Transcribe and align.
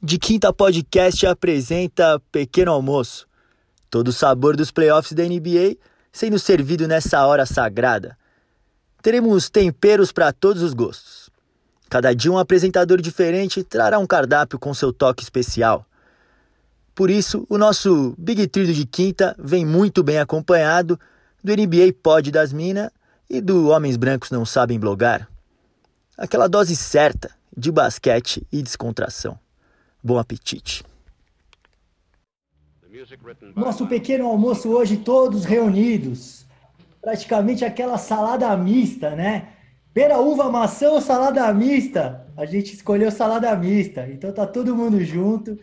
De 0.00 0.18
Quinta 0.18 0.52
Podcast 0.52 1.26
apresenta 1.26 2.18
Pequeno 2.32 2.72
Almoço. 2.72 3.26
Todo 3.90 4.08
o 4.08 4.12
sabor 4.12 4.56
dos 4.56 4.70
playoffs 4.70 5.12
da 5.12 5.22
NBA 5.22 5.76
sendo 6.10 6.38
servido 6.38 6.88
nessa 6.88 7.26
hora 7.26 7.44
sagrada. 7.44 8.16
Teremos 9.02 9.50
temperos 9.50 10.10
para 10.10 10.32
todos 10.32 10.62
os 10.62 10.72
gostos. 10.72 11.28
Cada 11.90 12.14
dia 12.14 12.32
um 12.32 12.38
apresentador 12.38 13.00
diferente 13.00 13.62
trará 13.62 13.98
um 13.98 14.06
cardápio 14.06 14.58
com 14.58 14.74
seu 14.74 14.92
toque 14.92 15.22
especial. 15.22 15.86
Por 16.94 17.10
isso, 17.10 17.46
o 17.48 17.56
nosso 17.56 18.14
Big 18.18 18.46
Trio 18.48 18.72
de 18.72 18.84
quinta 18.84 19.36
vem 19.38 19.64
muito 19.64 20.02
bem 20.02 20.18
acompanhado 20.18 20.98
do 21.44 21.52
NBA 21.52 21.92
Pod 22.02 22.30
das 22.30 22.52
Minas 22.52 22.90
e 23.30 23.40
do 23.40 23.68
Homens 23.68 23.96
Brancos 23.96 24.30
Não 24.30 24.44
Sabem 24.44 24.78
Blogar. 24.78 25.28
Aquela 26.18 26.48
dose 26.48 26.74
certa 26.74 27.30
de 27.56 27.70
basquete 27.70 28.44
e 28.50 28.60
descontração. 28.60 29.38
Bom 30.02 30.18
apetite! 30.18 30.84
Nosso 33.54 33.86
pequeno 33.86 34.26
almoço 34.26 34.68
hoje, 34.68 34.96
todos 34.96 35.44
reunidos. 35.44 36.44
Praticamente 37.00 37.64
aquela 37.64 37.96
salada 37.98 38.56
mista, 38.56 39.10
né? 39.14 39.50
Pera, 39.94 40.18
uva, 40.18 40.50
maçã 40.50 40.90
ou 40.90 41.00
salada 41.00 41.54
mista? 41.54 42.26
A 42.36 42.44
gente 42.44 42.74
escolheu 42.74 43.12
salada 43.12 43.54
mista. 43.54 44.08
Então 44.08 44.32
tá 44.32 44.44
todo 44.44 44.74
mundo 44.74 45.00
junto. 45.04 45.56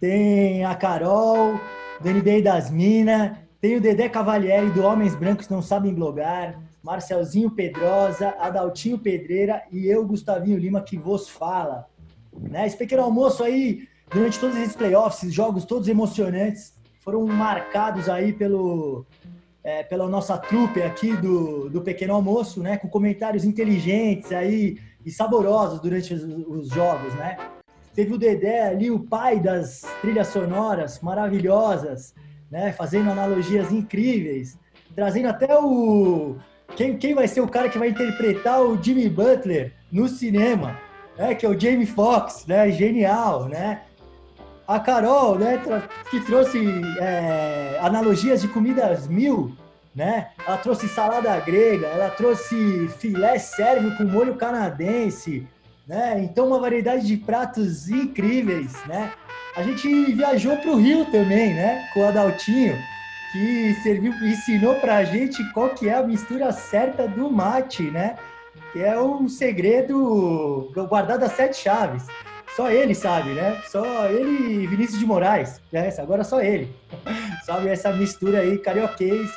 Tem 0.00 0.64
a 0.64 0.74
Carol, 0.74 1.60
do 2.00 2.10
NBA 2.10 2.42
das 2.42 2.68
Minas. 2.68 3.38
Tem 3.60 3.76
o 3.76 3.80
Dedé 3.80 4.08
Cavalieri, 4.08 4.70
do 4.70 4.82
Homens 4.82 5.14
Brancos 5.14 5.48
Não 5.48 5.62
Sabem 5.62 5.94
Blogar. 5.94 6.63
Marcelzinho 6.84 7.50
Pedrosa, 7.50 8.34
Adaltinho 8.38 8.98
Pedreira 8.98 9.62
e 9.72 9.86
eu, 9.86 10.06
Gustavinho 10.06 10.58
Lima, 10.58 10.82
que 10.82 10.98
vos 10.98 11.30
fala. 11.30 11.88
Né? 12.38 12.66
Esse 12.66 12.76
pequeno 12.76 13.02
almoço 13.02 13.42
aí, 13.42 13.88
durante 14.12 14.38
todos 14.38 14.54
esses 14.58 14.76
playoffs, 14.76 15.32
jogos 15.32 15.64
todos 15.64 15.88
emocionantes, 15.88 16.74
foram 17.00 17.26
marcados 17.26 18.06
aí 18.06 18.34
pelo, 18.34 19.06
é, 19.62 19.82
pela 19.82 20.06
nossa 20.08 20.36
trupe 20.36 20.82
aqui 20.82 21.16
do, 21.16 21.70
do 21.70 21.80
Pequeno 21.80 22.14
Almoço, 22.14 22.62
né? 22.62 22.76
Com 22.76 22.88
comentários 22.88 23.44
inteligentes 23.44 24.32
aí 24.32 24.78
e 25.04 25.10
saborosos 25.10 25.80
durante 25.80 26.12
os, 26.12 26.22
os 26.22 26.68
jogos, 26.68 27.14
né? 27.14 27.36
Teve 27.94 28.14
o 28.14 28.18
Dedé 28.18 28.68
ali, 28.68 28.90
o 28.90 29.00
pai 29.00 29.38
das 29.38 29.82
trilhas 30.00 30.28
sonoras 30.28 31.00
maravilhosas, 31.00 32.14
né? 32.50 32.72
Fazendo 32.72 33.10
analogias 33.10 33.70
incríveis, 33.70 34.58
trazendo 34.94 35.28
até 35.28 35.58
o 35.58 36.36
quem, 36.76 36.96
quem 36.96 37.14
vai 37.14 37.28
ser 37.28 37.40
o 37.40 37.48
cara 37.48 37.68
que 37.68 37.78
vai 37.78 37.88
interpretar 37.88 38.60
o 38.60 38.80
Jimmy 38.82 39.08
Butler 39.08 39.72
no 39.90 40.08
cinema, 40.08 40.78
né? 41.16 41.34
Que 41.34 41.46
é 41.46 41.48
o 41.48 41.58
Jamie 41.58 41.86
Foxx, 41.86 42.46
né? 42.46 42.70
Genial, 42.70 43.48
né? 43.48 43.82
A 44.66 44.80
Carol, 44.80 45.38
né? 45.38 45.60
Que 46.10 46.20
trouxe 46.20 46.58
é, 46.98 47.78
analogias 47.80 48.40
de 48.40 48.48
comidas 48.48 49.06
mil, 49.06 49.56
né? 49.94 50.28
Ela 50.46 50.56
trouxe 50.58 50.88
salada 50.88 51.38
grega, 51.40 51.86
ela 51.86 52.10
trouxe 52.10 52.88
filé 52.98 53.38
sérvio 53.38 53.96
com 53.96 54.04
molho 54.04 54.34
canadense, 54.34 55.46
né? 55.86 56.20
Então 56.22 56.48
uma 56.48 56.58
variedade 56.58 57.06
de 57.06 57.16
pratos 57.16 57.88
incríveis, 57.88 58.72
né? 58.86 59.12
A 59.56 59.62
gente 59.62 60.12
viajou 60.12 60.56
para 60.56 60.70
o 60.70 60.76
Rio 60.76 61.04
também, 61.06 61.54
né? 61.54 61.88
Com 61.94 62.00
o 62.00 62.08
Adaltinho 62.08 62.76
que 63.34 63.74
serviu, 63.82 64.12
ensinou 64.22 64.76
para 64.76 64.98
a 64.98 65.04
gente 65.04 65.42
qual 65.50 65.70
que 65.70 65.88
é 65.88 65.94
a 65.94 66.04
mistura 66.04 66.52
certa 66.52 67.08
do 67.08 67.28
mate, 67.28 67.82
né? 67.82 68.14
Que 68.72 68.78
é 68.78 68.96
um 68.96 69.28
segredo 69.28 70.70
guardado 70.88 71.24
a 71.24 71.28
sete 71.28 71.56
chaves. 71.56 72.06
Só 72.54 72.70
ele 72.70 72.94
sabe, 72.94 73.30
né? 73.30 73.60
Só 73.66 74.06
ele 74.06 74.62
e 74.62 74.66
Vinícius 74.68 75.00
de 75.00 75.04
Moraes. 75.04 75.60
Né? 75.72 75.92
Agora 75.98 76.22
só 76.22 76.40
ele. 76.40 76.72
sabe 77.44 77.68
essa 77.70 77.92
mistura 77.92 78.38
aí, 78.38 78.56
carioquês, 78.56 79.28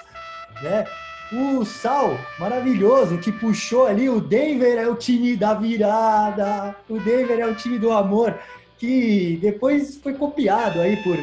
né? 0.61 0.85
O 1.33 1.65
Sal, 1.65 2.15
maravilhoso, 2.37 3.17
que 3.17 3.31
puxou 3.31 3.87
ali. 3.87 4.07
O 4.07 4.21
Denver 4.21 4.77
é 4.77 4.87
o 4.87 4.93
time 4.93 5.35
da 5.35 5.55
virada. 5.55 6.75
O 6.87 6.99
Denver 6.99 7.39
é 7.39 7.47
o 7.47 7.55
time 7.55 7.79
do 7.79 7.91
amor. 7.91 8.37
Que 8.77 9.39
depois 9.41 9.97
foi 9.97 10.13
copiado 10.13 10.79
aí 10.79 10.97
por 10.97 11.17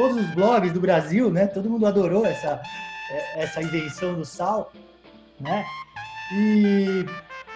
todos 0.00 0.16
os 0.16 0.30
blogs 0.34 0.72
do 0.72 0.80
Brasil, 0.80 1.30
né? 1.30 1.46
Todo 1.46 1.68
mundo 1.68 1.86
adorou 1.86 2.24
essa, 2.24 2.62
é, 3.10 3.42
essa 3.42 3.62
invenção 3.62 4.14
do 4.14 4.24
sal, 4.24 4.72
né? 5.38 5.62
E, 6.32 7.04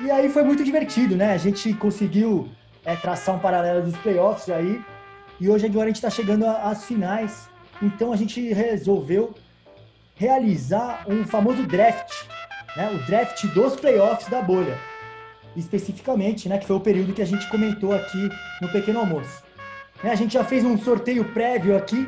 e 0.03 0.11
aí 0.11 0.29
foi 0.29 0.43
muito 0.43 0.63
divertido, 0.63 1.17
né? 1.17 1.33
A 1.33 1.39
gente 1.39 1.73
conseguiu 1.73 2.51
é, 2.85 2.95
traçar 2.97 3.35
um 3.35 3.39
paralelo 3.39 3.83
dos 3.83 3.97
playoffs 3.97 4.51
aí, 4.51 4.79
e 5.41 5.49
hoje 5.49 5.65
agora 5.65 5.85
a 5.85 5.87
gente 5.87 5.97
está 5.97 6.11
chegando 6.11 6.47
às 6.47 6.85
finais, 6.85 7.49
então 7.83 8.13
a 8.13 8.17
gente 8.17 8.53
resolveu 8.53 9.35
realizar 10.15 11.03
um 11.09 11.25
famoso 11.25 11.67
draft, 11.67 12.13
né? 12.77 12.91
O 12.91 13.07
draft 13.07 13.43
dos 13.55 13.75
playoffs 13.75 14.29
da 14.29 14.43
bolha, 14.43 14.79
especificamente, 15.57 16.47
né? 16.47 16.59
Que 16.59 16.67
foi 16.67 16.77
o 16.77 16.81
período 16.81 17.15
que 17.15 17.23
a 17.23 17.27
gente 17.27 17.49
comentou 17.49 17.95
aqui 17.95 18.29
no 18.61 18.69
Pequeno 18.69 19.01
Almoço. 19.01 19.43
Né? 20.03 20.11
A 20.11 20.15
gente 20.15 20.35
já 20.35 20.45
fez 20.45 20.63
um 20.63 20.77
sorteio 20.77 21.25
prévio 21.33 21.75
aqui 21.75 22.07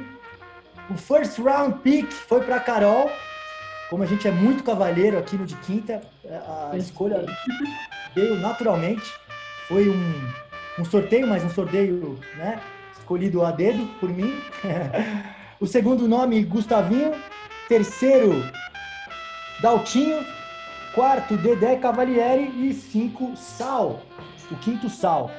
o 0.91 0.97
first 0.97 1.39
round 1.39 1.81
pick 1.81 2.11
foi 2.13 2.41
para 2.41 2.61
Carol. 2.61 3.11
Como 3.91 4.03
a 4.03 4.07
gente 4.07 4.27
é 4.27 4.31
muito 4.31 4.65
cavalheiro 4.65 5.17
aqui 5.17 5.37
no 5.37 5.47
de 5.47 5.55
quinta, 5.57 6.03
a 6.73 6.77
escolha 6.77 7.25
veio 8.15 8.37
naturalmente. 8.37 9.05
Foi 9.69 9.89
um, 9.89 10.33
um 10.79 10.85
sorteio, 10.85 11.27
mas 11.27 11.45
um 11.45 11.51
sorteio 11.51 12.19
né, 12.37 12.61
escolhido 12.99 13.45
a 13.45 13.53
dedo 13.53 13.87
por 14.01 14.09
mim. 14.09 14.41
o 15.61 15.67
segundo 15.67 16.09
nome, 16.09 16.43
Gustavinho. 16.45 17.13
Terceiro, 17.69 18.45
Daltinho. 19.61 20.25
Quarto, 20.95 21.37
Dedé 21.37 21.77
Cavalieri. 21.77 22.69
E 22.69 22.75
cinco, 22.75 23.37
Sal. 23.37 24.03
O 24.51 24.57
quinto, 24.57 24.89
Sal. 24.89 25.31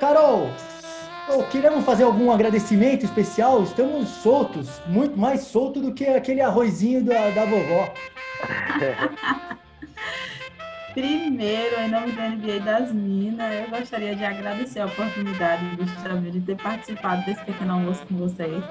Carol, 0.00 0.50
Oh, 1.34 1.44
queremos 1.44 1.82
fazer 1.86 2.02
algum 2.04 2.30
agradecimento 2.30 3.06
especial? 3.06 3.62
Estamos 3.62 4.06
soltos, 4.06 4.82
muito 4.86 5.18
mais 5.18 5.40
solto 5.44 5.80
do 5.80 5.94
que 5.94 6.04
aquele 6.04 6.42
arrozinho 6.42 7.02
da, 7.02 7.30
da 7.30 7.46
vovó. 7.46 7.90
Primeiro, 10.92 11.80
em 11.80 11.88
nome 11.88 12.12
do 12.12 12.20
NBA 12.20 12.60
das 12.60 12.92
Minas, 12.92 13.50
eu 13.54 13.70
gostaria 13.70 14.14
de 14.14 14.22
agradecer 14.22 14.80
a 14.80 14.86
oportunidade 14.86 15.64
de 16.30 16.40
ter 16.42 16.56
participado 16.56 17.24
desse 17.24 17.42
pequeno 17.46 17.72
almoço 17.72 18.04
com 18.06 18.16
vocês. 18.16 18.62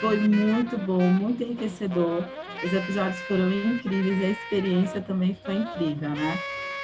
Foi 0.00 0.16
muito 0.20 0.78
bom, 0.78 1.02
muito 1.02 1.42
enriquecedor. 1.42 2.24
Os 2.64 2.72
episódios 2.72 3.20
foram 3.24 3.50
incríveis 3.50 4.18
e 4.22 4.24
a 4.24 4.30
experiência 4.30 5.02
também 5.02 5.36
foi 5.44 5.56
incrível, 5.56 6.08
né? 6.08 6.38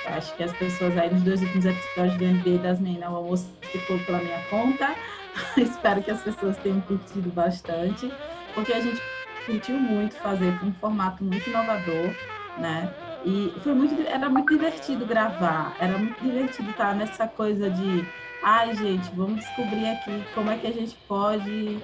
Acho 0.08 0.34
que 0.36 0.42
as 0.42 0.52
pessoas 0.56 0.96
aí 0.96 1.12
nos 1.12 1.22
dois 1.22 1.42
últimos 1.42 1.64
episódios 1.64 2.16
do 2.16 2.24
NBA 2.24 2.62
das 2.62 2.80
Meninas, 2.80 3.10
o 3.10 3.16
almoço 3.16 3.46
ficou 3.60 3.98
pela 4.00 4.18
minha 4.18 4.40
conta. 4.48 4.94
Espero 5.56 6.02
que 6.02 6.10
as 6.10 6.22
pessoas 6.22 6.56
tenham 6.58 6.80
curtido 6.82 7.30
bastante, 7.30 8.10
porque 8.54 8.72
a 8.72 8.80
gente 8.80 9.00
curtiu 9.44 9.78
muito 9.78 10.14
fazer, 10.16 10.52
um 10.62 10.72
formato 10.74 11.22
muito 11.22 11.48
inovador, 11.48 12.14
né? 12.58 12.92
E 13.24 13.52
foi 13.62 13.74
muito, 13.74 14.00
era 14.06 14.28
muito 14.28 14.48
divertido 14.48 15.04
gravar, 15.04 15.76
era 15.80 15.98
muito 15.98 16.22
divertido 16.22 16.70
estar 16.70 16.94
nessa 16.94 17.26
coisa 17.26 17.68
de, 17.68 18.06
ai 18.42 18.74
gente, 18.76 19.10
vamos 19.14 19.40
descobrir 19.40 19.88
aqui 19.88 20.24
como 20.34 20.50
é 20.50 20.56
que 20.56 20.66
a 20.66 20.72
gente 20.72 20.94
pode 21.08 21.78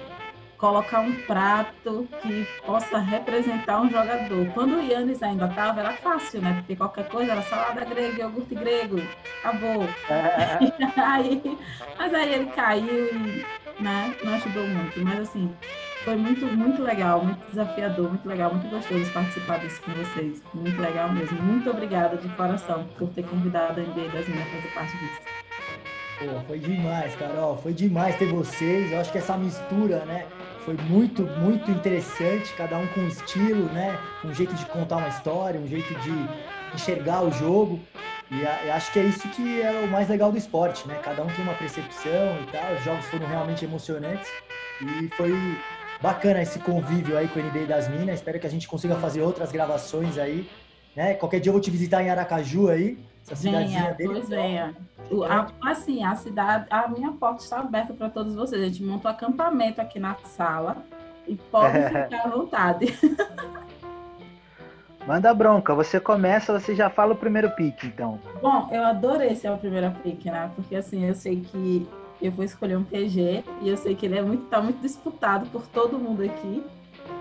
colocar 0.63 1.01
um 1.01 1.13
prato 1.23 2.07
que 2.21 2.47
possa 2.65 2.97
representar 2.97 3.81
um 3.81 3.89
jogador. 3.89 4.47
Quando 4.53 4.77
o 4.77 4.81
Yannis 4.81 5.21
ainda 5.21 5.47
estava, 5.47 5.81
era 5.81 5.91
fácil, 5.91 6.39
né? 6.39 6.53
Porque 6.53 6.73
qualquer 6.77 7.09
coisa 7.09 7.33
era 7.33 7.41
salada 7.41 7.83
grega, 7.83 8.21
iogurte 8.21 8.55
grego, 8.55 9.01
acabou. 9.43 9.83
É. 10.09 10.59
aí, 10.95 11.57
mas 11.97 12.13
aí 12.13 12.33
ele 12.35 12.45
caiu 12.51 13.13
e 13.13 13.45
né, 13.83 14.15
não 14.23 14.35
ajudou 14.35 14.65
muito. 14.65 15.01
Mas 15.03 15.19
assim, 15.19 15.53
foi 16.05 16.15
muito, 16.15 16.45
muito 16.45 16.81
legal, 16.81 17.25
muito 17.25 17.45
desafiador, 17.49 18.07
muito 18.07 18.25
legal, 18.25 18.53
muito 18.53 18.69
gostoso 18.69 19.11
participar 19.11 19.59
disso 19.59 19.81
com 19.81 19.91
vocês. 19.91 20.41
Muito 20.53 20.81
legal 20.81 21.11
mesmo. 21.11 21.41
Muito 21.41 21.69
obrigada 21.69 22.15
de 22.15 22.29
coração 22.37 22.87
por 22.97 23.09
ter 23.09 23.23
convidado 23.23 23.81
a 23.81 23.83
NBA 23.83 24.07
das 24.13 24.29
Minas 24.29 24.47
a 24.47 24.55
fazer 24.55 24.73
parte 24.73 24.97
disso. 24.97 25.33
Pô, 26.19 26.39
foi 26.47 26.59
demais, 26.59 27.13
Carol. 27.15 27.57
Foi 27.57 27.73
demais 27.73 28.15
ter 28.15 28.27
vocês. 28.27 28.93
Eu 28.93 29.01
acho 29.01 29.11
que 29.11 29.17
essa 29.17 29.35
mistura, 29.35 30.05
né? 30.05 30.25
Foi 30.63 30.75
muito, 30.75 31.23
muito 31.23 31.69
interessante, 31.69 32.53
cada 32.53 32.77
um 32.77 32.87
com 32.87 33.01
um 33.01 33.07
estilo, 33.07 33.65
né? 33.73 33.97
Um 34.23 34.33
jeito 34.33 34.53
de 34.55 34.65
contar 34.65 34.97
uma 34.97 35.09
história, 35.09 35.59
um 35.59 35.67
jeito 35.67 35.93
de 35.99 36.11
enxergar 36.73 37.23
o 37.23 37.31
jogo. 37.31 37.79
E 38.31 38.45
a, 38.45 38.75
acho 38.75 38.91
que 38.91 38.99
é 38.99 39.03
isso 39.03 39.27
que 39.29 39.61
é 39.61 39.71
o 39.71 39.87
mais 39.87 40.09
legal 40.09 40.31
do 40.31 40.37
esporte, 40.37 40.87
né? 40.87 40.99
Cada 41.03 41.23
um 41.23 41.27
tem 41.27 41.43
uma 41.43 41.53
percepção 41.53 42.37
e 42.41 42.51
tal. 42.51 42.73
Os 42.73 42.83
jogos 42.83 43.05
foram 43.05 43.27
realmente 43.27 43.65
emocionantes 43.65 44.29
e 44.81 45.09
foi 45.15 45.33
bacana 46.01 46.41
esse 46.41 46.59
convívio 46.59 47.17
aí 47.17 47.27
com 47.27 47.39
o 47.39 47.43
NBA 47.43 47.65
das 47.67 47.87
Minas. 47.87 48.15
Espero 48.15 48.39
que 48.39 48.47
a 48.47 48.49
gente 48.49 48.67
consiga 48.67 48.95
fazer 48.95 49.21
outras 49.21 49.51
gravações 49.51 50.17
aí, 50.17 50.49
né? 50.95 51.13
Qualquer 51.13 51.39
dia 51.39 51.49
eu 51.49 51.53
vou 51.53 51.61
te 51.61 51.71
visitar 51.71 52.01
em 52.01 52.09
Aracaju 52.09 52.69
aí 52.69 52.97
Essa 53.29 53.35
Venha, 53.49 53.93
dele. 53.93 54.09
pois 54.13 54.29
venha. 54.29 54.75
O- 55.09 55.23
a- 55.23 55.47
assim, 55.65 56.03
a 56.03 56.15
cidade, 56.15 56.65
a 56.69 56.87
minha 56.87 57.11
porta 57.13 57.43
está 57.43 57.59
aberta 57.59 57.93
para 57.93 58.09
todos 58.09 58.35
vocês. 58.35 58.61
A 58.61 58.65
gente 58.65 58.83
montou 58.83 59.09
acampamento 59.09 59.79
aqui 59.81 59.99
na 59.99 60.15
sala 60.25 60.77
e 61.27 61.35
pode 61.35 61.73
ficar 61.87 62.25
à 62.25 62.29
vontade. 62.29 62.87
Manda 65.07 65.33
bronca, 65.33 65.75
você 65.75 65.99
começa, 65.99 66.57
você 66.57 66.73
já 66.73 66.89
fala 66.89 67.11
o 67.13 67.17
primeiro 67.17 67.49
pique, 67.51 67.87
então. 67.87 68.17
Bom, 68.41 68.69
eu 68.71 68.85
adorei 68.85 69.35
ser 69.35 69.47
a 69.49 69.57
primeira 69.57 69.91
pick, 70.01 70.25
né? 70.25 70.49
Porque 70.55 70.75
assim, 70.77 71.03
eu 71.05 71.13
sei 71.13 71.41
que 71.41 71.85
eu 72.21 72.31
vou 72.31 72.45
escolher 72.45 72.77
um 72.77 72.85
PG 72.85 73.43
e 73.61 73.67
eu 73.69 73.75
sei 73.75 73.95
que 73.95 74.05
ele 74.05 74.17
é 74.17 74.21
muito, 74.21 74.45
tá 74.45 74.61
muito 74.61 74.79
disputado 74.79 75.45
por 75.49 75.67
todo 75.67 75.99
mundo 75.99 76.23
aqui. 76.23 76.63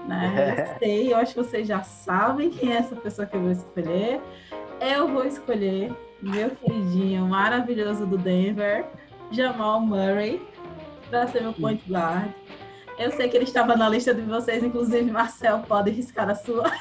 Né? 0.07 0.55
Eu 0.57 0.79
sei, 0.79 1.13
eu 1.13 1.17
acho 1.17 1.35
que 1.35 1.43
vocês 1.43 1.67
já 1.67 1.83
sabem 1.83 2.51
quem 2.51 2.73
é 2.73 2.77
essa 2.77 2.95
pessoa 2.95 3.27
que 3.27 3.37
eu 3.37 3.41
vou 3.41 3.51
escolher. 3.51 4.21
Eu 4.83 5.07
vou 5.07 5.25
escolher 5.25 5.95
meu 6.21 6.51
queridinho 6.51 7.25
maravilhoso 7.29 8.05
do 8.05 8.19
Denver, 8.19 8.85
Jamal 9.31 9.81
Murray, 9.81 10.45
para 11.09 11.29
ser 11.29 11.41
meu 11.41 11.53
point 11.53 11.81
guard. 11.89 12.33
Eu 12.99 13.13
sei 13.13 13.29
que 13.29 13.37
ele 13.37 13.45
estava 13.45 13.77
na 13.77 13.89
lista 13.89 14.13
de 14.13 14.23
vocês, 14.23 14.65
inclusive 14.65 15.09
Marcel 15.09 15.61
pode 15.61 15.93
riscar 15.93 16.29
a 16.29 16.35
sua. 16.35 16.65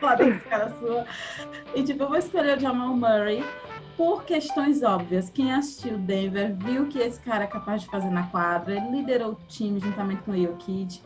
Pode 0.00 0.24
riscar 0.24 0.62
a 0.62 0.70
sua. 0.70 1.04
E 1.74 1.82
tipo, 1.84 2.02
eu 2.02 2.08
vou 2.08 2.16
escolher 2.16 2.56
o 2.56 2.60
Jamal 2.60 2.96
Murray 2.96 3.44
por 3.96 4.24
questões 4.24 4.82
óbvias. 4.82 5.30
Quem 5.30 5.52
assistiu 5.52 5.98
Denver 5.98 6.56
viu 6.56 6.88
que 6.88 6.98
esse 6.98 7.20
cara 7.20 7.44
é 7.44 7.46
capaz 7.46 7.82
de 7.82 7.88
fazer 7.88 8.10
na 8.10 8.24
quadra. 8.28 8.74
Ele 8.74 8.90
liderou 8.90 9.32
o 9.32 9.38
time 9.46 9.78
juntamente 9.78 10.22
com 10.22 10.32
o 10.32 10.36
Jokic. 10.36 11.02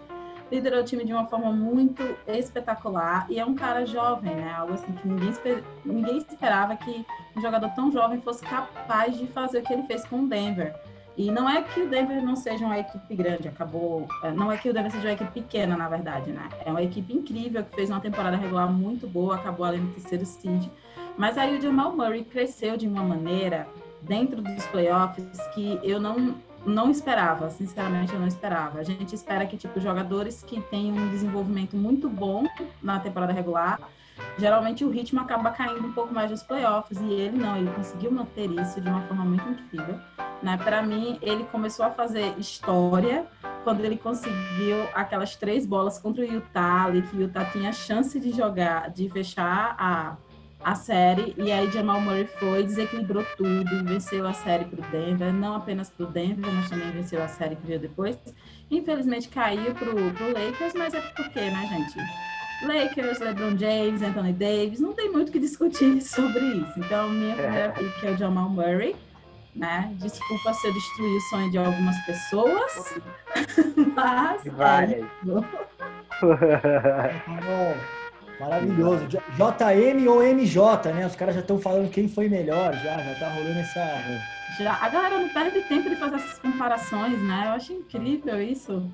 Liderou 0.51 0.81
o 0.81 0.85
time 0.85 1.05
de 1.05 1.13
uma 1.13 1.27
forma 1.27 1.51
muito 1.51 2.03
espetacular. 2.27 3.27
E 3.29 3.39
é 3.39 3.45
um 3.45 3.55
cara 3.55 3.85
jovem, 3.85 4.35
né? 4.35 4.53
Algo 4.57 4.75
assim 4.75 4.93
que 4.93 5.07
ninguém, 5.09 5.31
esper- 5.31 5.63
ninguém 5.85 6.19
esperava 6.19 6.77
que 6.77 7.05
um 7.37 7.41
jogador 7.41 7.69
tão 7.71 7.91
jovem 7.91 8.21
fosse 8.21 8.45
capaz 8.45 9.19
de 9.19 9.27
fazer 9.29 9.59
o 9.59 9.63
que 9.63 9.73
ele 9.73 9.83
fez 9.85 10.05
com 10.05 10.21
o 10.23 10.29
Denver. 10.29 10.75
E 11.17 11.31
não 11.31 11.49
é 11.49 11.63
que 11.63 11.81
o 11.81 11.89
Denver 11.89 12.23
não 12.23 12.37
seja 12.37 12.65
uma 12.65 12.79
equipe 12.79 13.15
grande, 13.17 13.49
acabou. 13.49 14.07
é, 14.23 14.31
Não 14.31 14.53
é 14.53 14.59
que 14.59 14.69
o 14.69 14.73
Denver 14.73 14.91
seja 14.93 15.09
uma 15.09 15.15
equipe 15.15 15.31
pequena, 15.33 15.75
na 15.77 15.89
verdade, 15.89 16.31
né? 16.31 16.49
É 16.65 16.71
uma 16.71 16.83
equipe 16.83 17.13
incrível 17.13 17.65
que 17.65 17.75
fez 17.75 17.89
uma 17.91 18.01
temporada 18.01 18.37
regular 18.37 18.71
muito 18.71 19.07
boa, 19.09 19.35
acabou 19.37 19.65
ali 19.65 19.79
no 19.79 19.91
terceiro 19.95 20.27
seed. 20.27 20.69
Mas 21.17 21.39
aí 21.39 21.57
o 21.57 21.61
Jamal 21.61 21.97
Murray 21.97 22.23
cresceu 22.23 22.77
de 22.77 22.87
uma 22.87 23.03
maneira 23.03 23.67
dentro 24.03 24.43
dos 24.43 24.67
playoffs 24.67 25.25
que 25.55 25.81
eu 25.83 25.99
não, 25.99 26.35
não 26.67 26.91
esperava, 26.91 27.49
sinceramente 27.51 28.13
eu 28.13 28.19
não 28.19 28.27
esperava. 28.27 28.81
A 28.81 28.83
gente 28.83 29.15
espera 29.15 29.47
que 29.47 29.57
tipo 29.57 29.81
jogadores 29.81 30.43
que 30.43 30.61
têm 30.63 30.93
um 30.93 31.09
desenvolvimento 31.11 31.77
muito 31.77 32.09
bom 32.09 32.45
na 32.83 32.99
temporada 32.99 33.33
regular, 33.33 33.79
geralmente 34.39 34.85
o 34.85 34.91
ritmo 34.91 35.21
acaba 35.21 35.51
caindo 35.51 35.87
um 35.87 35.93
pouco 35.93 36.13
mais 36.13 36.31
nos 36.31 36.43
playoffs 36.43 37.01
e 37.01 37.13
ele 37.13 37.39
não, 37.39 37.57
ele 37.57 37.71
conseguiu 37.71 38.11
manter 38.11 38.51
isso 38.51 38.81
de 38.81 38.89
uma 38.89 39.03
forma 39.03 39.25
muito 39.25 39.49
incrível. 39.49 39.99
Né? 40.43 40.57
Para 40.57 40.83
mim, 40.83 41.19
ele 41.23 41.45
começou 41.45 41.87
a 41.87 41.91
fazer 41.91 42.35
história 42.39 43.27
quando 43.65 43.85
ele 43.85 43.97
conseguiu 43.97 44.87
aquelas 44.95 45.35
três 45.37 45.67
bolas 45.67 45.99
contra 45.99 46.23
o 46.23 46.27
Utah, 46.27 46.85
ali, 46.85 47.03
que 47.03 47.17
o 47.17 47.21
Utah 47.23 47.45
tinha 47.47 47.73
chance 47.73 48.19
de 48.21 48.31
jogar, 48.33 48.91
de 48.91 49.09
fechar 49.09 49.75
a, 49.79 50.17
a 50.67 50.75
série, 50.75 51.33
e 51.39 51.53
aí 51.53 51.71
Jamal 51.71 52.01
Murray 52.01 52.27
foi, 52.41 52.65
desequilibrou 52.65 53.25
tudo, 53.37 53.73
e 53.73 53.85
venceu 53.85 54.27
a 54.27 54.33
série 54.33 54.65
para 54.65 54.85
o 54.85 54.91
Denver, 54.91 55.33
não 55.33 55.55
apenas 55.55 55.89
para 55.89 56.07
o 56.07 56.09
Denver, 56.09 56.53
mas 56.53 56.69
também 56.69 56.91
venceu 56.91 57.23
a 57.23 57.29
série 57.29 57.55
que 57.55 57.65
veio 57.65 57.79
depois. 57.79 58.19
Infelizmente 58.69 59.29
caiu 59.29 59.73
para 59.77 59.89
o 59.89 60.33
Lakers, 60.33 60.75
mas 60.75 60.93
é 60.93 61.01
porque, 61.01 61.39
né, 61.39 61.69
gente? 61.69 62.67
Lakers, 62.67 63.21
LeBron 63.21 63.57
James, 63.57 64.03
Anthony 64.03 64.33
Davis, 64.33 64.81
não 64.81 64.93
tem 64.93 65.09
muito 65.09 65.29
o 65.29 65.33
que 65.33 65.39
discutir 65.39 66.03
sobre 66.03 66.45
isso. 66.45 66.73
Então, 66.79 67.11
minha 67.11 67.37
primeira 67.37 67.71
pick 67.71 68.03
é 68.03 68.11
o 68.11 68.17
Jamal 68.17 68.49
Murray, 68.49 68.97
né? 69.55 69.95
Desculpa 70.01 70.53
se 70.53 70.67
eu 70.67 70.75
destruí 70.75 71.17
o 71.17 71.21
sonho 71.21 71.49
de 71.49 71.59
algumas 71.59 71.97
pessoas, 72.05 73.01
mas 73.95 74.45
é 74.45 74.51
Várias. 74.51 75.07
isso. 75.23 75.45
Maravilhoso. 78.39 79.07
JM 79.07 80.07
ou 80.09 80.23
MJ, 80.23 80.93
né? 80.93 81.07
Os 81.07 81.17
caras 81.17 81.35
já 81.35 81.41
estão 81.41 81.59
falando 81.59 81.91
quem 81.91 82.09
foi 82.09 82.29
melhor, 82.29 82.73
já, 82.75 82.99
já 82.99 83.15
tá 83.19 83.29
rolando 83.31 83.59
essa. 83.59 83.81
Já, 84.59 84.75
a 84.75 84.89
galera 84.89 85.19
não 85.19 85.29
perde 85.29 85.61
tempo 85.63 85.89
de 85.89 85.97
fazer 85.97 86.17
essas 86.17 86.39
comparações, 86.39 87.21
né? 87.23 87.45
Eu 87.47 87.53
acho 87.53 87.73
incrível 87.73 88.41
isso. 88.41 88.91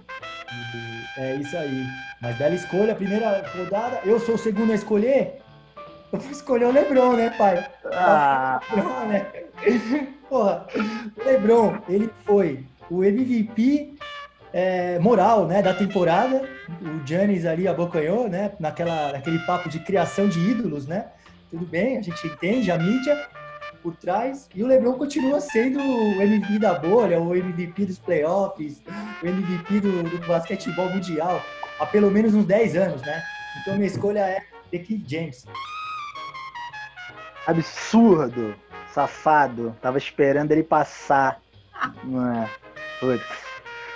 É 1.16 1.36
isso 1.36 1.56
aí. 1.56 1.86
Mas 2.20 2.36
bela 2.36 2.54
escolha, 2.54 2.94
primeira 2.94 3.44
rodada. 3.56 4.00
Eu 4.04 4.20
sou 4.20 4.36
o 4.36 4.38
segundo 4.38 4.72
a 4.72 4.76
escolher. 4.76 5.40
Eu 6.12 6.20
vou 6.20 6.30
escolher 6.30 6.66
o 6.66 6.72
Lebron, 6.72 7.14
né, 7.14 7.30
pai? 7.30 7.66
Ah, 7.92 8.60
Lebron, 8.74 9.06
né? 9.06 9.26
Porra, 10.28 10.66
o 11.16 11.24
Lebron, 11.24 11.78
ele 11.88 12.10
foi 12.24 12.64
o 12.90 13.02
MVP 13.02 13.96
é, 14.52 14.98
moral, 14.98 15.46
né, 15.46 15.62
da 15.62 15.74
temporada. 15.74 16.48
O 16.80 17.06
Giannis 17.06 17.44
ali 17.44 17.66
abocanhou, 17.66 18.28
né, 18.28 18.52
naquela, 18.58 19.12
naquele 19.12 19.38
papo 19.40 19.68
de 19.68 19.78
criação 19.80 20.28
de 20.28 20.38
ídolos, 20.38 20.86
né? 20.86 21.06
Tudo 21.50 21.66
bem, 21.66 21.98
a 21.98 22.02
gente 22.02 22.26
entende 22.26 22.70
a 22.70 22.78
mídia 22.78 23.28
por 23.82 23.96
trás. 23.96 24.48
E 24.54 24.62
o 24.62 24.66
LeBron 24.66 24.94
continua 24.94 25.40
sendo 25.40 25.80
o 25.80 26.22
MVP 26.22 26.58
da 26.58 26.74
bolha, 26.74 27.20
o 27.20 27.34
MVP 27.34 27.86
dos 27.86 27.98
playoffs, 27.98 28.82
o 29.22 29.26
MVP 29.26 29.80
do, 29.80 30.02
do 30.02 30.26
basquetebol 30.26 30.88
mundial 30.88 31.42
há 31.78 31.86
pelo 31.86 32.10
menos 32.10 32.32
uns 32.34 32.44
10 32.44 32.76
anos, 32.76 33.02
né? 33.02 33.22
Então 33.60 33.74
minha 33.74 33.86
escolha 33.86 34.20
é 34.20 34.42
The 34.70 34.84
James. 35.06 35.44
absurdo. 37.46 38.54
Safado. 38.92 39.76
Tava 39.80 39.98
esperando 39.98 40.52
ele 40.52 40.62
passar. 40.62 41.40
Não 42.04 42.42
é? 42.42 42.50
Putz. 43.00 43.51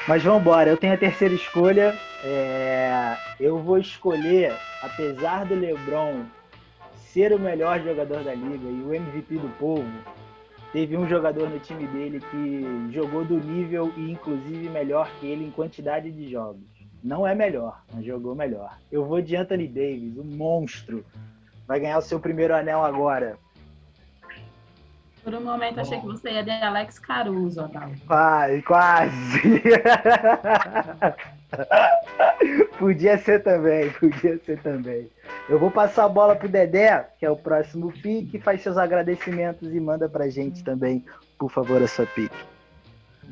Mas 0.08 0.22
vambora, 0.22 0.70
eu 0.70 0.76
tenho 0.76 0.94
a 0.94 0.96
terceira 0.96 1.34
escolha. 1.34 1.92
É, 2.22 3.16
Eu 3.40 3.58
vou 3.58 3.76
escolher, 3.76 4.54
apesar 4.80 5.44
do 5.44 5.54
LeBron 5.54 6.24
ser 6.96 7.32
o 7.32 7.40
melhor 7.40 7.80
jogador 7.80 8.22
da 8.22 8.32
liga 8.32 8.68
e 8.68 8.82
o 8.82 8.94
MVP 8.94 9.36
do 9.36 9.48
povo, 9.58 9.90
teve 10.72 10.96
um 10.96 11.08
jogador 11.08 11.50
no 11.50 11.58
time 11.58 11.88
dele 11.88 12.20
que 12.20 12.92
jogou 12.92 13.24
do 13.24 13.34
nível 13.34 13.92
e 13.96 14.12
inclusive 14.12 14.68
melhor 14.68 15.10
que 15.18 15.26
ele 15.26 15.44
em 15.44 15.50
quantidade 15.50 16.10
de 16.12 16.30
jogos. 16.30 16.62
Não 17.02 17.26
é 17.26 17.34
melhor, 17.34 17.82
mas 17.92 18.04
jogou 18.04 18.34
melhor. 18.34 18.78
Eu 18.92 19.04
vou 19.04 19.20
de 19.20 19.34
Anthony 19.34 19.66
Davis, 19.66 20.16
o 20.16 20.24
monstro. 20.24 21.04
Vai 21.66 21.80
ganhar 21.80 21.98
o 21.98 22.02
seu 22.02 22.20
primeiro 22.20 22.54
anel 22.54 22.84
agora. 22.84 23.38
Por 25.26 25.34
um 25.34 25.40
momento 25.40 25.80
achei 25.80 25.98
que 25.98 26.06
você 26.06 26.30
ia 26.30 26.44
de 26.44 26.52
Alex 26.52 27.00
Caruso, 27.00 27.60
Adalto. 27.60 28.00
Quase, 28.06 28.62
quase. 28.62 29.42
podia 32.78 33.18
ser 33.18 33.42
também, 33.42 33.90
podia 33.90 34.38
ser 34.44 34.62
também. 34.62 35.10
Eu 35.48 35.58
vou 35.58 35.68
passar 35.68 36.04
a 36.04 36.08
bola 36.08 36.36
pro 36.36 36.48
Dedé, 36.48 37.08
que 37.18 37.26
é 37.26 37.30
o 37.30 37.34
próximo 37.34 37.90
pique, 37.90 38.38
faz 38.38 38.62
seus 38.62 38.76
agradecimentos 38.76 39.74
e 39.74 39.80
manda 39.80 40.08
pra 40.08 40.28
gente 40.28 40.62
também, 40.62 41.04
por 41.36 41.50
favor, 41.50 41.82
a 41.82 41.88
sua 41.88 42.06
pique. 42.06 42.36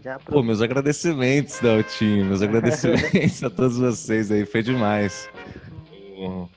Já 0.02 0.18
Pô, 0.18 0.42
meus 0.42 0.60
agradecimentos, 0.60 1.60
Daltinho, 1.60 2.24
meus 2.24 2.42
agradecimentos 2.42 3.44
a 3.44 3.48
todos 3.48 3.78
vocês 3.78 4.32
aí, 4.32 4.44
foi 4.44 4.64
demais. 4.64 5.30
O, 6.18 6.48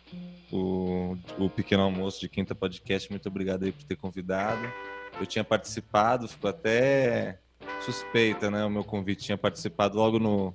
o, 0.51 1.15
o 1.37 1.47
Pequeno 1.47 1.83
Almoço 1.83 2.21
de 2.21 2.27
Quinta 2.27 2.55
Podcast, 2.55 3.07
muito 3.11 3.29
obrigado 3.29 3.65
aí 3.65 3.71
por 3.71 3.83
ter 3.83 3.97
convidado. 3.97 4.67
Eu 5.19 5.25
tinha 5.25 5.43
participado, 5.43 6.27
ficou 6.27 6.49
até 6.49 7.39
suspeita, 7.81 8.51
né? 8.51 8.63
O 8.65 8.69
meu 8.69 8.83
convite 8.83 9.25
tinha 9.25 9.37
participado 9.37 9.97
logo 9.97 10.19
no 10.19 10.53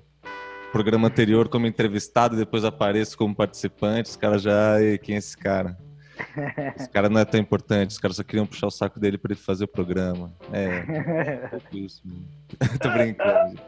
programa 0.70 1.08
anterior 1.08 1.48
como 1.48 1.66
entrevistado, 1.66 2.36
depois 2.36 2.64
apareço 2.64 3.16
como 3.16 3.34
participante. 3.34 4.10
Os 4.10 4.16
caras 4.16 4.42
já, 4.42 4.80
"Ei, 4.80 4.98
quem 4.98 5.16
é 5.16 5.18
esse 5.18 5.36
cara? 5.36 5.76
Esse 6.76 6.88
cara 6.88 7.08
não 7.08 7.20
é 7.20 7.24
tão 7.24 7.40
importante, 7.40 7.90
os 7.90 7.98
caras 7.98 8.16
só 8.16 8.22
queriam 8.22 8.46
puxar 8.46 8.66
o 8.66 8.70
saco 8.70 9.00
dele 9.00 9.18
para 9.18 9.32
ele 9.32 9.40
fazer 9.40 9.64
o 9.64 9.68
programa. 9.68 10.32
É, 10.52 11.48
pouco 11.48 11.76
isso. 11.76 12.02
Tô 12.80 12.90
brincando. 12.90 13.58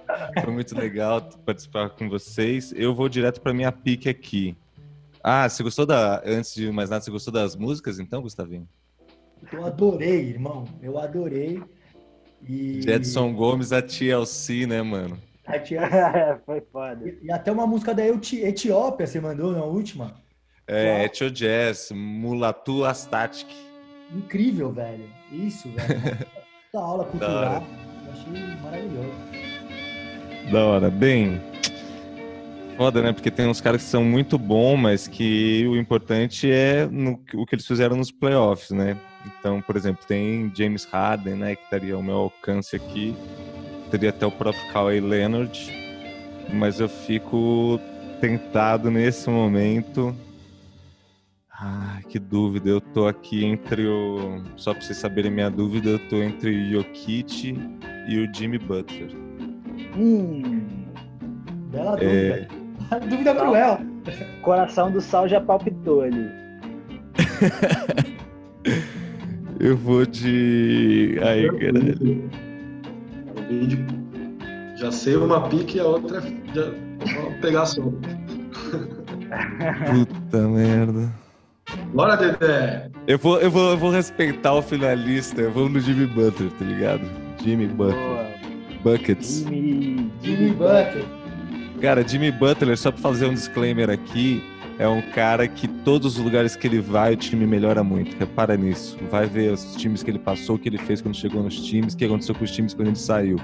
Foi 0.42 0.52
muito 0.52 0.78
legal 0.78 1.22
participar 1.44 1.90
com 1.90 2.08
vocês. 2.08 2.72
Eu 2.76 2.94
vou 2.94 3.08
direto 3.08 3.40
para 3.40 3.54
minha 3.54 3.72
pique 3.72 4.08
aqui. 4.08 4.56
Ah, 5.22 5.48
você 5.48 5.62
gostou 5.62 5.86
da. 5.86 6.22
Antes 6.24 6.54
de 6.54 6.70
mais 6.70 6.90
nada, 6.90 7.02
você 7.02 7.10
gostou 7.10 7.32
das 7.32 7.56
músicas 7.56 7.98
então, 7.98 8.22
Gustavinho? 8.22 8.68
Eu 9.52 9.64
adorei, 9.66 10.28
irmão. 10.30 10.64
Eu 10.82 10.98
adorei. 10.98 11.62
E, 12.46 12.82
Jedson 12.82 13.32
Gomes, 13.34 13.72
a 13.72 13.80
TLC, 13.82 14.66
né, 14.66 14.82
mano? 14.82 15.18
a 15.46 15.58
tia- 15.58 16.40
Foi 16.46 16.60
foda. 16.72 17.06
e- 17.08 17.26
e 17.26 17.30
até 17.32 17.50
uma 17.52 17.66
música 17.66 17.94
da 17.94 18.06
Eti- 18.06 18.40
Etiópia 18.40 19.06
você 19.06 19.20
mandou 19.20 19.52
na 19.52 19.62
última. 19.64 20.14
É, 20.66 21.04
Etio 21.04 21.30
Jazz, 21.30 21.90
Mulatu 21.94 22.84
Astatic. 22.84 23.46
Incrível, 24.14 24.72
velho. 24.72 25.04
Isso, 25.32 25.68
velho. 25.70 26.00
Da 26.72 26.80
aula 26.80 27.04
Da 27.04 27.10
cultural. 27.10 27.54
hora. 27.54 27.64
Eu 28.06 28.12
achei 28.12 28.56
maravilhoso. 28.62 29.12
Da 30.50 30.64
hora. 30.66 30.90
Bem, 30.90 31.40
foda, 32.76 33.00
né? 33.00 33.12
Porque 33.12 33.30
tem 33.30 33.46
uns 33.46 33.60
caras 33.60 33.82
que 33.84 33.88
são 33.88 34.02
muito 34.02 34.36
bons, 34.38 34.76
mas 34.76 35.06
que 35.06 35.64
o 35.68 35.76
importante 35.76 36.50
é 36.50 36.86
no, 36.86 37.12
o 37.34 37.46
que 37.46 37.54
eles 37.54 37.66
fizeram 37.66 37.96
nos 37.96 38.10
playoffs, 38.10 38.70
né? 38.72 38.96
Então, 39.26 39.60
por 39.60 39.76
exemplo, 39.76 40.04
tem 40.06 40.52
James 40.54 40.84
Harden, 40.84 41.34
né? 41.34 41.56
Que 41.56 41.64
estaria 41.64 41.94
ao 41.94 42.02
meu 42.02 42.16
alcance 42.16 42.76
aqui. 42.76 43.16
Teria 43.90 44.10
até 44.10 44.26
o 44.26 44.30
próprio 44.30 44.72
Kawhi 44.72 45.00
Leonard. 45.00 45.72
Mas 46.52 46.80
eu 46.80 46.88
fico 46.88 47.80
tentado 48.20 48.90
nesse 48.90 49.30
momento. 49.30 50.14
Ah, 51.50 52.00
que 52.08 52.18
dúvida. 52.18 52.68
Eu 52.68 52.80
tô 52.80 53.06
aqui 53.06 53.44
entre 53.44 53.86
o. 53.86 54.42
Só 54.56 54.72
pra 54.72 54.82
vocês 54.82 54.98
saberem 54.98 55.30
minha 55.30 55.50
dúvida, 55.50 55.90
eu 55.90 55.98
tô 56.08 56.22
entre 56.22 56.50
o 56.50 56.70
Jokic 56.70 57.56
e 58.08 58.18
o 58.18 58.34
Jimmy 58.34 58.58
Butler. 58.58 59.10
Hum. 59.96 60.66
Bela 61.70 61.96
dúvida. 61.96 62.48
É... 62.90 63.00
dúvida 63.08 63.34
cruel. 63.34 63.78
Coração 64.42 64.90
do 64.90 65.00
Sal 65.00 65.28
já 65.28 65.40
palpitou 65.40 66.02
ali. 66.02 66.28
eu 69.64 69.76
vou 69.76 70.04
de. 70.04 71.18
Aí, 71.22 71.48
caralho. 71.58 72.30
Já 74.76 74.92
sei 74.92 75.16
uma 75.16 75.48
pique 75.48 75.78
e 75.78 75.80
a 75.80 75.84
outra 75.84 76.20
já... 76.54 76.70
Vou 77.20 77.32
pegar 77.40 77.66
só. 77.66 77.82
Puta 79.90 80.48
merda. 80.48 81.12
Bora, 81.92 82.16
Dedé! 82.16 82.90
Eu 83.06 83.18
vou, 83.18 83.40
eu, 83.40 83.50
vou, 83.50 83.70
eu 83.70 83.78
vou 83.78 83.90
respeitar 83.90 84.54
o 84.54 84.62
finalista. 84.62 85.40
Eu 85.40 85.50
vou 85.50 85.68
no 85.68 85.80
Jimmy 85.80 86.06
Butler, 86.06 86.50
tá 86.52 86.64
ligado? 86.64 87.02
Jimmy 87.42 87.66
Butler. 87.66 87.96
Boa. 87.96 88.26
Buckets. 88.82 89.44
Jimmy, 89.44 90.12
Jimmy 90.22 90.50
Butler. 90.50 91.04
Cara, 91.80 92.06
Jimmy 92.06 92.30
Butler, 92.30 92.76
só 92.76 92.92
pra 92.92 93.00
fazer 93.00 93.26
um 93.26 93.34
disclaimer 93.34 93.90
aqui, 93.90 94.42
é 94.78 94.88
um 94.88 95.00
cara 95.12 95.46
que 95.46 95.68
todos 95.68 96.18
os 96.18 96.24
lugares 96.24 96.56
que 96.56 96.66
ele 96.66 96.80
vai, 96.80 97.14
o 97.14 97.16
time 97.16 97.46
melhora 97.46 97.84
muito. 97.84 98.16
Repara 98.16 98.56
nisso. 98.56 98.98
Vai 99.10 99.26
ver 99.26 99.52
os 99.52 99.76
times 99.76 100.02
que 100.02 100.10
ele 100.10 100.18
passou, 100.18 100.56
o 100.56 100.58
que 100.58 100.68
ele 100.68 100.78
fez 100.78 101.00
quando 101.00 101.14
chegou 101.14 101.42
nos 101.42 101.60
times, 101.60 101.94
o 101.94 101.96
que 101.96 102.04
aconteceu 102.04 102.34
com 102.34 102.44
os 102.44 102.50
times 102.50 102.74
quando 102.74 102.88
ele 102.88 102.96
saiu. 102.96 103.36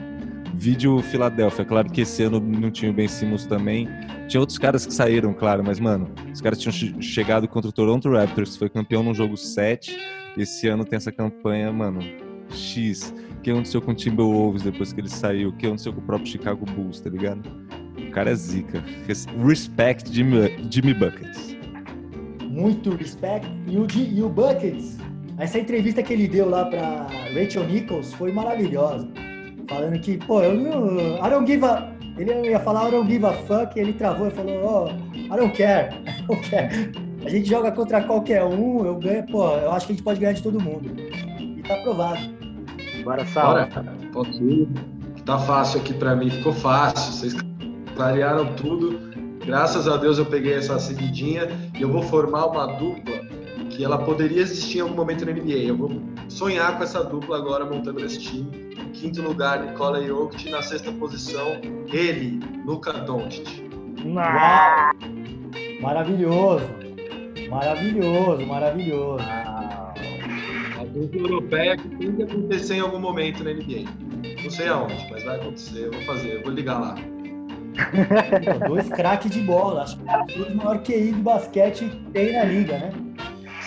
Vídeo 0.55 1.01
Filadélfia. 1.01 1.65
Claro 1.65 1.89
que 1.91 2.01
esse 2.01 2.23
ano 2.25 2.41
não 2.41 2.71
tinha 2.71 2.91
o 2.91 2.95
Ben 2.95 3.09
Simmons 3.09 3.47
também. 3.47 3.89
Tinha 4.29 4.41
outros 4.41 4.59
caras 4.59 4.85
que 4.85 4.93
saíram, 4.93 5.33
claro, 5.33 5.63
mas, 5.65 5.79
mano, 5.79 6.11
os 6.33 6.41
caras 6.41 6.59
tinham 6.59 7.01
chegado 7.01 7.47
contra 7.49 7.69
o 7.69 7.73
Toronto 7.73 8.11
Raptors, 8.11 8.57
foi 8.57 8.69
campeão 8.69 9.03
no 9.03 9.15
jogo 9.15 9.37
7. 9.37 9.97
Esse 10.37 10.69
ano 10.69 10.85
tem 10.85 10.97
essa 10.97 11.13
campanha, 11.13 11.73
mano, 11.73 12.01
X. 12.53 13.15
O 13.39 13.41
que 13.41 13.51
aconteceu 13.51 13.81
com 13.81 13.93
o 13.93 13.95
Timberwolves 13.95 14.63
depois 14.63 14.93
que 14.93 15.01
ele 15.01 15.09
saiu? 15.09 15.49
O 15.49 15.53
que 15.53 15.67
aconteceu 15.67 15.93
com 15.93 16.01
o 16.01 16.05
próprio 16.05 16.31
Chicago 16.31 16.67
Bulls, 16.67 17.01
tá 17.01 17.09
ligado? 17.09 17.70
O 18.11 18.13
cara 18.13 18.31
é 18.31 18.35
zica. 18.35 18.83
Respect 19.47 20.13
Jimmy, 20.13 20.69
Jimmy 20.71 20.95
Buckets. 20.95 21.57
Muito 22.45 22.95
respect. 22.97 23.49
E 23.67 23.77
o, 23.77 23.87
e 23.97 24.23
o 24.23 24.29
Buckets, 24.29 24.99
essa 25.39 25.59
entrevista 25.59 26.03
que 26.03 26.13
ele 26.13 26.29
deu 26.29 26.49
lá 26.49 26.65
pra 26.67 27.07
Rachel 27.35 27.67
Nichols 27.67 28.13
foi 28.15 28.33
maravilhosa 28.33 29.09
falando 29.71 30.01
que, 30.01 30.19
pô, 30.19 30.43
eu 30.43 30.55
não. 30.55 31.25
I 31.25 31.31
don't 31.31 31.47
give 31.47 31.65
a. 31.65 31.93
Ele 32.19 32.51
ia 32.51 32.59
falar 32.61 32.89
I 32.89 32.91
don't 32.91 33.11
give 33.11 33.25
a 33.25 33.33
fuck, 33.33 33.79
e 33.79 33.81
ele 33.81 33.93
travou 33.95 34.27
e 34.27 34.31
falou, 34.31 34.65
ó, 34.65 34.85
oh, 34.85 35.17
I 35.17 35.29
don't 35.29 35.57
care, 35.57 35.95
I 36.05 36.27
don't 36.27 36.51
care. 36.51 36.93
A 37.25 37.31
gente 37.31 37.49
joga 37.49 37.71
contra 37.71 38.03
qualquer 38.03 38.45
um, 38.45 38.85
eu 38.85 38.97
ganho, 38.97 39.25
pô, 39.27 39.57
eu 39.57 39.71
acho 39.73 39.87
que 39.87 39.93
a 39.93 39.95
gente 39.95 40.05
pode 40.05 40.21
ganhar 40.21 40.33
de 40.33 40.43
todo 40.43 40.61
mundo. 40.61 40.91
E 41.39 41.63
tá 41.63 41.75
aprovado. 41.75 42.21
Bora, 43.05 43.25
Sal. 43.27 43.53
Bora, 43.53 43.69
posso 44.13 44.43
ir? 44.43 44.69
Tá 45.25 45.39
fácil 45.39 45.81
aqui 45.81 45.95
pra 45.95 46.17
mim, 46.17 46.29
ficou 46.29 46.53
fácil, 46.53 47.13
vocês 47.13 47.50
clarearam 47.95 48.55
tudo. 48.55 49.11
Graças 49.45 49.89
a 49.89 49.97
Deus 49.97 50.19
eu 50.19 50.27
peguei 50.27 50.55
essa 50.55 50.79
seguidinha 50.79 51.49
e 51.79 51.83
eu 51.83 51.89
vou 51.91 52.03
formar 52.03 52.47
uma 52.47 52.67
dupla 52.67 53.21
que 53.71 53.85
ela 53.85 53.99
poderia 53.99 54.43
existir 54.43 54.79
em 54.79 54.81
algum 54.83 54.95
momento 54.95 55.25
na 55.25 55.33
NBA. 55.33 55.69
Eu 55.69 55.77
vou 55.77 56.03
sonhar 56.29 56.77
com 56.77 56.85
essa 56.85 57.03
dupla 57.03 57.37
agora 57.37 57.65
montando 57.65 58.05
esse 58.05 58.19
time 58.19 58.71
quinto 58.93 59.23
lugar, 59.23 59.65
Nikola 59.65 60.05
Jokic. 60.05 60.51
Na 60.51 60.63
sexta 60.63 60.93
posição, 60.93 61.61
ele, 61.93 62.41
Luka 62.65 62.93
Doncic. 62.93 63.63
Uau! 64.05 64.93
Maravilhoso! 65.81 66.67
Maravilhoso, 67.49 68.47
maravilhoso. 68.47 69.25
A 69.25 70.85
dupla 70.93 71.21
europeia 71.21 71.77
que 71.77 71.89
tem 71.89 72.13
que 72.17 72.23
acontecer 72.23 72.75
em 72.75 72.81
algum 72.81 72.99
momento 72.99 73.43
na 73.43 73.53
NBA. 73.53 73.91
Não 74.43 74.51
sei 74.51 74.69
aonde, 74.69 75.07
mas 75.11 75.23
vai 75.25 75.37
acontecer. 75.41 75.87
Eu 75.87 75.93
vou 75.93 76.03
fazer, 76.03 76.37
eu 76.37 76.43
vou 76.43 76.53
ligar 76.53 76.79
lá. 76.79 76.95
Dois 78.67 78.89
craques 78.89 79.31
de 79.31 79.41
bola. 79.41 79.83
Acho 79.83 79.99
que 79.99 80.43
o 80.43 80.57
maior 80.57 80.83
QI 80.83 81.13
de 81.13 81.21
basquete 81.21 82.03
tem 82.13 82.33
na 82.33 82.45
liga, 82.45 82.79
né? 82.79 82.93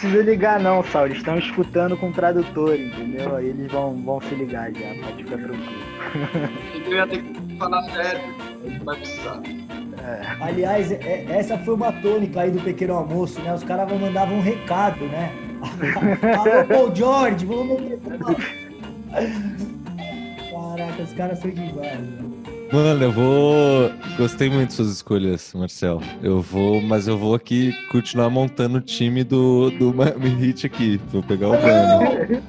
precisa 0.04 0.22
ligar 0.24 0.60
não, 0.60 0.84
Saulo. 0.84 1.08
Eles 1.08 1.20
estão 1.20 1.38
escutando 1.38 1.96
com 1.96 2.10
o 2.10 2.14
tradutor, 2.14 2.76
entendeu? 2.76 3.36
Aí 3.36 3.48
eles 3.48 3.72
vão, 3.72 3.96
vão 4.04 4.20
se 4.22 4.36
ligar 4.36 4.72
já, 4.74 4.94
pode 5.02 5.24
ficar 5.24 5.38
tranquilo. 5.38 5.64
Eu 6.86 6.94
ia 6.94 7.08
ter 7.08 7.24
que 7.24 7.58
falar 7.58 7.84
sério, 7.84 8.22
a 8.64 8.70
gente 8.70 8.84
vai 8.84 8.98
precisar. 8.98 9.42
É. 10.04 10.22
Aliás, 10.42 10.92
é, 10.92 11.26
essa 11.30 11.58
foi 11.60 11.76
uma 11.76 11.94
tônica 11.94 12.42
aí 12.42 12.52
do 12.52 12.60
pequeno 12.60 12.96
almoço, 12.96 13.40
né? 13.42 13.54
Os 13.54 13.64
caras 13.64 13.90
mandavam 13.98 14.38
um 14.38 14.42
recado, 14.42 15.06
né? 15.06 15.32
Alô, 16.38 16.66
Paul 16.68 16.94
George, 16.94 17.46
vamos. 17.46 17.80
Caraca, 20.52 21.04
os 21.04 21.14
caras 21.14 21.40
são 21.40 21.50
demais, 21.52 22.00
né? 22.00 22.33
Mano, 22.74 23.04
eu 23.04 23.12
vou. 23.12 23.92
Gostei 24.18 24.50
muito 24.50 24.70
das 24.70 24.76
suas 24.78 24.90
escolhas, 24.90 25.54
Marcel. 25.54 26.02
Eu 26.24 26.42
vou, 26.42 26.82
mas 26.82 27.08
eu 27.08 27.16
vou 27.16 27.36
aqui 27.36 27.72
continuar 27.92 28.32
montando 28.32 28.80
o 28.80 28.82
time 28.82 29.24
do, 29.24 29.70
do 29.70 29.94
Miami 29.94 30.48
Heat 30.48 30.66
aqui. 30.66 31.00
Vou 31.12 31.22
pegar 31.22 31.50
o 31.50 31.52
Brano. 31.52 32.42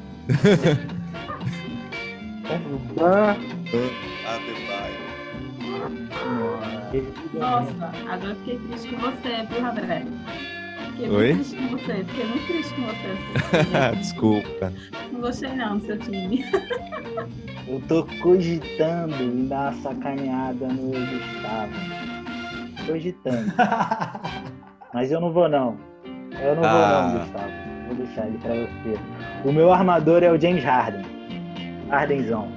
Nossa, 7.35 7.93
agora 8.09 8.35
fiquei 8.37 8.59
triste 8.61 8.89
com 8.89 8.97
você, 8.97 9.47
viu, 9.51 9.67
André? 9.67 10.07
Fiquei 10.95 11.11
Oi? 11.11 11.35
muito 11.35 11.51
triste 11.51 11.57
com 11.57 11.77
você. 11.77 12.05
Fiquei 12.05 12.27
muito 12.27 12.47
triste 12.47 12.75
com 12.75 12.83
você. 12.83 13.97
Desculpa. 13.97 14.73
Não 15.13 15.21
gostei 15.21 15.53
não 15.55 15.79
do 15.79 15.87
seu 15.87 15.99
time. 15.99 16.45
Eu 17.67 17.83
tô 17.89 18.05
cogitando 18.23 19.15
em 19.21 19.49
dar 19.49 19.73
uma 19.73 19.83
sacaneada 19.83 20.69
no 20.69 20.91
Gustavo. 20.91 21.73
Cogitando. 22.87 23.53
Mas 24.95 25.11
eu 25.11 25.21
não 25.21 25.33
vou 25.33 25.49
não. 25.49 25.77
Eu 26.41 26.55
não 26.55 26.65
ah. 26.65 27.03
vou 27.03 27.13
não, 27.13 27.19
Gustavo. 27.25 27.53
Vou 27.89 27.97
deixar 27.97 28.27
ele 28.29 28.39
pra 28.39 28.55
você. 28.55 29.49
O 29.49 29.53
meu 29.53 29.73
armador 29.73 30.23
é 30.23 30.31
o 30.31 30.41
James 30.41 30.63
Harden. 30.63 31.05
Hardenzão. 31.91 32.53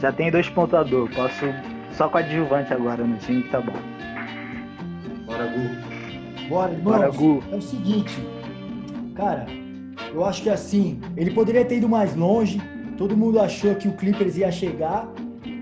Já 0.00 0.10
tem 0.10 0.30
dois 0.30 0.48
pontuadores. 0.48 1.14
Posso 1.14 1.44
só 1.92 2.08
com 2.08 2.18
adjuvante 2.18 2.72
agora 2.72 3.04
no 3.04 3.16
time 3.18 3.42
que 3.44 3.50
tá 3.50 3.60
bom. 3.60 3.78
Bora, 5.26 5.46
Gu. 5.46 5.97
Bora, 6.48 7.10
Gu. 7.10 7.42
É 7.52 7.56
o 7.56 7.62
seguinte, 7.62 8.14
cara, 9.14 9.46
eu 10.12 10.24
acho 10.24 10.42
que 10.42 10.50
assim, 10.50 11.00
ele 11.16 11.30
poderia 11.30 11.64
ter 11.64 11.76
ido 11.76 11.88
mais 11.88 12.14
longe. 12.16 12.60
Todo 12.96 13.16
mundo 13.16 13.40
achou 13.40 13.74
que 13.74 13.86
o 13.86 13.92
Clippers 13.92 14.36
ia 14.36 14.50
chegar, 14.50 15.08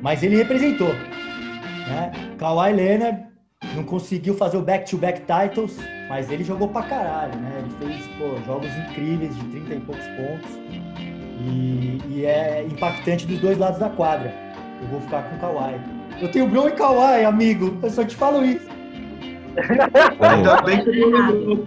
mas 0.03 0.23
ele 0.23 0.37
representou. 0.37 0.93
Né? 0.93 2.13
Kawhi 2.39 2.73
Leonard 2.73 3.27
não 3.75 3.85
conseguiu 3.85 4.35
fazer 4.35 4.57
o 4.57 4.63
back-to-back 4.63 5.23
-back 5.23 5.49
titles, 5.49 5.79
mas 6.09 6.31
ele 6.31 6.45
jogou 6.45 6.69
pra 6.69 6.83
caralho, 6.83 7.37
né? 7.41 7.63
Ele 7.63 7.95
fez 7.95 8.07
pô, 8.19 8.37
jogos 8.47 8.71
incríveis 8.77 9.35
de 9.37 9.45
30 9.45 9.75
e 9.75 9.81
poucos 9.81 10.07
pontos. 10.09 10.51
E, 11.39 12.01
e, 12.09 12.25
é 12.25 12.67
impactante 12.71 13.27
dos 13.27 13.39
dois 13.41 13.59
lados 13.59 13.79
da 13.79 13.91
quadra. 13.91 14.33
Eu 14.81 14.89
vou 14.89 15.01
ficar 15.01 15.23
com 15.23 15.37
o 15.37 15.39
Kawhi. 15.39 15.81
Eu 16.21 16.31
tenho 16.31 16.49
Bron 16.49 16.69
e 16.69 16.73
Kawhi, 16.73 17.25
amigo. 17.25 17.77
Eu 17.83 17.91
só 17.91 18.05
te 18.05 18.17
falo 18.17 18.45
isso. 18.45 18.76
Ainda 20.21 20.63
bem, 20.63 20.85
que 20.85 20.91
tem 20.91 21.05
o 21.05 21.11
Lebron, 21.11 21.67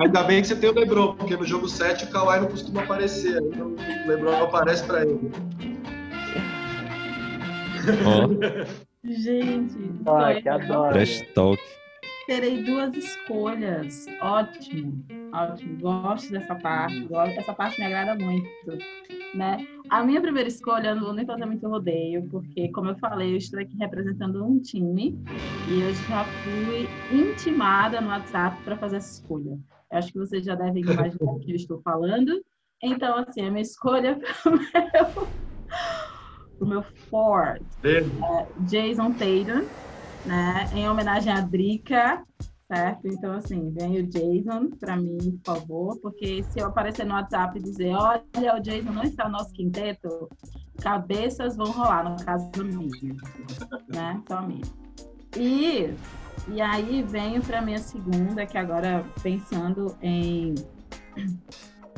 ainda 0.00 0.22
bem 0.24 0.42
que 0.42 0.48
você 0.48 0.56
tem 0.56 0.70
o 0.70 0.74
Lebron, 0.74 1.14
porque 1.16 1.36
no 1.36 1.44
jogo 1.44 1.68
7 1.68 2.04
o 2.04 2.10
Kawhi 2.10 2.40
não 2.40 2.48
costuma 2.48 2.82
aparecer. 2.82 3.40
Então 3.42 3.74
o 3.74 4.08
Lebron 4.08 4.44
aparece 4.44 4.84
pra 4.84 5.02
ele. 5.02 5.30
Oh. 8.06 8.82
Gente, 9.04 9.76
ah, 10.06 10.40
que 10.40 10.48
adoro. 10.48 10.92
Trash 10.92 11.22
talk. 11.34 11.60
Terei 12.26 12.62
duas 12.62 12.94
escolhas. 12.96 14.06
Ótimo, 14.20 15.04
ótimo. 15.32 15.78
Gosto 15.80 16.30
dessa 16.30 16.54
parte. 16.54 17.00
Gosto, 17.06 17.38
essa 17.38 17.52
parte 17.52 17.80
me 17.80 17.86
agrada 17.86 18.14
muito. 18.14 18.48
Né? 19.34 19.66
A 19.88 20.04
minha 20.04 20.20
primeira 20.20 20.48
escolha, 20.48 20.90
eu 20.90 20.96
não 20.96 21.04
vou 21.04 21.12
nem 21.12 21.26
fazer 21.26 21.46
muito 21.46 21.66
rodeio, 21.66 22.26
porque, 22.28 22.68
como 22.68 22.90
eu 22.90 22.98
falei, 22.98 23.32
eu 23.32 23.36
estou 23.36 23.58
aqui 23.58 23.76
representando 23.76 24.44
um 24.44 24.60
time 24.60 25.18
e 25.68 25.80
eu 25.80 25.92
já 25.92 26.24
fui 26.24 26.86
intimada 27.10 28.00
no 28.00 28.08
WhatsApp 28.08 28.62
para 28.62 28.76
fazer 28.76 28.96
essa 28.96 29.14
escolha. 29.14 29.58
Eu 29.90 29.98
acho 29.98 30.12
que 30.12 30.18
vocês 30.18 30.44
já 30.44 30.54
devem 30.54 30.82
imaginar 30.82 31.32
o 31.32 31.40
que 31.40 31.50
eu 31.50 31.56
estou 31.56 31.80
falando. 31.82 32.42
Então, 32.82 33.16
assim, 33.18 33.42
a 33.42 33.50
minha 33.50 33.62
escolha 33.62 34.18
para 34.42 34.52
o 34.52 34.56
meu, 34.56 35.32
pro 36.58 36.68
meu 36.68 36.82
Ford 37.10 37.66
é 37.84 38.46
Jason 38.58 39.12
Tatum 39.14 39.68
né? 40.24 40.68
Em 40.74 40.88
homenagem 40.88 41.32
a 41.32 41.40
Drica, 41.40 42.24
certo? 42.66 43.06
Então, 43.06 43.34
assim, 43.34 43.70
vem 43.70 43.98
o 43.98 44.06
Jason 44.06 44.70
para 44.78 44.96
mim, 44.96 45.40
por 45.44 45.54
favor, 45.54 45.98
porque 46.00 46.42
se 46.44 46.60
eu 46.60 46.66
aparecer 46.66 47.04
no 47.04 47.14
WhatsApp 47.14 47.58
e 47.58 47.62
dizer, 47.62 47.94
olha, 47.94 48.56
o 48.56 48.60
Jason 48.60 48.92
não 48.92 49.02
está 49.02 49.24
no 49.24 49.32
nosso 49.32 49.52
quinteto, 49.52 50.28
cabeças 50.80 51.56
vão 51.56 51.70
rolar, 51.70 52.08
no 52.08 52.24
caso 52.24 52.50
do 52.50 52.64
minha, 52.64 53.16
né? 53.88 54.22
Só 54.26 54.42
minha. 54.42 54.62
E, 55.36 55.94
e 56.48 56.60
aí 56.60 57.02
venho 57.02 57.42
para 57.42 57.62
minha 57.62 57.78
segunda, 57.78 58.46
que 58.46 58.56
agora 58.56 59.04
pensando 59.22 59.96
em 60.00 60.54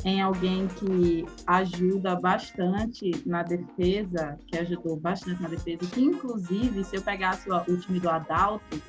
em 0.03 0.21
alguém 0.21 0.67
que 0.67 1.25
ajuda 1.47 2.17
bastante 2.17 3.11
na 3.25 3.43
defesa, 3.43 4.39
que 4.47 4.59
ajudou 4.59 4.97
bastante 4.97 5.41
na 5.41 5.49
defesa, 5.49 5.87
que 5.91 6.03
inclusive, 6.03 6.85
se 6.85 6.97
eu 6.97 7.03
pegasse 7.03 7.49
o, 7.51 7.77
time 7.79 8.01
do 8.01 8.11
Adalto, 8.11 8.83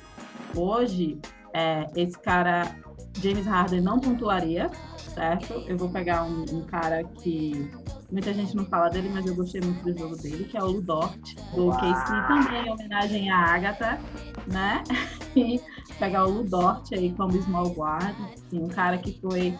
hoje, 0.54 1.18
é, 1.54 1.86
esse 1.94 2.18
cara, 2.18 2.76
James 3.20 3.46
Harden, 3.46 3.80
não 3.80 4.00
pontuaria, 4.00 4.70
certo? 5.14 5.54
Eu 5.66 5.78
vou 5.78 5.88
pegar 5.88 6.24
um, 6.24 6.44
um, 6.52 6.62
cara 6.62 7.02
que 7.02 7.70
muita 8.10 8.34
gente 8.34 8.54
não 8.54 8.66
fala 8.66 8.90
dele, 8.90 9.08
mas 9.08 9.24
eu 9.24 9.34
gostei 9.34 9.60
muito 9.60 9.82
do 9.82 9.98
jogo 9.98 10.16
dele, 10.16 10.44
que 10.44 10.56
é 10.56 10.62
o 10.62 10.66
Ludort, 10.66 11.34
do 11.54 11.70
KC, 11.70 12.28
também 12.28 12.66
em 12.66 12.70
homenagem 12.70 13.30
à 13.30 13.54
Agatha, 13.54 13.98
né? 14.46 14.82
E 15.36 15.60
pegar 15.98 16.24
o 16.24 16.30
Ludort 16.30 16.94
aí 16.94 17.12
como 17.12 17.32
small 17.42 17.68
guard, 17.68 18.16
assim, 18.32 18.58
um 18.58 18.68
cara 18.68 18.96
que 18.96 19.20
foi 19.20 19.54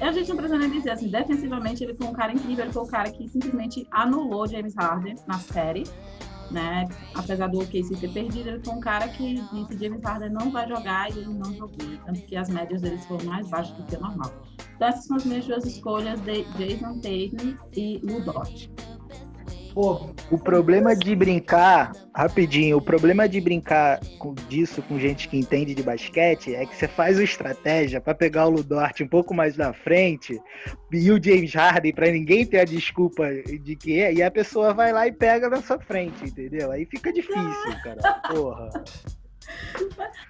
a 0.00 0.12
gente 0.12 0.28
não 0.28 0.36
precisa 0.36 0.58
nem 0.58 0.70
dizer, 0.70 0.90
assim, 0.90 1.08
defensivamente 1.08 1.82
ele 1.82 1.94
foi 1.94 2.06
um 2.06 2.12
cara 2.12 2.32
incrível, 2.32 2.64
ele 2.64 2.72
foi 2.72 2.82
um 2.82 2.86
cara 2.86 3.10
que 3.10 3.28
simplesmente 3.28 3.86
anulou 3.90 4.46
James 4.46 4.74
Harden 4.76 5.16
na 5.26 5.38
série, 5.38 5.84
né? 6.50 6.86
Apesar 7.14 7.48
do 7.48 7.58
OKC 7.60 7.96
ter 8.00 8.12
perdido, 8.12 8.48
ele 8.48 8.60
foi 8.64 8.74
um 8.74 8.80
cara 8.80 9.08
que 9.08 9.34
disse 9.52 9.78
James 9.78 10.02
Harden 10.02 10.30
não 10.30 10.50
vai 10.50 10.68
jogar 10.68 11.10
e 11.10 11.18
ele 11.18 11.34
não 11.34 11.52
jogou, 11.52 11.76
tanto 12.04 12.20
que 12.22 12.36
as 12.36 12.48
médias 12.48 12.80
deles 12.80 13.04
foram 13.06 13.24
mais 13.24 13.48
baixas 13.48 13.76
do 13.76 13.82
que 13.84 13.96
o 13.96 14.00
normal. 14.00 14.32
Então 14.76 14.88
essas 14.88 15.04
são 15.04 15.16
as 15.16 15.24
minhas 15.24 15.46
duas 15.46 15.64
escolhas 15.64 16.20
de 16.20 16.44
Jason 16.44 16.94
Tatum 17.00 17.56
e 17.76 17.98
Ludort. 17.98 18.70
Pô, 19.78 20.10
o 20.28 20.36
problema 20.36 20.96
de 20.96 21.14
brincar, 21.14 21.92
rapidinho, 22.12 22.78
o 22.78 22.82
problema 22.82 23.28
de 23.28 23.40
brincar 23.40 24.00
com, 24.18 24.34
disso 24.34 24.82
com 24.82 24.98
gente 24.98 25.28
que 25.28 25.38
entende 25.38 25.72
de 25.72 25.84
basquete 25.84 26.52
é 26.52 26.66
que 26.66 26.74
você 26.74 26.88
faz 26.88 27.16
uma 27.16 27.22
estratégia 27.22 28.00
para 28.00 28.12
pegar 28.12 28.48
o 28.48 28.50
Ludort 28.50 29.00
um 29.04 29.06
pouco 29.06 29.32
mais 29.32 29.56
na 29.56 29.72
frente 29.72 30.36
e 30.92 31.12
o 31.12 31.22
James 31.22 31.54
Harden 31.54 31.94
para 31.94 32.10
ninguém 32.10 32.44
ter 32.44 32.58
a 32.58 32.64
desculpa 32.64 33.32
de 33.32 33.76
que 33.76 34.00
é, 34.00 34.12
e 34.12 34.20
a 34.20 34.32
pessoa 34.32 34.74
vai 34.74 34.92
lá 34.92 35.06
e 35.06 35.12
pega 35.12 35.48
na 35.48 35.62
sua 35.62 35.78
frente, 35.78 36.24
entendeu? 36.24 36.72
Aí 36.72 36.84
fica 36.84 37.12
difícil, 37.12 37.80
cara. 37.84 38.02
Porra. 38.34 38.70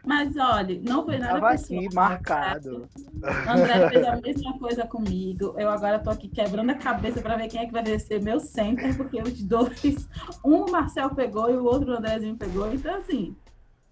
Mas 0.05 0.37
olha, 0.37 0.81
não 0.83 1.05
foi 1.05 1.19
nada 1.19 1.41
Tava 1.41 1.51
pessoal. 1.53 1.81
aqui 1.81 1.95
marcado. 1.95 2.89
André 3.49 3.89
fez 3.91 4.07
a 4.07 4.17
mesma 4.17 4.59
coisa 4.59 4.87
comigo. 4.87 5.55
Eu 5.59 5.69
agora 5.69 5.99
tô 5.99 6.11
aqui 6.11 6.29
quebrando 6.29 6.71
a 6.71 6.75
cabeça 6.75 7.21
para 7.21 7.37
ver 7.37 7.49
quem 7.49 7.61
é 7.61 7.67
que 7.67 7.73
vai 7.73 7.99
ser 7.99 8.23
meu 8.23 8.41
center, 8.41 8.97
porque 8.97 9.21
os 9.21 9.43
dois, 9.43 10.09
um 10.45 10.65
o 10.65 10.71
Marcel 10.71 11.15
pegou 11.15 11.51
e 11.51 11.57
o 11.57 11.65
outro 11.65 11.93
o 11.93 11.97
Andrézinho 11.97 12.37
pegou. 12.37 12.73
Então, 12.73 12.97
assim, 12.97 13.37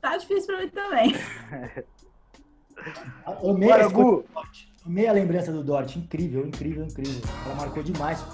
tá 0.01 0.17
difícil 0.17 0.47
para 0.47 0.65
mim 0.65 0.69
também. 0.71 1.15
Amei, 3.25 3.69
Bora, 3.69 3.89
Gu. 3.89 4.25
Amei 4.85 5.09
a 5.09 5.13
lembrança 5.13 5.51
do 5.51 5.65
Dort. 5.65 5.97
Incrível, 5.97 6.47
incrível, 6.47 6.85
incrível. 6.85 7.21
Ela 7.45 7.55
marcou 7.55 7.83
demais. 7.83 8.25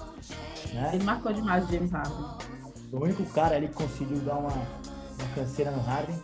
Né? 0.73 0.91
Ele 0.95 1.05
marcou 1.05 1.33
demais 1.33 1.65
o 1.65 1.73
James 1.73 1.91
Harden. 1.91 2.53
O 2.93 3.03
único 3.03 3.25
cara 3.33 3.57
ali 3.57 3.69
que 3.69 3.75
conseguiu 3.75 4.19
dar 4.19 4.37
uma, 4.37 4.51
uma 4.51 5.35
canseira 5.35 5.71
no 5.71 5.81
Harden. 5.81 6.21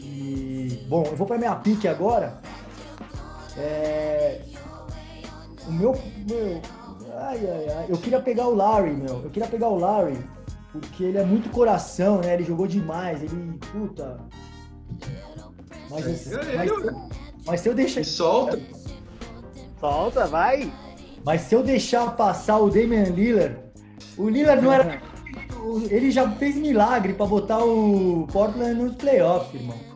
E, 0.00 0.86
bom, 0.88 1.04
eu 1.04 1.16
vou 1.16 1.26
para 1.26 1.38
minha 1.38 1.54
pique 1.56 1.86
agora. 1.86 2.40
É, 3.56 4.40
o 5.66 5.72
meu, 5.72 5.92
meu 6.28 6.60
ai, 7.14 7.40
ai, 7.46 7.66
ai, 7.76 7.86
eu 7.88 7.98
queria 7.98 8.20
pegar 8.20 8.46
o 8.46 8.54
Larry, 8.54 8.92
meu. 8.92 9.22
Eu 9.22 9.30
queria 9.30 9.48
pegar 9.48 9.68
o 9.68 9.78
Larry 9.78 10.18
porque 10.72 11.04
ele 11.04 11.18
é 11.18 11.24
muito 11.24 11.50
coração, 11.50 12.20
né? 12.20 12.34
Ele 12.34 12.44
jogou 12.44 12.66
demais, 12.66 13.22
ele, 13.22 13.58
puta. 13.72 14.18
Mas, 15.90 16.32
é, 16.32 16.56
mas, 16.56 16.70
mas 17.46 17.60
se 17.60 17.68
eu 17.68 17.74
deixar. 17.74 18.04
Solta. 18.04 18.60
Solta, 19.80 20.26
vai. 20.26 20.72
Mas 21.24 21.42
se 21.42 21.54
eu 21.54 21.62
deixar 21.62 22.14
passar 22.16 22.58
o 22.58 22.70
Damian 22.70 23.04
Lillard, 23.04 23.58
o 24.16 24.28
Lillard 24.28 24.62
não 24.62 24.72
era. 24.72 25.02
Ele 25.90 26.10
já 26.10 26.30
fez 26.30 26.56
milagre 26.56 27.12
para 27.12 27.26
botar 27.26 27.58
o 27.58 28.26
Portland 28.32 28.74
nos 28.74 28.94
playoffs, 28.94 29.60
irmão. 29.60 29.87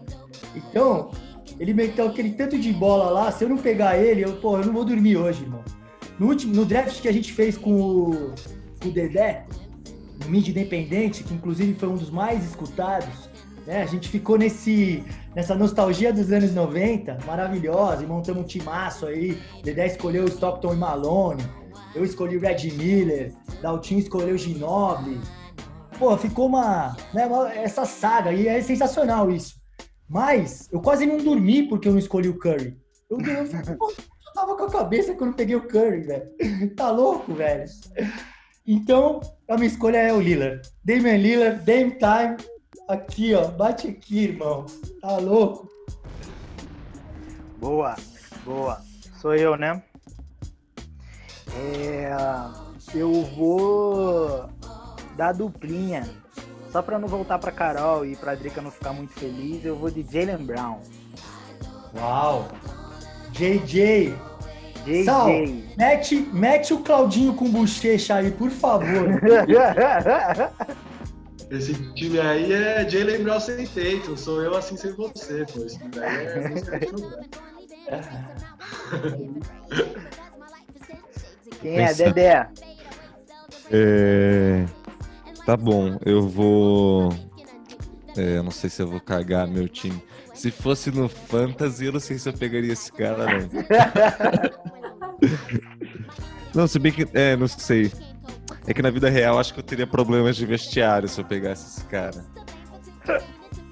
Então, 0.54 1.10
ele 1.58 1.74
meteu 1.74 2.06
aquele 2.06 2.32
tanto 2.32 2.58
de 2.58 2.72
bola 2.72 3.10
lá, 3.10 3.30
se 3.30 3.44
eu 3.44 3.48
não 3.48 3.58
pegar 3.58 3.98
ele, 3.98 4.22
eu, 4.22 4.34
pô, 4.34 4.58
eu 4.58 4.66
não 4.66 4.72
vou 4.72 4.84
dormir 4.84 5.16
hoje, 5.16 5.42
irmão. 5.42 5.62
No, 6.18 6.28
último, 6.28 6.54
no 6.54 6.64
draft 6.64 7.00
que 7.00 7.08
a 7.08 7.12
gente 7.12 7.32
fez 7.32 7.56
com 7.56 7.74
o, 7.74 8.34
com 8.80 8.88
o 8.88 8.92
Dedé, 8.92 9.44
no 10.22 10.30
Mid 10.30 10.48
Independente, 10.48 11.24
que 11.24 11.34
inclusive 11.34 11.74
foi 11.74 11.88
um 11.88 11.96
dos 11.96 12.10
mais 12.10 12.44
escutados, 12.44 13.28
né? 13.66 13.82
A 13.82 13.86
gente 13.86 14.08
ficou 14.08 14.36
nesse, 14.36 15.04
nessa 15.34 15.54
nostalgia 15.54 16.12
dos 16.12 16.30
anos 16.32 16.52
90, 16.52 17.18
maravilhosa, 17.26 18.02
e 18.02 18.06
montamos 18.06 18.42
um 18.42 18.46
timaço 18.46 19.06
aí. 19.06 19.38
Dedé 19.62 19.86
escolheu 19.86 20.26
Stockton 20.26 20.74
e 20.74 20.76
Malone, 20.76 21.42
eu 21.94 22.04
escolhi 22.04 22.38
Red 22.38 22.70
Miller, 22.76 23.32
Daltinho 23.60 24.00
escolheu 24.00 24.34
o 24.34 24.38
Ginobili. 24.38 25.20
Pô, 25.98 26.16
ficou 26.16 26.46
uma, 26.46 26.96
né, 27.14 27.26
uma, 27.26 27.52
essa 27.52 27.84
saga, 27.84 28.32
e 28.32 28.48
é 28.48 28.60
sensacional 28.60 29.30
isso. 29.30 29.61
Mas 30.08 30.68
eu 30.72 30.80
quase 30.80 31.06
não 31.06 31.18
dormi 31.18 31.68
porque 31.68 31.88
eu 31.88 31.92
não 31.92 31.98
escolhi 31.98 32.28
o 32.28 32.38
Curry. 32.38 32.76
Eu, 33.08 33.18
eu, 33.20 33.44
eu 33.44 34.32
tava 34.34 34.56
com 34.56 34.64
a 34.64 34.70
cabeça 34.70 35.14
quando 35.14 35.34
peguei 35.34 35.56
o 35.56 35.66
Curry, 35.66 36.00
velho. 36.00 36.30
Tá 36.76 36.90
louco, 36.90 37.34
velho? 37.34 37.64
Então, 38.66 39.20
a 39.48 39.56
minha 39.56 39.68
escolha 39.68 39.98
é 39.98 40.12
o 40.12 40.20
Lillard. 40.20 40.62
Damian 40.84 41.16
Lillard, 41.16 41.64
Dame 41.64 41.92
Time. 41.92 42.36
Aqui, 42.88 43.34
ó. 43.34 43.48
Bate 43.48 43.88
aqui, 43.88 44.24
irmão. 44.24 44.66
Tá 45.00 45.16
louco? 45.18 45.68
Boa, 47.58 47.96
boa. 48.44 48.80
Sou 49.20 49.34
eu, 49.34 49.56
né? 49.56 49.82
É, 51.54 52.10
eu 52.94 53.12
vou 53.36 54.48
dar 55.16 55.32
duplinha 55.32 56.21
só 56.72 56.80
pra 56.80 56.98
não 56.98 57.06
voltar 57.06 57.38
pra 57.38 57.52
Carol 57.52 58.06
e 58.06 58.16
pra 58.16 58.34
Drica 58.34 58.62
não 58.62 58.70
ficar 58.70 58.94
muito 58.94 59.12
feliz, 59.12 59.62
eu 59.62 59.76
vou 59.76 59.90
de 59.90 60.02
Jalen 60.10 60.38
Brown. 60.38 60.80
Uau! 61.94 62.48
JJ! 63.30 64.14
JJ. 64.86 65.04
Sal, 65.04 65.28
mete, 65.76 66.16
mete 66.32 66.72
o 66.72 66.80
Claudinho 66.80 67.34
com 67.34 67.48
bochecha 67.50 68.14
aí, 68.16 68.30
por 68.30 68.50
favor. 68.50 69.20
Esse 71.50 71.74
time 71.92 72.18
aí 72.18 72.50
é 72.50 72.88
Jalen 72.88 73.22
Brown 73.22 73.38
sem 73.38 73.66
Tatum, 73.66 74.16
sou 74.16 74.42
eu 74.42 74.56
assim 74.56 74.74
sem 74.74 74.92
você, 74.92 75.44
pô. 75.52 75.62
Esse 75.66 75.78
time 75.78 75.98
aí 76.02 76.26
é 76.26 76.40
Quem 81.60 81.78
é, 81.78 81.92
Dedé? 81.92 82.48
É... 83.70 84.64
Tá 85.44 85.56
bom, 85.56 85.98
eu 86.04 86.28
vou. 86.28 87.12
É, 88.16 88.36
eu 88.38 88.42
não 88.42 88.50
sei 88.50 88.70
se 88.70 88.80
eu 88.82 88.86
vou 88.86 89.00
cagar 89.00 89.48
meu 89.48 89.68
time. 89.68 90.02
Se 90.34 90.50
fosse 90.50 90.90
no 90.90 91.08
Fantasy, 91.08 91.86
eu 91.86 91.92
não 91.92 92.00
sei 92.00 92.18
se 92.18 92.28
eu 92.28 92.32
pegaria 92.32 92.72
esse 92.72 92.92
cara, 92.92 93.26
não. 93.26 93.48
não, 96.62 96.66
se 96.66 96.78
bem 96.78 96.92
que. 96.92 97.08
É, 97.12 97.36
não 97.36 97.48
sei. 97.48 97.90
É 98.66 98.72
que 98.72 98.82
na 98.82 98.90
vida 98.90 99.10
real 99.10 99.38
acho 99.38 99.52
que 99.52 99.60
eu 99.60 99.64
teria 99.64 99.86
problemas 99.86 100.36
de 100.36 100.46
vestiário 100.46 101.08
se 101.08 101.20
eu 101.20 101.24
pegasse 101.24 101.66
esse 101.66 101.84
cara. 101.86 102.24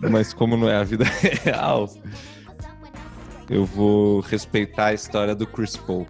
Mas 0.01 0.35
como 0.35 0.57
não 0.57 0.69
é 0.69 0.77
a 0.77 0.83
vida 0.83 1.05
real, 1.45 1.89
eu 3.49 3.65
vou 3.65 4.21
respeitar 4.21 4.87
a 4.87 4.95
história 4.95 5.35
do 5.35 5.47
Chris 5.47 5.77
Paul. 5.77 6.07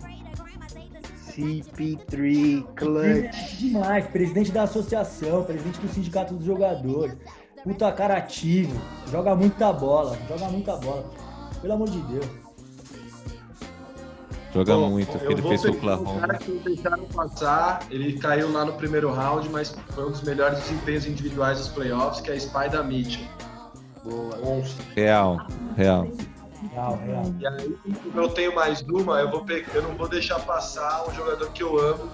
CP3 1.40 2.64
Clutch. 2.74 3.56
Demais, 3.58 4.06
presidente 4.08 4.52
da 4.52 4.64
associação, 4.64 5.44
presidente 5.44 5.80
do 5.80 5.88
sindicato 5.88 6.34
dos 6.34 6.44
jogadores. 6.44 7.16
Puta 7.64 7.90
cara 7.92 8.16
ativo, 8.16 8.78
joga 9.10 9.34
muita 9.34 9.72
bola, 9.72 10.16
joga 10.28 10.48
muita 10.48 10.76
bola. 10.76 11.10
Pelo 11.60 11.74
amor 11.74 11.90
de 11.90 12.00
Deus. 12.00 12.26
Joga 14.52 14.74
Bom, 14.74 14.90
muito, 14.90 15.16
ele 15.18 15.42
fez 15.42 15.64
o 15.64 15.70
Oklahoma. 15.70 16.16
O 16.16 16.20
cara 16.20 16.38
que 16.38 16.50
deixaram 16.64 17.04
passar, 17.04 17.86
ele 17.88 18.18
caiu 18.18 18.50
lá 18.50 18.64
no 18.64 18.72
primeiro 18.72 19.12
round, 19.12 19.48
mas 19.48 19.76
foi 19.90 20.06
um 20.06 20.10
dos 20.10 20.22
melhores 20.22 20.58
desempenhos 20.60 21.06
individuais 21.06 21.58
dos 21.58 21.68
playoffs, 21.68 22.20
que 22.20 22.30
é 22.30 22.34
a 22.34 22.40
Spider 22.40 22.82
Mitchell. 22.84 23.24
Boa. 24.02 24.36
Monstro. 24.38 24.84
Real, 24.96 25.46
real. 25.76 26.08
Real, 26.72 26.96
real. 26.98 27.24
E 27.38 27.46
aí, 27.46 27.76
como 28.02 28.20
eu 28.20 28.28
tenho 28.28 28.54
mais 28.54 28.80
uma, 28.82 29.20
eu, 29.20 29.30
vou 29.30 29.44
pegar, 29.44 29.74
eu 29.74 29.82
não 29.82 29.96
vou 29.96 30.08
deixar 30.08 30.38
passar 30.40 31.08
um 31.08 31.12
jogador 31.12 31.50
que 31.50 31.62
eu 31.62 31.78
amo, 31.78 32.08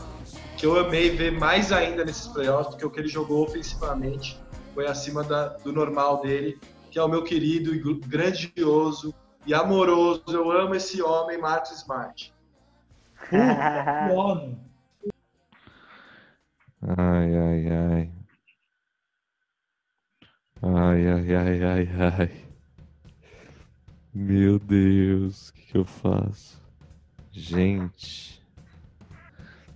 que 0.57 0.65
eu 0.65 0.79
amei 0.79 1.11
ver 1.11 1.33
mais 1.33 1.73
ainda 1.73 2.05
nesses 2.05 2.27
playoffs, 2.29 2.69
porque 2.69 2.87
o 2.87 2.91
que 2.91 3.01
ele 3.01 3.09
jogou 3.09 3.45
ofensivamente 3.45 4.41
foi 4.73 4.87
acima 4.87 5.23
da, 5.23 5.49
do 5.49 5.73
normal 5.73 6.23
dele, 6.23 6.59
que 6.91 6.99
é 6.99 7.03
o 7.03 7.09
meu 7.09 7.23
querido 7.23 7.75
e 7.75 8.01
grandioso 8.01 9.15
e 9.45 9.53
amoroso. 9.53 10.23
Eu 10.29 10.51
amo 10.51 10.75
esse 10.75 11.03
homem, 11.03 11.39
Marcos 11.39 11.73
Smart. 11.73 12.35
Puta, 13.29 14.09
que 14.09 14.15
homem. 14.15 14.59
Ai, 16.83 17.37
ai, 17.37 17.67
ai. 17.69 18.13
Ai, 20.63 21.09
ai, 21.09 21.35
ai, 21.35 21.63
ai, 21.63 21.89
ai. 22.19 22.46
Meu 24.19 24.59
Deus, 24.59 25.51
o 25.51 25.53
que, 25.53 25.73
que 25.73 25.77
eu 25.77 25.85
faço? 25.85 26.59
Gente. 27.31 28.43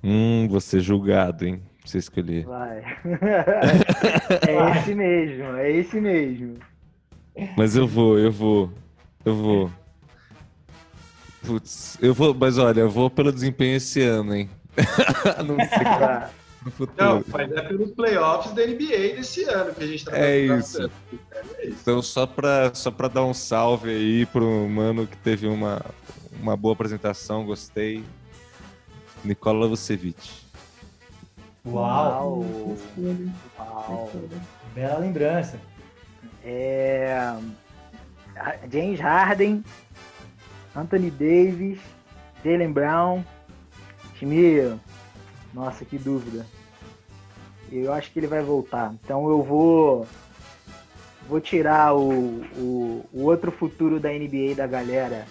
Hum, 0.02 0.48
vou 0.48 0.62
ser 0.62 0.80
julgado, 0.80 1.44
hein? 1.44 1.60
Pra 1.78 1.90
você 1.90 1.98
escolher. 1.98 2.46
Vai. 2.46 2.78
é 4.48 4.78
esse 4.78 4.94
mesmo, 4.94 5.44
é 5.56 5.70
esse 5.70 6.00
mesmo. 6.00 6.54
Mas 7.54 7.76
eu 7.76 7.86
vou, 7.86 8.18
eu 8.18 8.32
vou. 8.32 8.72
Eu 9.26 9.34
vou. 9.34 9.70
Putz, 11.44 11.98
eu 12.00 12.14
vou, 12.14 12.32
mas 12.32 12.56
olha, 12.56 12.80
eu 12.80 12.90
vou 12.90 13.10
pelo 13.10 13.30
desempenho 13.30 13.76
esse 13.76 14.00
ano, 14.00 14.34
hein? 14.34 14.48
Não 15.46 15.56
sei 15.56 15.84
Vai. 15.84 16.30
No 16.64 16.70
futuro. 16.70 16.96
Não, 16.98 17.24
mas 17.28 17.52
é 17.52 17.62
pelos 17.62 17.90
playoffs 17.92 18.52
da 18.52 18.66
NBA 18.66 19.16
desse 19.16 19.44
ano 19.44 19.74
que 19.74 19.82
a 19.82 19.86
gente 19.86 20.04
tá 20.04 20.16
É 20.16 20.38
isso. 20.38 20.90
É 21.32 21.66
isso. 21.66 21.78
Então, 21.82 22.02
só 22.02 22.26
pra, 22.26 22.74
só 22.74 22.90
pra 22.90 23.08
dar 23.08 23.24
um 23.24 23.34
salve 23.34 23.90
aí 23.90 24.26
pro 24.26 24.68
mano 24.68 25.06
que 25.06 25.16
teve 25.16 25.46
uma, 25.46 25.80
uma 26.40 26.56
boa 26.56 26.74
apresentação, 26.74 27.44
gostei. 27.44 28.04
Nicola 29.24 29.68
Vucevic. 29.68 30.40
Uau, 31.66 32.44
Uau. 33.58 34.10
bela 34.74 34.98
lembrança. 34.98 35.58
É... 36.42 37.34
James 38.72 38.98
Harden, 38.98 39.62
Anthony 40.74 41.10
Davis, 41.10 41.78
Jalen 42.42 42.72
Brown, 42.72 43.24
time. 44.18 44.80
Nossa, 45.52 45.84
que 45.84 45.98
dúvida. 45.98 46.46
Eu 47.70 47.92
acho 47.92 48.10
que 48.10 48.18
ele 48.18 48.26
vai 48.26 48.42
voltar. 48.42 48.92
Então 49.04 49.28
eu 49.28 49.42
vou. 49.42 50.06
Vou 51.28 51.40
tirar 51.40 51.94
o, 51.94 52.42
o, 52.56 53.06
o 53.12 53.22
outro 53.24 53.52
futuro 53.52 54.00
da 54.00 54.08
NBA 54.10 54.54
da 54.56 54.66
galera. 54.66 55.26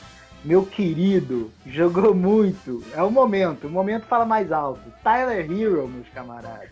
Meu 0.45 0.65
querido, 0.65 1.51
jogou 1.65 2.15
muito. 2.15 2.82
É 2.93 3.03
o 3.03 3.12
momento. 3.12 3.67
O 3.67 3.69
momento 3.69 4.05
fala 4.05 4.23
mais 4.25 4.51
alto. 4.51 4.82
Tyler 5.03 5.51
Hero, 5.51 5.88
meus 5.88 6.08
camaradas. 6.10 6.69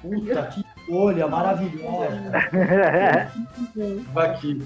Puta, 0.00 0.42
que 0.46 0.64
escolha 0.78 1.26
maravilhosa. 1.26 2.30
Aqui. 4.16 4.64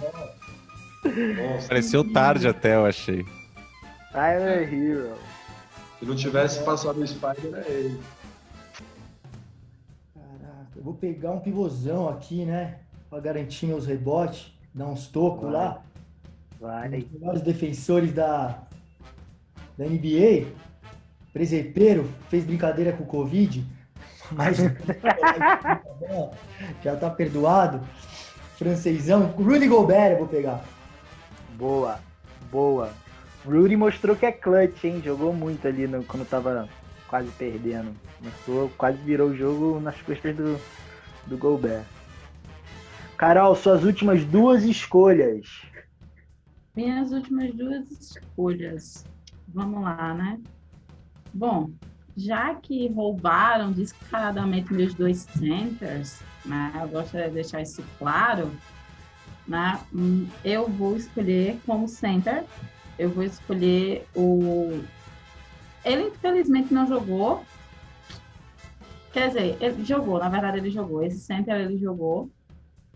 Nossa, 1.04 1.64
Apareceu 1.64 2.12
tarde 2.12 2.46
até, 2.46 2.76
eu 2.76 2.86
achei. 2.86 3.24
Tyler 4.12 4.72
Hero. 4.72 5.14
se 5.98 6.06
não 6.06 6.14
tivesse 6.14 6.62
passado 6.62 7.00
o 7.00 7.06
Spider, 7.06 7.54
era 7.54 7.68
ele. 7.68 8.00
Eu 10.84 10.90
vou 10.90 10.94
pegar 11.00 11.30
um 11.30 11.40
pivôzão 11.40 12.10
aqui, 12.10 12.44
né? 12.44 12.74
Pra 13.08 13.18
garantir 13.18 13.64
meus 13.64 13.86
rebotes, 13.86 14.52
dar 14.74 14.84
uns 14.84 15.06
tocos 15.06 15.50
lá. 15.50 15.80
Um 16.60 16.66
Vai. 16.66 16.90
dos 16.90 17.10
melhores 17.10 17.40
defensores 17.40 18.12
da, 18.12 18.58
da 19.78 19.86
NBA. 19.86 20.48
Presepeiro, 21.32 22.06
fez 22.28 22.44
brincadeira 22.44 22.92
com 22.92 23.02
o 23.02 23.06
Covid, 23.06 23.64
mas 24.30 24.58
já 26.84 26.94
tá 26.96 27.08
perdoado. 27.08 27.80
Francesão, 28.58 29.28
Rudy 29.28 29.66
Gobert 29.66 30.12
eu 30.12 30.18
vou 30.18 30.28
pegar. 30.28 30.62
Boa, 31.56 31.98
boa. 32.52 32.90
Rudy 33.42 33.74
mostrou 33.74 34.14
que 34.14 34.26
é 34.26 34.32
clutch, 34.32 34.84
hein? 34.84 35.00
Jogou 35.02 35.32
muito 35.32 35.66
ali 35.66 35.86
no- 35.86 36.04
quando 36.04 36.28
tava 36.28 36.68
quase 37.14 37.30
perdendo. 37.38 37.94
Mostrou, 38.20 38.68
quase 38.76 38.98
virou 38.98 39.30
o 39.30 39.36
jogo 39.36 39.78
nas 39.78 40.02
costas 40.02 40.34
do, 40.34 40.60
do 41.28 41.38
Gobert. 41.38 41.84
Carol, 43.16 43.54
suas 43.54 43.84
últimas 43.84 44.24
duas 44.24 44.64
escolhas. 44.64 45.46
Minhas 46.74 47.12
últimas 47.12 47.54
duas 47.54 47.88
escolhas. 47.88 49.06
Vamos 49.46 49.84
lá, 49.84 50.12
né? 50.12 50.40
Bom, 51.32 51.70
já 52.16 52.52
que 52.56 52.88
roubaram 52.88 53.70
descaradamente 53.70 54.74
meus 54.74 54.92
dois 54.94 55.18
centers, 55.18 56.20
né? 56.44 56.72
Eu 56.82 56.88
gostaria 56.88 57.28
de 57.28 57.34
deixar 57.34 57.62
isso 57.62 57.84
claro, 57.96 58.50
né? 59.46 59.78
Hum, 59.94 60.26
Eu 60.44 60.68
vou 60.68 60.96
escolher 60.96 61.60
como 61.64 61.86
center, 61.86 62.44
eu 62.98 63.08
vou 63.08 63.22
escolher 63.22 64.04
o. 64.16 64.82
Ele 65.84 66.08
infelizmente 66.08 66.72
não 66.72 66.86
jogou. 66.86 67.44
Quer 69.12 69.28
dizer, 69.28 69.56
ele 69.60 69.84
jogou, 69.84 70.18
na 70.18 70.28
verdade 70.28 70.58
ele 70.58 70.70
jogou. 70.70 71.02
Esse 71.04 71.20
center 71.20 71.54
ele 71.60 71.78
jogou 71.78 72.30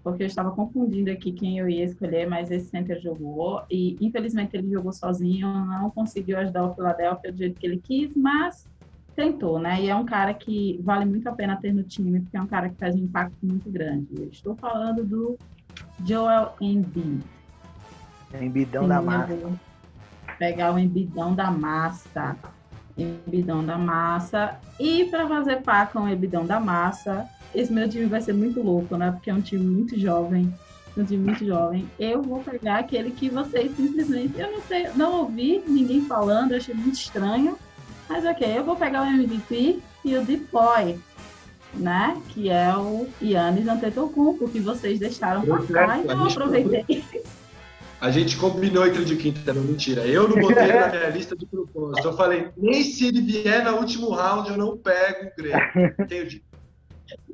porque 0.02 0.22
eu 0.22 0.26
estava 0.26 0.50
confundindo 0.52 1.10
aqui 1.10 1.32
quem 1.32 1.58
eu 1.58 1.68
ia 1.68 1.84
escolher, 1.84 2.26
mas 2.26 2.50
esse 2.50 2.70
center 2.70 2.98
jogou 3.00 3.62
e 3.70 3.96
infelizmente 4.00 4.56
ele 4.56 4.70
jogou 4.70 4.92
sozinho, 4.92 5.46
não 5.66 5.90
conseguiu 5.90 6.38
ajudar 6.38 6.64
o 6.64 6.74
Philadelphia 6.74 7.32
do 7.32 7.36
jeito 7.36 7.58
que 7.58 7.66
ele 7.66 7.78
quis, 7.78 8.16
mas 8.16 8.66
tentou, 9.14 9.58
né? 9.58 9.82
E 9.82 9.88
é 9.88 9.94
um 9.94 10.06
cara 10.06 10.32
que 10.32 10.80
vale 10.82 11.04
muito 11.04 11.28
a 11.28 11.32
pena 11.32 11.56
ter 11.56 11.72
no 11.72 11.82
time, 11.82 12.20
porque 12.20 12.36
é 12.36 12.40
um 12.40 12.46
cara 12.46 12.68
que 12.68 12.76
faz 12.76 12.94
um 12.94 13.00
impacto 13.00 13.36
muito 13.42 13.70
grande. 13.70 14.08
Eu 14.16 14.28
estou 14.28 14.56
falando 14.56 15.04
do 15.04 15.36
Joel 16.06 16.54
Embiid. 16.60 17.22
Embidão 18.40 18.82
Sim, 18.84 18.88
da 18.88 19.02
massa. 19.02 19.58
Pegar 20.38 20.72
o 20.72 20.78
embidão 20.78 21.34
da 21.34 21.50
massa. 21.50 22.36
Embidão 22.98 23.64
da 23.64 23.78
massa. 23.78 24.56
E 24.78 25.04
para 25.04 25.26
fazer 25.28 25.62
par 25.62 25.92
com 25.92 26.00
o 26.00 26.08
embidão 26.08 26.44
da 26.44 26.58
massa, 26.58 27.28
esse 27.54 27.72
meu 27.72 27.88
time 27.88 28.06
vai 28.06 28.20
ser 28.20 28.32
muito 28.32 28.62
louco, 28.62 28.96
né? 28.96 29.10
Porque 29.10 29.30
é 29.30 29.34
um 29.34 29.40
time 29.40 29.64
muito 29.64 29.98
jovem. 29.98 30.52
Um 30.96 31.04
time 31.04 31.24
muito 31.24 31.46
jovem. 31.46 31.88
Eu 31.98 32.22
vou 32.22 32.40
pegar 32.40 32.78
aquele 32.78 33.10
que 33.12 33.28
vocês 33.28 33.74
simplesmente. 33.76 34.38
Eu 34.38 34.50
não 34.50 34.60
sei, 34.62 34.88
não 34.96 35.20
ouvi 35.20 35.62
ninguém 35.66 36.02
falando, 36.02 36.54
achei 36.54 36.74
muito 36.74 36.96
estranho. 36.96 37.56
Mas 38.08 38.24
ok, 38.24 38.58
eu 38.58 38.64
vou 38.64 38.74
pegar 38.74 39.02
o 39.02 39.06
MVP 39.06 39.80
e 40.04 40.16
o 40.16 40.24
Deep 40.24 40.48
Boy, 40.50 40.98
né? 41.74 42.20
Que 42.30 42.50
é 42.50 42.74
o 42.76 43.06
Yannis 43.22 43.68
Antetokounmpo, 43.68 44.48
que 44.48 44.58
vocês 44.58 44.98
deixaram 44.98 45.46
passar. 45.46 46.00
Então 46.00 46.24
eu 46.24 46.30
aproveitei. 46.30 47.04
A 48.00 48.10
gente 48.12 48.36
combinou 48.36 48.86
entre 48.86 49.04
de 49.04 49.16
quinta, 49.16 49.52
não 49.52 49.62
mentira. 49.62 50.06
Eu 50.06 50.28
não 50.28 50.40
botei 50.40 50.68
na 50.68 50.86
minha 50.88 51.08
lista 51.10 51.36
de 51.36 51.44
propósito. 51.46 52.06
Eu 52.06 52.12
falei, 52.12 52.48
nem 52.56 52.82
se 52.82 53.08
ele 53.08 53.20
vier 53.20 53.64
no 53.64 53.78
último 53.78 54.10
round, 54.10 54.50
eu 54.50 54.56
não 54.56 54.76
pego 54.76 55.26
o 55.26 55.32
Grêmio. 55.36 55.94
Tenho 56.06 56.28
dito. 56.28 56.46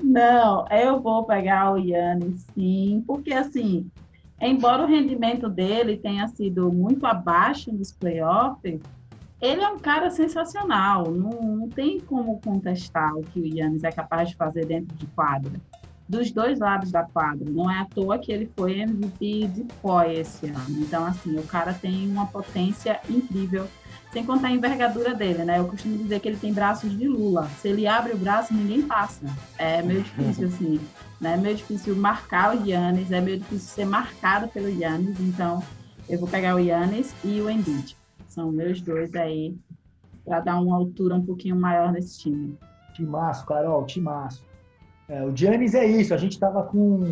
Não, 0.02 0.66
eu 0.70 1.00
vou 1.00 1.24
pegar 1.24 1.72
o 1.72 1.78
Yannis, 1.78 2.46
sim, 2.54 3.02
porque 3.06 3.32
assim, 3.32 3.90
embora 4.40 4.84
o 4.84 4.86
rendimento 4.86 5.48
dele 5.48 5.96
tenha 5.96 6.28
sido 6.28 6.72
muito 6.72 7.04
abaixo 7.06 7.72
nos 7.72 7.92
playoffs, 7.92 8.80
ele 9.40 9.60
é 9.60 9.68
um 9.68 9.78
cara 9.78 10.10
sensacional. 10.10 11.10
Não, 11.10 11.42
não 11.42 11.68
tem 11.68 12.00
como 12.00 12.40
contestar 12.40 13.14
o 13.16 13.22
que 13.22 13.40
o 13.40 13.46
Yannis 13.46 13.84
é 13.84 13.90
capaz 13.90 14.30
de 14.30 14.36
fazer 14.36 14.64
dentro 14.64 14.94
de 14.96 15.06
quadra. 15.08 15.52
Dos 16.08 16.30
dois 16.30 16.58
lados 16.58 16.92
da 16.92 17.02
quadra. 17.02 17.48
Não 17.48 17.70
é 17.70 17.80
à 17.80 17.84
toa 17.86 18.18
que 18.18 18.30
ele 18.30 18.50
foi 18.56 18.80
MVP 18.80 19.48
de 19.48 19.64
POI 19.80 20.20
esse 20.20 20.46
ano. 20.46 20.80
Então, 20.80 21.04
assim, 21.06 21.36
o 21.38 21.42
cara 21.44 21.72
tem 21.72 22.08
uma 22.08 22.26
potência 22.26 23.00
incrível. 23.08 23.66
Sem 24.12 24.24
contar 24.24 24.48
a 24.48 24.52
envergadura 24.52 25.14
dele, 25.14 25.44
né? 25.44 25.58
Eu 25.58 25.66
costumo 25.66 25.96
dizer 25.98 26.20
que 26.20 26.28
ele 26.28 26.36
tem 26.36 26.52
braços 26.52 26.96
de 26.96 27.08
Lula. 27.08 27.48
Se 27.60 27.68
ele 27.68 27.86
abre 27.86 28.12
o 28.12 28.18
braço, 28.18 28.54
ninguém 28.54 28.82
passa. 28.82 29.26
É 29.58 29.82
meio 29.82 30.02
difícil, 30.02 30.46
assim. 30.46 30.80
Né? 31.20 31.34
É 31.34 31.36
meio 31.36 31.56
difícil 31.56 31.96
marcar 31.96 32.54
o 32.54 32.68
Yannis, 32.68 33.10
é 33.10 33.20
meio 33.20 33.38
difícil 33.38 33.68
ser 33.74 33.84
marcado 33.86 34.46
pelo 34.48 34.68
Yannis. 34.68 35.18
Então, 35.18 35.62
eu 36.08 36.18
vou 36.18 36.28
pegar 36.28 36.54
o 36.54 36.60
Yannis 36.60 37.14
e 37.24 37.40
o 37.40 37.50
Embiid. 37.50 37.96
São 38.28 38.52
meus 38.52 38.80
dois 38.80 39.14
aí 39.14 39.56
para 40.24 40.40
dar 40.40 40.60
uma 40.60 40.76
altura 40.76 41.14
um 41.14 41.24
pouquinho 41.24 41.56
maior 41.56 41.92
nesse 41.92 42.20
time. 42.20 42.58
Timaço, 42.94 43.44
Carol, 43.46 43.84
timaço. 43.84 44.44
É, 45.08 45.22
o 45.22 45.36
Giannis 45.36 45.74
é 45.74 45.84
isso, 45.84 46.14
a 46.14 46.16
gente 46.16 46.38
tava 46.38 46.62
com. 46.62 47.04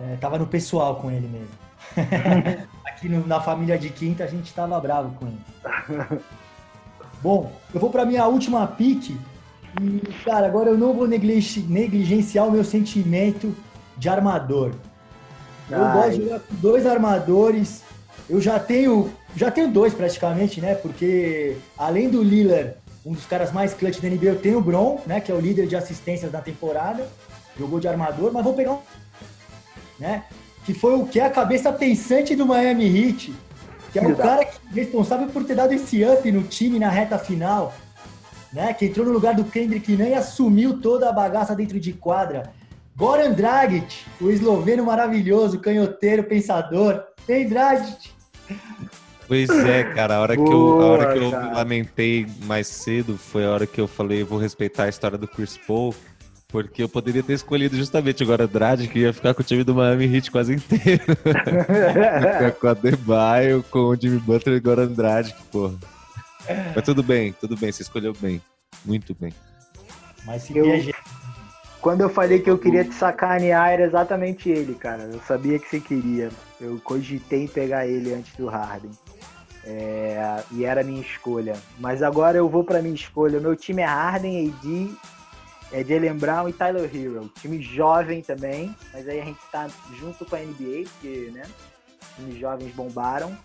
é, 0.00 0.16
tava 0.20 0.38
no 0.38 0.46
pessoal 0.46 0.96
com 0.96 1.10
ele 1.10 1.28
mesmo. 1.28 1.48
Aqui 2.86 3.08
no- 3.08 3.26
na 3.26 3.40
família 3.40 3.76
de 3.78 3.90
quinta 3.90 4.24
a 4.24 4.26
gente 4.28 4.52
tava 4.54 4.78
bravo 4.80 5.14
com 5.18 5.26
ele. 5.26 6.20
Bom, 7.22 7.52
eu 7.72 7.80
vou 7.80 7.90
pra 7.90 8.04
minha 8.04 8.26
última 8.26 8.66
pique. 8.66 9.16
E, 9.80 10.00
cara, 10.24 10.46
agora 10.46 10.70
eu 10.70 10.78
não 10.78 10.92
vou 10.92 11.06
negligen- 11.08 11.64
negligenciar 11.68 12.46
o 12.46 12.50
meu 12.52 12.64
sentimento 12.64 13.54
de 13.96 14.08
armador. 14.08 14.72
Eu 15.70 15.78
gosto 15.92 16.10
de 16.18 16.22
jogar 16.24 16.40
com 16.40 16.54
dois 16.56 16.86
armadores. 16.86 17.82
Eu 18.28 18.40
já 18.40 18.58
tenho, 18.58 19.10
já 19.34 19.50
tenho 19.50 19.68
dois 19.70 19.94
praticamente, 19.94 20.60
né? 20.60 20.74
Porque 20.74 21.56
além 21.78 22.10
do 22.10 22.22
Lillard, 22.22 22.74
um 23.04 23.12
dos 23.12 23.26
caras 23.26 23.52
mais 23.52 23.74
clutch 23.74 24.00
da 24.00 24.08
NBA, 24.08 24.26
eu 24.26 24.38
tenho 24.38 24.58
o 24.58 24.62
Bron, 24.62 25.00
né? 25.06 25.20
Que 25.20 25.32
é 25.32 25.34
o 25.34 25.40
líder 25.40 25.66
de 25.66 25.76
assistências 25.76 26.30
da 26.30 26.40
temporada. 26.40 27.08
Jogou 27.58 27.80
de 27.80 27.88
armador, 27.88 28.32
mas 28.32 28.44
vou 28.44 28.54
pegar 28.54 28.72
um, 28.72 28.78
né? 29.98 30.24
que 30.64 30.72
foi 30.72 30.94
o 30.94 31.06
que 31.06 31.20
é 31.20 31.26
a 31.26 31.30
cabeça 31.30 31.72
pensante 31.72 32.36
do 32.36 32.46
Miami 32.46 32.86
Heat, 32.86 33.34
que 33.92 33.98
é 33.98 34.06
o 34.06 34.16
cara 34.16 34.44
que, 34.44 34.58
responsável 34.72 35.26
por 35.28 35.44
ter 35.44 35.54
dado 35.54 35.72
esse 35.72 36.04
up 36.04 36.30
no 36.30 36.42
time 36.44 36.78
na 36.78 36.88
reta 36.88 37.18
final, 37.18 37.74
né? 38.52 38.72
Que 38.72 38.86
entrou 38.86 39.06
no 39.06 39.12
lugar 39.12 39.34
do 39.34 39.44
Kendrick 39.44 39.96
Nunn 39.96 40.08
e 40.08 40.14
assumiu 40.14 40.80
toda 40.80 41.08
a 41.08 41.12
bagaça 41.12 41.54
dentro 41.54 41.80
de 41.80 41.92
quadra. 41.92 42.52
Goran 42.94 43.32
Dragic, 43.32 44.04
o 44.20 44.30
esloveno 44.30 44.84
maravilhoso, 44.84 45.58
canhoteiro, 45.58 46.24
pensador. 46.24 47.02
Tem 47.26 47.48
Dragic. 47.48 48.10
Pois 49.26 49.48
é, 49.50 49.84
cara, 49.84 50.16
a 50.16 50.20
hora 50.20 50.36
que 50.36 50.42
eu, 50.42 50.80
a 50.80 50.86
hora 50.86 51.12
que 51.12 51.18
eu 51.18 51.30
lamentei 51.30 52.26
mais 52.44 52.66
cedo 52.66 53.16
foi 53.16 53.44
a 53.44 53.50
hora 53.50 53.66
que 53.66 53.80
eu 53.80 53.88
falei, 53.88 54.24
vou 54.24 54.38
respeitar 54.38 54.84
a 54.84 54.88
história 54.88 55.16
do 55.16 55.28
Chris 55.28 55.56
Paul, 55.56 55.94
porque 56.48 56.82
eu 56.82 56.88
poderia 56.88 57.22
ter 57.22 57.32
escolhido 57.32 57.76
justamente 57.76 58.22
agora 58.22 58.46
Dredd, 58.46 58.86
que 58.88 59.00
ia 59.00 59.12
ficar 59.12 59.32
com 59.32 59.40
o 59.40 59.44
time 59.44 59.64
do 59.64 59.74
Miami 59.74 60.14
Heat 60.14 60.30
quase 60.30 60.54
inteiro. 60.54 61.02
ficar 61.16 62.52
com 62.52 62.68
a 62.68 62.74
Debaio, 62.74 63.64
com 63.70 63.78
o 63.78 63.96
Jimmy 63.96 64.18
Butler 64.18 64.56
e 64.56 64.58
agora 64.58 64.82
Andrade, 64.82 65.34
porra. 65.50 65.74
Mas 66.74 66.84
tudo 66.84 67.02
bem, 67.02 67.32
tudo 67.32 67.56
bem, 67.56 67.72
você 67.72 67.82
escolheu 67.82 68.12
bem. 68.20 68.42
Muito 68.84 69.14
bem. 69.14 69.32
Mas 70.24 70.42
se 70.42 70.56
Eu-. 70.56 70.92
Quando 71.80 72.02
eu 72.02 72.08
falei 72.08 72.38
que 72.38 72.48
eu 72.48 72.56
queria 72.56 72.84
te 72.84 72.94
sacanear, 72.94 73.70
era 73.70 73.82
exatamente 73.82 74.48
ele, 74.48 74.72
cara. 74.72 75.02
Eu 75.02 75.20
sabia 75.26 75.58
que 75.58 75.68
você 75.68 75.80
queria. 75.80 76.30
Eu 76.60 76.80
cogitei 76.84 77.42
em 77.42 77.48
pegar 77.48 77.88
ele 77.88 78.14
antes 78.14 78.36
do 78.36 78.46
Harden. 78.46 78.92
É, 79.64 80.42
e 80.50 80.64
era 80.64 80.80
a 80.80 80.84
minha 80.84 81.00
escolha. 81.00 81.54
Mas 81.78 82.02
agora 82.02 82.38
eu 82.38 82.48
vou 82.48 82.64
pra 82.64 82.82
minha 82.82 82.94
escolha. 82.94 83.40
Meu 83.40 83.54
time 83.54 83.82
é 83.82 83.86
Harden, 83.86 84.48
AD, 84.48 84.94
é 85.72 85.84
Jalen 85.84 86.14
Brown 86.14 86.48
e 86.48 86.52
Tyler 86.52 86.90
Hero. 86.94 87.30
Time 87.40 87.60
jovem 87.62 88.22
também, 88.22 88.74
mas 88.92 89.08
aí 89.08 89.20
a 89.20 89.24
gente 89.24 89.40
tá 89.50 89.68
junto 89.98 90.24
com 90.24 90.36
a 90.36 90.40
NBA, 90.40 90.88
porque, 90.90 91.30
né? 91.32 91.44
Times 92.16 92.38
jovens 92.38 92.74
bombaram. 92.74 93.36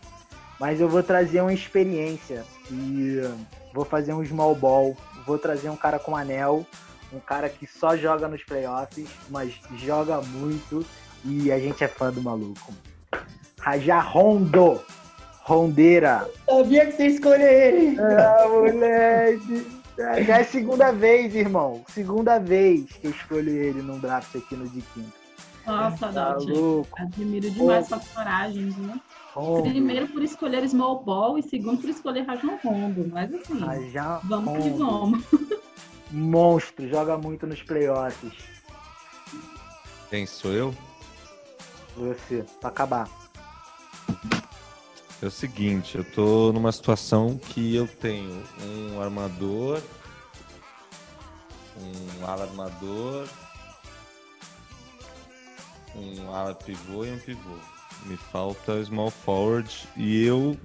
Mas 0.60 0.82
eu 0.82 0.90
vou 0.90 1.04
trazer 1.04 1.42
uma 1.42 1.54
experiência 1.54 2.44
e 2.72 3.22
vou 3.74 3.86
fazer 3.86 4.14
um 4.14 4.26
small 4.26 4.56
ball. 4.56 4.98
Vou 5.26 5.38
trazer 5.38 5.70
um 5.70 5.76
cara 5.76 6.00
com 6.00 6.16
anel 6.16 6.66
um 7.12 7.20
cara 7.20 7.50
que 7.50 7.66
só 7.66 7.96
joga 7.96 8.28
nos 8.28 8.44
playoffs, 8.44 9.10
mas 9.30 9.54
joga 9.78 10.22
muito 10.22 10.86
e 11.24 11.52
a 11.52 11.60
gente 11.60 11.84
é 11.84 11.88
fã 11.88 12.12
do 12.12 12.22
maluco. 12.22 12.74
Raja 13.60 14.00
Rondo, 14.00 14.82
Rondeira. 15.48 16.30
Sabia 16.46 16.86
que 16.86 16.92
você 16.92 17.04
ia 17.04 17.10
escolher 17.10 17.74
ele. 17.74 17.98
Ah, 18.02 18.46
moleque. 18.50 19.66
Já 20.26 20.40
é 20.40 20.44
segunda 20.44 20.92
vez, 20.92 21.34
irmão. 21.34 21.84
Segunda 21.88 22.38
vez 22.38 22.86
que 22.92 23.08
eu 23.08 23.12
escolho 23.12 23.50
ele 23.50 23.82
num 23.82 23.98
draft 23.98 24.36
aqui 24.36 24.56
no 24.58 24.68
de 24.68 24.82
quinta. 24.82 25.14
Nossa, 25.66 26.10
Tá 26.12 26.36
louco. 26.36 26.90
Admiro 27.02 27.50
demais 27.50 27.88
sua 27.88 28.00
coragem, 28.14 28.70
viu? 28.70 28.94
Rondo. 29.34 29.70
Primeiro 29.70 30.08
por 30.10 30.22
escolher 30.22 30.68
Small 30.68 31.02
Ball 31.04 31.38
e 31.40 31.44
segundo 31.44 31.80
por 31.80 31.90
escolher 31.90 32.24
Rajon 32.26 32.58
Rondo. 32.64 33.10
Mas 33.12 33.34
assim, 33.34 33.58
Raja 33.60 34.20
vamos 34.26 34.64
que 34.64 34.70
Rondo. 34.70 34.78
vamos. 34.78 35.26
Monstro, 36.12 36.90
joga 36.90 37.18
muito 37.18 37.48
nos 37.48 37.62
playoffs. 37.64 38.34
Quem 40.10 40.26
sou 40.26 40.52
eu? 40.52 40.74
Você, 41.96 42.44
pra 42.60 42.70
acabar. 42.70 43.10
É 45.22 45.26
o 45.26 45.32
seguinte, 45.32 45.98
eu 45.98 46.04
tô 46.04 46.52
numa 46.54 46.72
situação 46.72 47.38
que 47.38 47.76
eu 47.76 47.88
tenho 47.88 48.44
um 48.62 49.02
armador, 49.02 49.82
um 51.76 52.26
ala 52.26 52.44
armador, 52.44 53.28
um 55.96 56.32
ala 56.32 56.54
pivô 56.54 57.04
e 57.04 57.12
um 57.12 57.18
pivô. 57.18 57.56
Me 58.06 58.16
falta 58.16 58.84
small 58.86 59.10
forward 59.10 59.88
e 59.98 60.24
eu 60.24 60.56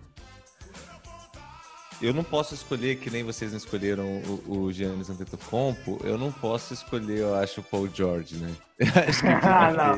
eu 2.02 2.12
não 2.12 2.24
posso 2.24 2.52
escolher 2.52 2.96
que 2.96 3.08
nem 3.08 3.22
vocês 3.22 3.52
não 3.52 3.58
escolheram 3.58 4.04
o, 4.04 4.64
o 4.64 4.72
Giannis 4.72 5.08
Antetokounmpo, 5.08 6.00
eu 6.04 6.18
não 6.18 6.32
posso 6.32 6.74
escolher, 6.74 7.20
eu 7.20 7.34
acho, 7.36 7.60
o 7.60 7.64
Paul 7.64 7.88
George, 7.88 8.36
né? 8.36 8.52
Ah, 9.42 9.70
não. 9.70 9.96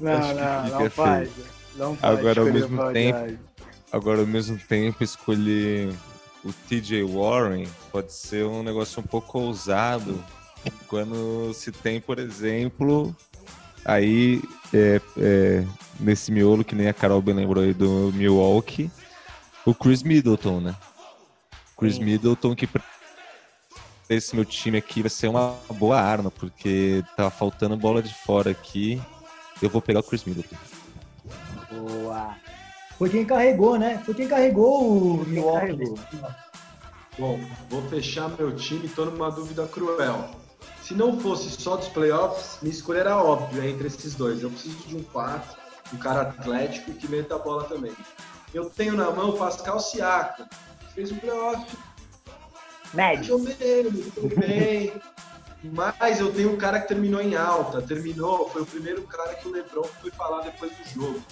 Não, 0.00 0.34
não, 0.34 0.64
fica 0.64 0.78
não 0.78 0.90
faz. 0.90 1.30
Não 1.76 1.96
pode 1.96 2.18
Agora, 2.18 2.40
ao 2.40 2.46
mesmo 2.46 2.92
tempo. 2.92 3.38
Agora, 3.94 4.22
ao 4.22 4.26
mesmo 4.26 4.58
tempo, 4.58 5.04
escolher 5.04 5.94
o 6.44 6.52
TJ 6.52 7.04
Warren 7.04 7.64
pode 7.92 8.12
ser 8.12 8.44
um 8.44 8.60
negócio 8.60 9.00
um 9.00 9.06
pouco 9.06 9.38
ousado 9.38 10.20
quando 10.88 11.54
se 11.54 11.70
tem, 11.70 12.00
por 12.00 12.18
exemplo, 12.18 13.14
aí 13.84 14.42
é, 14.72 15.00
é, 15.16 15.64
nesse 16.00 16.32
miolo, 16.32 16.64
que 16.64 16.74
nem 16.74 16.88
a 16.88 16.92
Carol 16.92 17.22
bem 17.22 17.36
lembrou 17.36 17.62
aí 17.62 17.72
do 17.72 18.10
Milwaukee, 18.12 18.90
o 19.64 19.72
Chris 19.72 20.02
Middleton, 20.02 20.58
né? 20.58 20.74
Chris 21.78 21.94
Sim. 21.94 22.04
Middleton 22.04 22.56
que 22.56 22.66
pra 22.66 22.82
esse 24.10 24.34
meu 24.34 24.44
time 24.44 24.76
aqui 24.76 25.02
vai 25.02 25.10
ser 25.10 25.28
uma 25.28 25.56
boa 25.70 26.00
arma, 26.00 26.32
porque 26.32 27.04
tá 27.16 27.30
faltando 27.30 27.76
bola 27.76 28.02
de 28.02 28.12
fora 28.12 28.50
aqui. 28.50 29.00
Eu 29.62 29.70
vou 29.70 29.80
pegar 29.80 30.00
o 30.00 30.02
Chris 30.02 30.24
Middleton. 30.24 30.56
Foi 32.98 33.10
quem 33.10 33.24
carregou, 33.24 33.76
né? 33.78 34.02
Foi 34.04 34.14
quem 34.14 34.28
carregou 34.28 34.82
o 34.82 35.24
Milwaukee. 35.26 35.94
Bom, 37.18 37.40
vou 37.68 37.82
fechar 37.88 38.28
meu 38.28 38.54
time, 38.54 38.88
tô 38.88 39.04
numa 39.04 39.30
dúvida 39.30 39.66
cruel. 39.66 40.28
Se 40.82 40.94
não 40.94 41.18
fosse 41.18 41.50
só 41.50 41.76
dos 41.76 41.88
playoffs, 41.88 42.58
minha 42.60 42.74
escolha 42.74 42.98
era 42.98 43.22
óbvia 43.22 43.68
entre 43.68 43.86
esses 43.86 44.14
dois. 44.14 44.42
Eu 44.42 44.50
preciso 44.50 44.76
de 44.86 44.96
um 44.96 45.02
4, 45.02 45.56
um 45.94 45.96
cara 45.96 46.22
atlético 46.22 46.90
e 46.90 46.94
que 46.94 47.08
meta 47.08 47.36
a 47.36 47.38
bola 47.38 47.64
também. 47.64 47.92
Eu 48.52 48.68
tenho 48.68 48.94
na 48.94 49.10
mão 49.10 49.30
o 49.30 49.38
Pascal 49.38 49.80
Siakam, 49.80 50.46
que 50.80 50.94
fez 50.94 51.10
um 51.10 51.16
playoff 51.16 51.64
Médio. 52.94 53.38
tudo 54.14 54.36
bem. 54.36 54.92
Mas 55.64 56.20
eu 56.20 56.32
tenho 56.32 56.52
um 56.52 56.56
cara 56.56 56.78
que 56.80 56.88
terminou 56.88 57.20
em 57.20 57.34
alta, 57.34 57.80
terminou, 57.80 58.48
foi 58.50 58.62
o 58.62 58.66
primeiro 58.66 59.02
cara 59.02 59.34
que 59.34 59.48
o 59.48 59.50
Lebron 59.50 59.88
foi 60.00 60.10
falar 60.10 60.42
depois 60.42 60.70
do 60.76 60.84
jogo. 60.90 61.22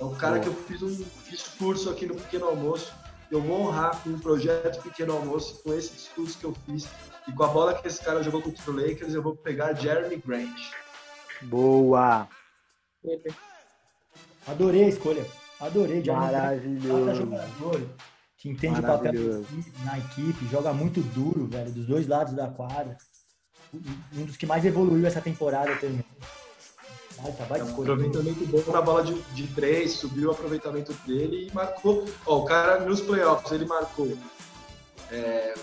É 0.00 0.04
o 0.04 0.10
cara 0.10 0.40
que 0.40 0.46
eu 0.46 0.54
fiz 0.54 0.82
um 0.82 1.04
discurso 1.28 1.90
aqui 1.90 2.06
no 2.06 2.14
Pequeno 2.14 2.46
Almoço. 2.46 2.90
Eu 3.30 3.42
vou 3.42 3.60
honrar 3.60 4.02
com 4.02 4.10
um 4.10 4.18
projeto 4.18 4.82
Pequeno 4.82 5.12
Almoço, 5.12 5.62
com 5.62 5.74
esse 5.74 5.92
discurso 5.92 6.38
que 6.38 6.44
eu 6.44 6.54
fiz. 6.66 6.88
E 7.28 7.32
com 7.32 7.44
a 7.44 7.48
bola 7.48 7.74
que 7.74 7.86
esse 7.86 8.02
cara 8.02 8.22
jogou 8.22 8.40
contra 8.40 8.70
o 8.70 8.74
Lakers, 8.74 9.12
eu 9.12 9.22
vou 9.22 9.36
pegar 9.36 9.74
Jeremy 9.74 10.16
Grant. 10.16 10.58
Boa. 11.42 12.26
Adorei 14.46 14.84
a 14.84 14.88
escolha. 14.88 15.26
Adorei. 15.60 16.02
Baita 16.02 16.32
Maravilhoso. 16.32 17.14
jogador. 17.14 17.82
Que 18.38 18.48
entende 18.48 18.80
o 18.80 18.82
papel 18.82 19.44
na 19.84 19.98
equipe, 19.98 20.48
joga 20.50 20.72
muito 20.72 21.02
duro, 21.02 21.46
velho, 21.46 21.70
dos 21.72 21.84
dois 21.86 22.08
lados 22.08 22.32
da 22.32 22.48
quadra. 22.48 22.96
Um 24.14 24.24
dos 24.24 24.38
que 24.38 24.46
mais 24.46 24.64
evoluiu 24.64 25.06
essa 25.06 25.20
temporada 25.20 25.76
também. 25.76 26.02
Baita, 27.22 27.42
É 27.42 27.46
baita 27.46 27.64
um 27.66 27.70
aproveitamento 27.82 28.46
bom 28.46 28.72
na 28.72 28.80
bola 28.80 29.02
de, 29.04 29.14
de 29.34 29.46
três, 29.48 29.92
subiu 29.92 30.28
o 30.28 30.32
aproveitamento 30.32 30.92
dele 31.06 31.48
e 31.50 31.54
marcou. 31.54 32.04
Ó, 32.26 32.38
o 32.38 32.44
cara 32.44 32.80
nos 32.80 33.00
playoffs 33.00 33.50
ele 33.52 33.66
marcou 33.66 34.16
é, 35.10 35.54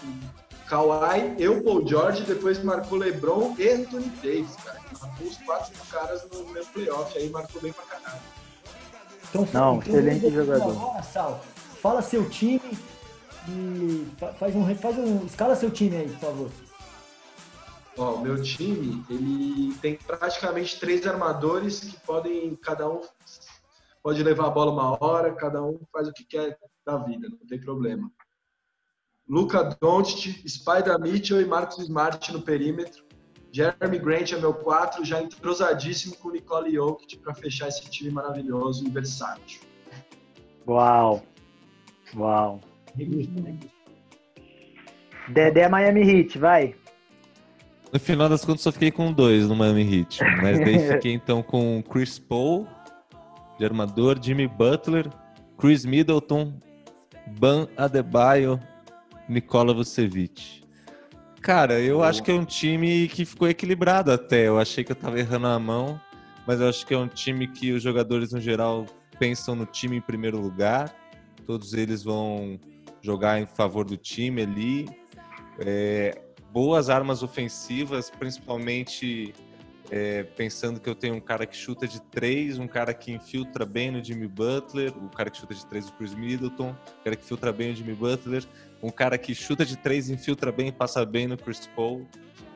Kawhi 0.67 1.36
e 1.38 1.48
o 1.48 1.63
Paul 1.63 1.88
George, 1.88 2.24
depois 2.24 2.62
marcou 2.63 2.98
LeBron 2.98 3.56
e 3.58 3.67
Anthony 3.70 4.10
Davis, 4.22 4.56
cara. 4.63 4.80
Marcou 5.02 5.28
os 5.28 5.38
quatro 5.38 5.74
caras 5.89 6.24
no 6.32 6.46
mesmo 6.50 6.72
playoff, 6.74 7.17
aí 7.17 7.30
marcou 7.30 7.62
bem 7.62 7.72
pra 7.74 7.86
caralho. 7.86 8.22
Então, 9.30 9.48
Não, 9.54 9.76
então, 9.78 9.80
excelente 9.93 10.20
vamos 10.30 10.36
jogador. 10.36 10.72
agora, 10.72 11.04
Sal, 11.04 11.41
fala 11.82 12.02
seu 12.02 12.30
time 12.30 12.62
e 13.50 14.08
fa- 14.17 14.34
faz 14.34 14.56
um, 14.56 14.76
faz 14.76 14.98
um. 14.98 15.26
Escala 15.26 15.56
seu 15.56 15.72
time 15.72 15.96
aí, 15.98 16.10
por 16.10 16.20
favor. 16.20 16.50
Ó, 17.98 18.14
o 18.14 18.22
meu 18.22 18.42
time, 18.42 19.04
ele 19.10 19.74
tem 19.76 19.96
praticamente 19.96 20.80
três 20.80 21.08
armadores 21.08 21.80
que 21.80 22.00
podem, 22.06 22.56
cada 22.58 22.88
um 22.88 23.02
pode 24.04 24.22
levar 24.22 24.48
a 24.48 24.52
bola 24.52 24.72
uma 24.72 25.04
hora, 25.04 25.34
cada 25.34 25.64
um 25.64 25.80
faz 25.92 26.08
o 26.08 26.14
que 26.14 26.24
quer 26.24 26.60
da 26.86 26.98
vida, 26.98 27.28
não 27.28 27.48
tem 27.48 27.60
problema. 27.60 28.12
Luca 29.28 29.64
Doncic, 29.82 30.48
Spider 30.48 31.00
Mitchell 31.00 31.42
e 31.42 31.46
Marcus 31.46 31.80
Smart 31.80 32.32
no 32.32 32.42
perímetro. 32.42 33.04
Jeremy 33.52 33.98
Grant 33.98 34.32
é 34.32 34.38
meu 34.38 34.54
4, 34.54 35.04
já 35.04 35.22
entrosadíssimo 35.22 36.16
com 36.18 36.30
Nicole 36.30 36.72
Jokic 36.74 37.18
para 37.18 37.34
fechar 37.34 37.68
esse 37.68 37.90
time 37.90 38.12
maravilhoso 38.12 38.86
e 38.86 38.90
versátil. 38.90 39.62
Uau. 40.68 41.24
Uau. 42.16 42.62
Dedé 45.30 45.68
Miami 45.68 46.02
Heat, 46.02 46.38
vai. 46.38 46.76
No 47.91 48.00
final 48.00 48.28
das 48.28 48.43
contas, 48.43 48.62
só 48.62 48.71
fiquei 48.71 48.91
com 48.91 49.12
dois 49.12 49.47
no 49.47 49.56
Miami 49.56 50.00
Heat. 50.00 50.19
Mas 50.41 50.60
daí 50.60 50.80
fiquei 50.91 51.13
então 51.13 51.41
com 51.41 51.82
Chris 51.89 52.19
Paul, 52.19 52.67
de 53.58 53.65
armador, 53.65 54.19
Jimmy 54.21 54.47
Butler, 54.47 55.10
Chris 55.58 55.86
Middleton, 55.86 56.54
Ban 57.39 57.67
Adebayo, 57.78 58.60
Nikola 59.28 59.73
Vucevic. 59.73 60.63
Cara, 61.41 61.80
eu 61.80 62.04
acho 62.04 62.21
que 62.23 62.32
é 62.32 62.34
um 62.34 62.43
time 62.43 63.08
que 63.08 63.23
ficou 63.23 63.47
equilibrado 63.47 64.12
até. 64.12 64.47
Eu 64.47 64.60
achei 64.60 64.84
que 64.84 64.91
eu 64.91 64.95
tava 64.95 65.19
errando 65.19 65.47
a 65.47 65.58
mão, 65.58 66.00
mas 66.45 66.60
eu 66.60 66.67
acho 66.67 66.86
que 66.86 66.93
é 66.93 66.97
um 66.97 67.08
time 67.08 67.47
que 67.47 67.71
os 67.71 67.82
jogadores 67.82 68.34
no 68.34 68.41
geral 68.41 68.86
pensam 69.17 69.56
no 69.56 69.65
time 69.65 69.97
em 69.97 70.02
primeiro 70.02 70.39
lugar. 70.39 70.93
Todos 71.45 71.73
eles 71.73 72.04
vão 72.04 72.60
jogar 73.02 73.39
em 73.39 73.45
favor 73.45 73.86
do 73.86 73.95
time 73.95 74.41
ali. 74.41 74.89
É, 75.60 76.21
boas 76.58 76.89
armas 76.89 77.22
ofensivas, 77.22 78.10
principalmente 78.10 79.32
é, 79.91 80.24
pensando 80.24 80.80
que 80.80 80.89
eu 80.89 80.96
tenho 80.96 81.13
um 81.13 81.20
cara 81.20 81.46
que 81.46 81.56
chuta 81.56 81.88
de 81.88 82.02
três, 82.02 82.58
um 82.58 82.65
cara 82.65 82.96
que 82.96 83.12
infiltra 83.12 83.63
bem 83.63 83.91
no 83.91 84.04
Jimmy 84.04 84.28
Butler, 84.28 84.91
o 84.98 85.08
cara 85.08 85.30
que 85.30 85.38
chuta 85.38 85.54
de 85.54 85.63
três 85.67 85.88
o 85.88 85.93
Chris 85.93 86.15
Middleton, 86.15 86.72
o 86.72 87.04
cara 87.04 87.15
que 87.15 87.24
filtra 87.24 87.54
bem 87.54 87.74
o 87.74 87.76
Jimmy 87.76 87.93
Butler, 87.93 88.43
um 88.82 88.89
cara 88.89 89.20
que 89.20 89.36
chuta 89.36 89.63
de 89.63 89.78
três, 89.78 90.10
infiltra 90.10 90.52
bem, 90.52 90.72
passa 90.72 91.06
bem 91.06 91.28
no 91.28 91.38
Chris 91.38 91.70
Paul, 91.76 92.08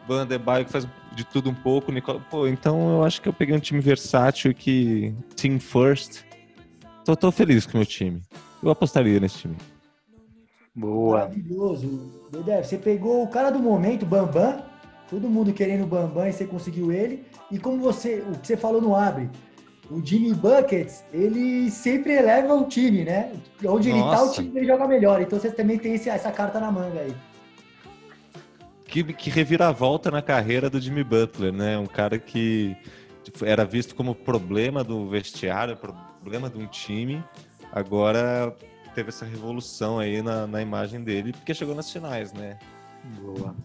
Van 0.08 0.26
que 0.28 0.72
faz 0.72 0.88
de 1.16 1.24
tudo 1.24 1.52
um 1.52 1.54
pouco, 1.54 1.92
Nicole... 1.92 2.24
Pô, 2.28 2.48
então 2.48 2.96
eu 2.96 3.04
acho 3.04 3.22
que 3.22 3.30
eu 3.30 3.34
peguei 3.34 3.56
um 3.56 3.60
time 3.60 3.82
versátil 3.82 4.52
que 4.52 5.14
team 5.36 5.60
first. 5.60 6.24
Tô, 7.06 7.16
tô 7.16 7.32
feliz 7.32 7.68
com 7.68 7.74
o 7.74 7.78
meu 7.78 7.86
time. 7.86 8.20
Eu 8.64 8.72
apostaria 8.72 9.20
nesse 9.20 9.38
time. 9.38 9.58
Boa. 10.76 11.20
Maravilhoso. 11.20 12.12
Dedé, 12.32 12.64
você 12.64 12.78
pegou 12.78 13.24
o 13.24 13.28
cara 13.28 13.50
do 13.50 13.60
momento, 13.60 14.06
Bambam, 14.06 14.64
todo 15.10 15.30
mundo 15.30 15.54
querendo 15.54 15.84
o 15.84 15.88
Bambam 15.88 16.28
e 16.28 16.34
você 16.34 16.46
conseguiu 16.46 16.92
ele. 16.92 17.26
E 17.52 17.60
como 17.60 17.82
você, 17.82 18.24
o 18.28 18.40
que 18.40 18.48
você 18.48 18.56
falou 18.56 18.82
no 18.82 18.96
Abre, 18.96 19.30
o 19.90 20.04
Jimmy 20.04 20.34
Buckets, 20.34 21.04
ele 21.12 21.70
sempre 21.70 22.14
eleva 22.14 22.54
o 22.56 22.66
time, 22.66 23.04
né? 23.04 23.34
Onde 23.66 23.92
Nossa. 23.92 24.08
ele 24.08 24.16
tá, 24.16 24.24
o 24.24 24.32
time 24.32 24.50
dele 24.50 24.68
joga 24.68 24.88
melhor. 24.88 25.22
Então 25.22 25.38
você 25.38 25.52
também 25.52 25.78
tem 25.78 25.96
esse, 25.96 26.10
essa 26.10 26.32
carta 26.32 26.60
na 26.60 26.72
manga 26.72 27.02
aí. 27.02 27.14
Que, 28.86 29.04
que 29.04 29.30
reviravolta 29.30 30.10
na 30.10 30.22
carreira 30.22 30.70
do 30.70 30.80
Jimmy 30.80 31.04
Butler, 31.04 31.52
né? 31.52 31.78
Um 31.78 31.86
cara 31.86 32.18
que 32.18 32.76
era 33.42 33.66
visto 33.66 33.94
como 33.94 34.16
problema 34.16 34.84
do 34.84 35.10
vestiário, 35.10 35.78
problema 35.78 36.50
de 36.50 36.58
um 36.58 36.68
time. 36.68 37.22
Agora 37.72 38.56
teve 38.94 39.10
essa 39.10 39.26
revolução 39.26 40.00
aí 40.00 40.22
na, 40.22 40.48
na 40.48 40.62
imagem 40.62 41.04
dele, 41.04 41.32
porque 41.34 41.54
chegou 41.54 41.76
nas 41.76 41.92
finais, 41.92 42.34
né? 42.34 42.58
Boa. 43.20 43.56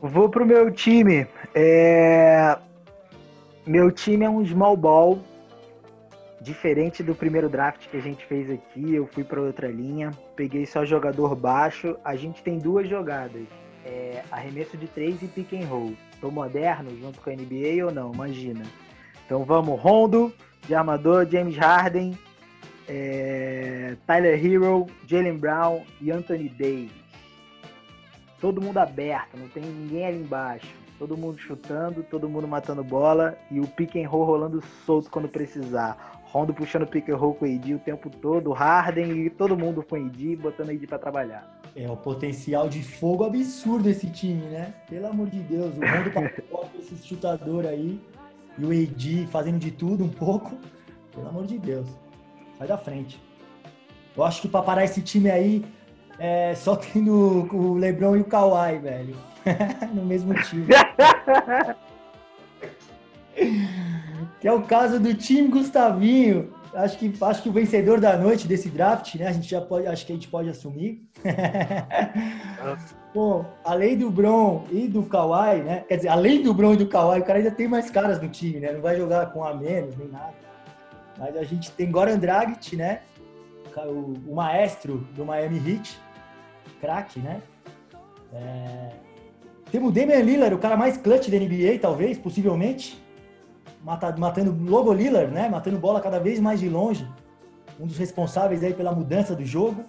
Vou 0.00 0.28
pro 0.28 0.46
meu 0.46 0.70
time. 0.70 1.26
É... 1.54 2.58
Meu 3.66 3.90
time 3.90 4.24
é 4.24 4.30
um 4.30 4.44
small 4.46 4.76
ball, 4.76 5.18
diferente 6.40 7.02
do 7.02 7.14
primeiro 7.14 7.48
draft 7.48 7.88
que 7.88 7.96
a 7.96 8.00
gente 8.00 8.24
fez 8.26 8.50
aqui. 8.50 8.94
Eu 8.94 9.06
fui 9.06 9.24
para 9.24 9.40
outra 9.40 9.68
linha, 9.68 10.12
peguei 10.36 10.66
só 10.66 10.84
jogador 10.84 11.34
baixo. 11.34 11.96
A 12.04 12.14
gente 12.14 12.42
tem 12.42 12.58
duas 12.58 12.88
jogadas: 12.88 13.46
é... 13.84 14.22
arremesso 14.30 14.76
de 14.76 14.86
três 14.86 15.20
e 15.22 15.26
pick 15.26 15.52
and 15.52 15.66
roll. 15.66 15.94
Tô 16.20 16.30
moderno 16.30 16.90
junto 16.98 17.20
com 17.20 17.30
a 17.30 17.32
NBA 17.32 17.84
ou 17.84 17.92
não? 17.92 18.12
Imagina. 18.12 18.62
Então 19.24 19.44
vamos, 19.44 19.80
Rondo 19.80 20.32
de 20.66 20.74
armador, 20.74 21.28
James 21.30 21.56
Harden, 21.56 22.18
é... 22.88 23.96
Tyler 24.06 24.44
Hero, 24.44 24.86
Jalen 25.06 25.38
Brown 25.38 25.82
e 26.00 26.10
Anthony 26.10 26.48
Davis 26.48 27.06
todo 28.40 28.60
mundo 28.60 28.78
aberto, 28.78 29.36
não 29.36 29.48
tem 29.48 29.62
ninguém 29.62 30.06
ali 30.06 30.18
embaixo. 30.18 30.72
Todo 30.98 31.16
mundo 31.16 31.38
chutando, 31.38 32.02
todo 32.04 32.28
mundo 32.28 32.48
matando 32.48 32.82
bola 32.82 33.36
e 33.50 33.60
o 33.60 33.66
pick 33.66 33.96
and 33.96 34.08
roll 34.08 34.24
rolando 34.24 34.62
solto 34.86 35.10
quando 35.10 35.28
precisar. 35.28 36.22
Rondo 36.24 36.54
puxando 36.54 36.86
pick 36.86 37.08
and 37.08 37.16
roll 37.16 37.34
com 37.34 37.44
o 37.44 37.54
AD 37.54 37.74
o 37.74 37.78
tempo 37.78 38.08
todo, 38.08 38.52
Harden 38.52 39.26
e 39.26 39.30
todo 39.30 39.58
mundo 39.58 39.82
com 39.82 39.96
o 39.96 40.06
AD, 40.06 40.36
botando 40.36 40.68
o 40.68 40.70
AD 40.72 40.86
pra 40.86 40.98
trabalhar. 40.98 41.60
É 41.74 41.90
o 41.90 41.96
potencial 41.96 42.68
de 42.68 42.82
fogo 42.82 43.24
absurdo 43.24 43.90
esse 43.90 44.08
time, 44.08 44.42
né? 44.46 44.72
Pelo 44.88 45.08
amor 45.08 45.28
de 45.28 45.40
Deus, 45.40 45.74
o 45.76 45.80
Rondo 45.80 46.10
com 46.48 46.78
esse 46.78 46.96
chutador 47.06 47.66
aí 47.66 48.00
e 48.56 48.64
o 48.64 48.70
AD 48.70 49.28
fazendo 49.30 49.58
de 49.58 49.70
tudo 49.70 50.04
um 50.04 50.08
pouco. 50.08 50.56
Pelo 51.12 51.28
amor 51.28 51.46
de 51.46 51.58
Deus, 51.58 51.88
sai 52.58 52.66
da 52.66 52.78
frente. 52.78 53.20
Eu 54.16 54.24
acho 54.24 54.40
que 54.40 54.48
para 54.48 54.62
parar 54.62 54.84
esse 54.84 55.02
time 55.02 55.30
aí, 55.30 55.64
é, 56.18 56.54
só 56.54 56.74
tendo 56.76 57.48
o 57.54 57.74
Lebron 57.74 58.16
e 58.16 58.20
o 58.20 58.24
Kawhi, 58.24 58.78
velho. 58.78 59.14
no 59.94 60.04
mesmo 60.04 60.34
time. 60.42 60.66
que 64.40 64.48
é 64.48 64.52
o 64.52 64.62
caso 64.62 64.98
do 64.98 65.14
time 65.14 65.48
Gustavinho. 65.48 66.54
Acho 66.74 66.98
que, 66.98 67.12
acho 67.22 67.42
que 67.42 67.48
o 67.48 67.52
vencedor 67.52 68.00
da 68.00 68.18
noite 68.18 68.46
desse 68.46 68.68
draft, 68.68 69.14
né? 69.14 69.28
A 69.28 69.32
gente 69.32 69.48
já 69.48 69.62
pode, 69.62 69.86
acho 69.86 70.04
que 70.04 70.12
a 70.12 70.14
gente 70.14 70.28
pode 70.28 70.50
assumir. 70.50 71.08
Bom, 73.14 73.46
além 73.64 73.96
do 73.96 74.10
Bron 74.10 74.66
e 74.70 74.86
do 74.86 75.02
Kawhi, 75.04 75.62
né? 75.62 75.84
Quer 75.88 75.96
dizer, 75.96 76.08
além 76.08 76.42
do 76.42 76.52
Bron 76.52 76.74
e 76.74 76.76
do 76.76 76.86
Kawhi, 76.86 77.20
o 77.20 77.24
cara 77.24 77.38
ainda 77.38 77.50
tem 77.50 77.66
mais 77.66 77.88
caras 77.88 78.20
no 78.20 78.28
time, 78.28 78.60
né? 78.60 78.72
Não 78.72 78.82
vai 78.82 78.94
jogar 78.94 79.32
com 79.32 79.42
a 79.42 79.54
menos 79.54 79.96
nem 79.96 80.08
nada. 80.08 80.45
Mas 81.18 81.36
a 81.36 81.42
gente 81.44 81.70
tem 81.72 81.90
Goran 81.90 82.18
Dragic, 82.18 82.76
né? 82.76 83.00
O, 83.76 84.14
o 84.30 84.34
maestro 84.34 84.98
do 85.14 85.24
Miami 85.24 85.58
Heat, 85.58 85.98
craque, 86.80 87.20
né? 87.20 87.42
É... 88.32 88.90
Temos 89.70 89.90
o 89.90 89.92
Damian 89.92 90.20
Lillard, 90.20 90.54
o 90.54 90.58
cara 90.58 90.76
mais 90.76 90.96
clutch 90.96 91.28
da 91.28 91.38
NBA, 91.38 91.78
talvez, 91.80 92.16
possivelmente. 92.16 93.02
Mata, 93.82 94.14
matando 94.16 94.56
logo 94.68 94.92
Lillard, 94.92 95.32
né? 95.32 95.48
Matando 95.48 95.78
bola 95.78 96.00
cada 96.00 96.18
vez 96.18 96.40
mais 96.40 96.60
de 96.60 96.68
longe. 96.68 97.06
Um 97.78 97.86
dos 97.86 97.98
responsáveis 97.98 98.64
aí 98.64 98.72
pela 98.72 98.92
mudança 98.92 99.34
do 99.34 99.44
jogo. 99.44 99.84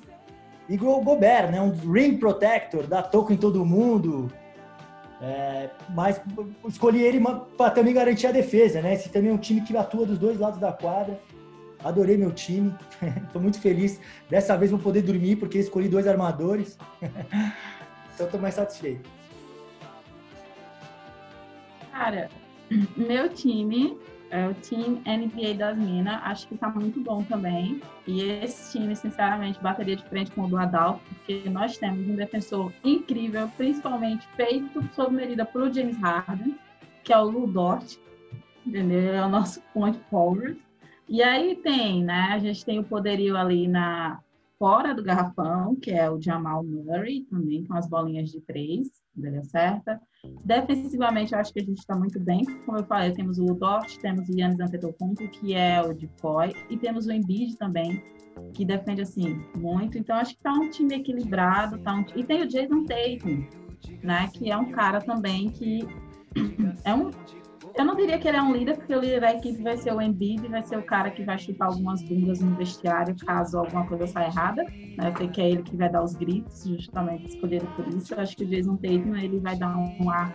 E 0.68 0.76
o 0.76 1.02
Gobert, 1.02 1.50
né? 1.52 1.62
Um 1.62 1.72
ring 1.92 2.18
protector, 2.18 2.86
dá 2.86 3.02
toco 3.02 3.32
em 3.32 3.38
todo 3.38 3.66
mundo. 3.66 4.32
É, 5.20 5.70
mas 5.90 6.22
escolhi 6.68 7.02
ele 7.02 7.20
para 7.58 7.72
também 7.72 7.94
garantir 7.94 8.28
a 8.28 8.32
defesa, 8.32 8.82
né? 8.82 8.94
Esse 8.94 9.10
também 9.10 9.32
é 9.32 9.34
um 9.34 9.38
time 9.38 9.62
que 9.62 9.76
atua 9.76 10.06
dos 10.06 10.18
dois 10.18 10.40
lados 10.40 10.60
da 10.60 10.72
quadra. 10.72 11.20
Adorei 11.84 12.18
meu 12.18 12.32
time. 12.32 12.74
Estou 13.26 13.42
muito 13.42 13.60
feliz. 13.60 14.00
Dessa 14.30 14.56
vez 14.58 14.72
vou 14.72 14.80
poder 14.80 15.02
dormir 15.02 15.38
porque 15.38 15.58
escolhi 15.58 15.88
dois 15.88 16.08
armadores. 16.08 16.78
então 18.14 18.26
estou 18.26 18.40
mais 18.40 18.56
satisfeito. 18.56 19.10
Cara, 21.92 22.30
meu 22.96 23.30
time 23.30 23.98
é 24.30 24.48
o 24.48 24.54
time 24.54 25.02
NBA 25.06 25.56
das 25.58 25.78
Minas. 25.78 26.20
Acho 26.24 26.48
que 26.48 26.56
está 26.56 26.70
muito 26.70 27.00
bom 27.00 27.24
também. 27.24 27.82
E 28.06 28.22
esse 28.24 28.78
time, 28.78 28.96
sinceramente, 28.96 29.62
bateria 29.62 29.96
de 29.96 30.04
frente 30.06 30.32
com 30.32 30.44
o 30.44 30.48
do 30.48 30.58
Adalto, 30.58 31.02
porque 31.10 31.50
nós 31.50 31.78
temos 31.78 32.08
um 32.08 32.16
defensor 32.16 32.72
incrível, 32.84 33.50
principalmente 33.58 34.28
feito 34.36 34.84
sob 34.94 35.16
medida 35.16 35.46
pelo 35.46 35.74
James 35.74 35.98
Harden, 35.98 36.58
que 37.04 37.14
é 37.14 37.18
o 37.18 37.30
Ludort. 37.30 38.00
Entendeu? 38.66 39.14
É 39.14 39.26
o 39.26 39.30
nosso 39.30 39.62
point 39.74 39.98
forward. 40.10 40.60
E 41.08 41.24
aí 41.24 41.56
tem, 41.56 42.04
né? 42.04 42.30
A 42.32 42.40
gente 42.40 42.66
tem 42.66 42.80
o 42.80 42.84
poderio 42.84 43.38
ali 43.38 43.68
na 43.68 44.20
fora 44.60 44.94
do 44.94 45.04
garrafão, 45.04 45.76
que 45.76 45.92
é 45.92 46.10
o 46.10 46.22
Jamal 46.22 46.64
Murray, 46.64 47.22
também 47.30 47.64
com 47.64 47.76
as 47.76 47.88
bolinhas 47.88 48.30
de 48.30 48.42
três, 48.42 48.90
dele 49.22 49.44
certa. 49.44 50.00
Defensivamente, 50.44 51.34
eu 51.34 51.40
acho 51.40 51.54
que 51.54 51.60
a 51.60 51.64
gente 51.64 51.80
está 51.80 51.96
muito 51.96 52.20
bem. 52.20 52.44
Como 52.66 52.78
eu 52.78 52.84
falei, 52.84 53.12
temos 53.12 53.38
o 53.40 53.46
Dort, 53.54 53.98
temos 53.98 54.28
o 54.30 54.38
Yannis 54.38 54.60
Antetokounmpo, 54.60 55.28
que 55.30 55.54
é 55.54 55.82
o 55.82 55.94
de 55.94 56.08
Poi, 56.22 56.54
e 56.70 56.78
temos 56.78 57.08
o 57.08 57.12
Embiid 57.12 57.56
também, 57.58 58.04
que 58.54 58.66
defende, 58.66 59.02
assim, 59.02 59.42
muito. 59.58 59.98
Então, 59.98 60.16
acho 60.16 60.32
que 60.32 60.40
está 60.40 60.54
um 60.54 60.70
time 60.70 60.96
equilibrado. 60.96 61.78
Tá 61.80 61.94
um... 61.94 62.06
E 62.16 62.24
tem 62.24 62.44
o 62.44 62.48
Jason 62.48 62.86
Tatum, 62.86 63.46
né? 64.04 64.30
Que 64.34 64.52
é 64.52 64.58
um 64.58 64.72
cara 64.72 65.00
também 65.02 65.50
que 65.50 65.80
é 66.84 66.94
um 66.94 67.12
eu 67.78 67.86
não 67.86 67.96
diria 67.96 68.18
que 68.18 68.28
ele 68.28 68.38
é 68.38 68.42
um 68.42 68.52
líder, 68.52 68.76
porque 68.76 68.96
o 68.96 69.00
líder 69.00 69.22
da 69.22 69.34
equipe 69.34 69.62
vai 69.62 69.78
ser 69.78 69.94
o 69.94 70.02
Embiid, 70.02 70.48
vai 70.48 70.64
ser 70.64 70.78
o 70.78 70.84
cara 70.84 71.12
que 71.12 71.24
vai 71.24 71.38
chutar 71.38 71.68
algumas 71.68 72.02
bundas 72.02 72.40
no 72.40 72.56
vestiário 72.56 73.16
caso 73.24 73.60
alguma 73.60 73.86
coisa 73.86 74.08
saia 74.08 74.28
errada. 74.28 74.64
Né? 74.64 75.10
Eu 75.10 75.16
sei 75.16 75.28
que 75.28 75.42
é 75.42 75.50
ele 75.52 75.62
que 75.62 75.78
vai 75.78 75.90
dar 75.90 76.04
os 76.04 76.16
gritos, 76.16 76.64
justamente 76.66 77.28
escolhido 77.28 77.68
por 77.76 77.88
isso. 77.90 78.16
Eu 78.16 78.22
acho 78.22 78.36
que 78.36 78.44
o 78.44 78.48
Jason 78.48 78.78
Tatum 78.78 79.16
ele 79.16 79.40
vai 79.40 79.56
dar 79.56 79.78
um 79.78 80.10
ar 80.10 80.34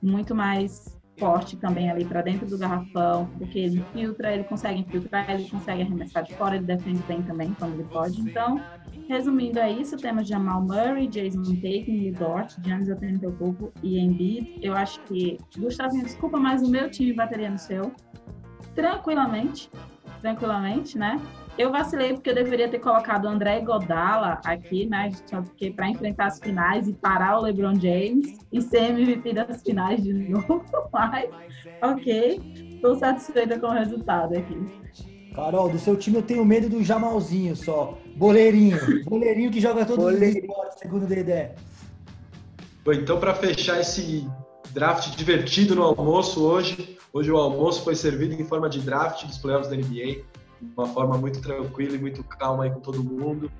muito 0.00 0.34
mais 0.34 0.95
forte 1.18 1.56
também 1.56 1.90
ali 1.90 2.04
para 2.04 2.22
dentro 2.22 2.46
do 2.46 2.58
garrafão, 2.58 3.26
porque 3.38 3.58
ele 3.58 3.78
infiltra, 3.78 4.32
ele 4.32 4.44
consegue 4.44 4.80
infiltrar, 4.80 5.30
ele 5.30 5.48
consegue 5.48 5.82
arremessar 5.82 6.22
de 6.24 6.34
fora, 6.34 6.56
ele 6.56 6.64
defende 6.64 7.02
bem 7.04 7.22
também 7.22 7.54
quando 7.58 7.74
ele 7.74 7.84
pode. 7.84 8.20
Então, 8.20 8.60
resumindo 9.08 9.58
é 9.58 9.70
isso, 9.70 9.96
temos 9.96 10.28
Jamal 10.28 10.62
Murray, 10.62 11.06
Jason 11.06 11.42
Tatum, 11.42 12.12
Dort, 12.18 12.56
Giannis 12.62 12.88
Antetokounmpo 12.88 13.72
e 13.82 13.98
Embiid. 13.98 14.58
Eu 14.62 14.74
acho 14.74 15.00
que 15.04 15.38
Gustavinho, 15.58 16.04
desculpa, 16.04 16.38
mas 16.38 16.62
o 16.62 16.70
meu 16.70 16.90
time 16.90 17.12
bateria 17.12 17.50
no 17.50 17.58
seu 17.58 17.92
tranquilamente, 18.74 19.70
tranquilamente, 20.20 20.98
né? 20.98 21.20
Eu 21.58 21.72
vacilei 21.72 22.12
porque 22.12 22.28
eu 22.28 22.34
deveria 22.34 22.68
ter 22.68 22.78
colocado 22.78 23.24
o 23.24 23.28
André 23.28 23.60
Godala 23.60 24.40
aqui, 24.44 24.86
né? 24.86 25.10
Porque 25.30 25.70
para 25.70 25.88
enfrentar 25.88 26.26
as 26.26 26.38
finais 26.38 26.86
e 26.86 26.92
parar 26.92 27.38
o 27.38 27.42
LeBron 27.42 27.74
James 27.74 28.38
e 28.52 28.60
ser 28.60 28.90
MVP 28.90 29.32
das 29.32 29.62
finais 29.62 30.02
de 30.02 30.12
novo. 30.12 30.64
Mas, 30.92 31.30
ok, 31.82 32.40
estou 32.74 32.96
satisfeita 32.96 33.58
com 33.58 33.68
o 33.68 33.72
resultado 33.72 34.36
aqui. 34.36 34.56
Carol, 35.34 35.70
do 35.70 35.78
seu 35.78 35.96
time 35.96 36.16
eu 36.16 36.22
tenho 36.22 36.44
medo 36.44 36.68
do 36.68 36.82
Jamalzinho 36.82 37.56
só. 37.56 37.98
Boleirinho. 38.16 39.04
Boleirinho 39.04 39.50
que 39.50 39.60
joga 39.60 39.84
todos 39.86 40.04
Boleirinho. 40.04 40.44
os 40.44 40.48
esportes, 40.50 40.78
segundo 40.78 41.02
o 41.04 41.06
Dedé. 41.06 41.54
Bom, 42.84 42.92
então, 42.92 43.18
para 43.18 43.34
fechar 43.34 43.80
esse 43.80 44.28
draft 44.72 45.16
divertido 45.16 45.74
no 45.74 45.82
almoço 45.82 46.44
hoje. 46.44 46.98
Hoje 47.12 47.32
o 47.32 47.36
almoço 47.38 47.82
foi 47.82 47.94
servido 47.94 48.34
em 48.34 48.44
forma 48.44 48.68
de 48.68 48.78
draft 48.80 49.24
dos 49.24 49.38
playoffs 49.38 49.70
da 49.70 49.76
NBA, 49.76 50.22
uma 50.60 50.86
forma 50.88 51.16
muito 51.16 51.40
tranquila 51.40 51.94
e 51.94 51.98
muito 51.98 52.22
calma 52.24 52.64
aí 52.64 52.70
com 52.70 52.80
todo 52.80 53.02
mundo, 53.02 53.50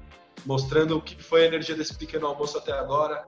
mostrando 0.44 0.96
o 0.96 1.02
que 1.02 1.22
foi 1.22 1.42
a 1.42 1.46
energia 1.46 1.74
desse 1.74 1.94
pequeno 1.94 2.26
almoço 2.26 2.58
até 2.58 2.72
agora. 2.72 3.26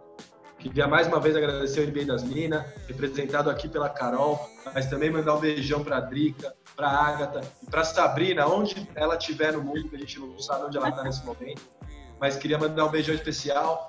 Queria 0.59 0.89
mais 0.89 1.07
uma 1.07 1.21
vez 1.21 1.37
agradecer 1.37 1.81
o 1.81 1.87
NBA 1.87 2.05
das 2.05 2.25
Minas, 2.25 2.65
representado 2.89 3.49
aqui 3.49 3.69
pela 3.69 3.89
Carol, 3.89 4.41
mas 4.75 4.87
também 4.87 5.09
mandar 5.09 5.37
um 5.37 5.41
beijão 5.41 5.85
para 5.85 5.99
a 5.99 6.01
Drica, 6.01 6.53
para 6.75 6.89
a 6.89 7.07
Agatha 7.07 7.41
e 7.63 7.71
para 7.71 7.85
Sabrina, 7.85 8.47
onde 8.47 8.89
ela 8.97 9.17
estiver 9.17 9.53
no 9.53 9.63
mundo, 9.63 9.89
que 9.89 9.95
a 9.95 9.99
gente 9.99 10.19
não 10.19 10.37
sabe 10.39 10.65
onde 10.65 10.77
ela 10.77 10.89
está 10.89 11.05
nesse 11.05 11.25
momento. 11.25 11.63
Mas 12.21 12.37
queria 12.37 12.59
mandar 12.59 12.87
um 12.87 12.91
beijão 12.91 13.15
especial 13.15 13.89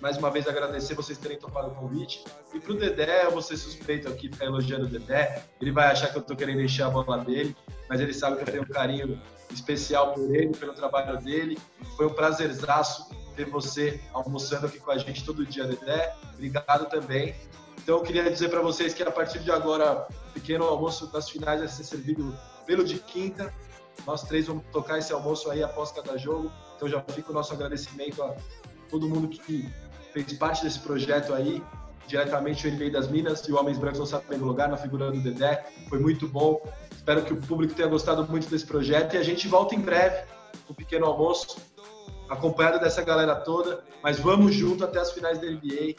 mais 0.00 0.16
uma 0.16 0.30
vez 0.30 0.48
agradecer 0.48 0.94
vocês 0.94 1.18
terem 1.18 1.38
topado 1.38 1.68
o 1.68 1.74
convite. 1.74 2.24
E 2.54 2.58
pro 2.58 2.74
Dedé, 2.74 3.26
eu 3.26 3.30
vou 3.30 3.42
ser 3.42 3.56
suspeito 3.56 4.08
aqui, 4.08 4.28
ficar 4.28 4.46
elogiando 4.46 4.86
o 4.86 4.88
Dedé. 4.88 5.44
Ele 5.60 5.70
vai 5.70 5.90
achar 5.90 6.10
que 6.10 6.16
eu 6.16 6.22
tô 6.22 6.34
querendo 6.34 6.62
encher 6.62 6.84
a 6.84 6.90
bola 6.90 7.18
dele, 7.18 7.54
mas 7.88 8.00
ele 8.00 8.14
sabe 8.14 8.36
que 8.36 8.42
eu 8.42 8.52
tenho 8.52 8.62
um 8.62 8.66
carinho 8.66 9.20
especial 9.52 10.14
por 10.14 10.34
ele, 10.34 10.56
pelo 10.56 10.72
trabalho 10.72 11.18
dele. 11.18 11.58
Foi 11.96 12.06
um 12.06 12.14
prazerzaço 12.14 13.10
ter 13.36 13.44
você 13.44 14.00
almoçando 14.12 14.66
aqui 14.66 14.78
com 14.78 14.90
a 14.90 14.98
gente 14.98 15.24
todo 15.24 15.44
dia, 15.44 15.64
Dedé. 15.64 16.14
Obrigado 16.34 16.88
também. 16.88 17.34
Então 17.82 17.98
eu 17.98 18.02
queria 18.02 18.30
dizer 18.30 18.48
para 18.48 18.60
vocês 18.60 18.94
que 18.94 19.02
a 19.02 19.10
partir 19.10 19.40
de 19.40 19.50
agora, 19.50 20.06
o 20.28 20.32
pequeno 20.32 20.64
almoço 20.64 21.06
das 21.08 21.28
finais 21.28 21.60
vai 21.60 21.68
ser 21.68 21.84
servido 21.84 22.36
pelo 22.66 22.84
de 22.84 22.98
quinta. 22.98 23.52
Nós 24.06 24.22
três 24.22 24.46
vamos 24.46 24.64
tocar 24.72 24.98
esse 24.98 25.12
almoço 25.12 25.50
aí 25.50 25.62
após 25.62 25.92
cada 25.92 26.16
jogo. 26.16 26.50
Então 26.76 26.88
já 26.88 27.02
fica 27.02 27.30
o 27.30 27.34
nosso 27.34 27.52
agradecimento 27.52 28.22
a 28.22 28.34
todo 28.88 29.08
mundo 29.08 29.28
que 29.28 29.68
fez 30.12 30.32
parte 30.34 30.62
desse 30.62 30.78
projeto 30.78 31.32
aí, 31.34 31.62
diretamente 32.06 32.66
o 32.66 32.70
NBA 32.70 32.90
das 32.90 33.08
Minas 33.08 33.40
e 33.46 33.52
o 33.52 33.58
Homens 33.58 33.78
Brancos 33.78 34.00
não 34.00 34.06
sabem 34.06 34.38
lugar, 34.38 34.68
na 34.68 34.76
figura 34.76 35.10
do 35.10 35.20
Dedé. 35.20 35.64
Foi 35.88 35.98
muito 35.98 36.26
bom. 36.26 36.60
Espero 36.90 37.22
que 37.22 37.32
o 37.32 37.36
público 37.36 37.74
tenha 37.74 37.88
gostado 37.88 38.26
muito 38.28 38.48
desse 38.48 38.66
projeto 38.66 39.14
e 39.14 39.18
a 39.18 39.22
gente 39.22 39.46
volta 39.48 39.74
em 39.74 39.80
breve 39.80 40.24
com 40.66 40.72
um 40.72 40.76
pequeno 40.76 41.06
almoço, 41.06 41.58
acompanhado 42.28 42.80
dessa 42.80 43.02
galera 43.02 43.36
toda. 43.36 43.84
Mas 44.02 44.18
vamos 44.18 44.54
junto 44.54 44.84
até 44.84 44.98
as 44.98 45.12
finais 45.12 45.38
da 45.38 45.46
NBA. 45.46 45.94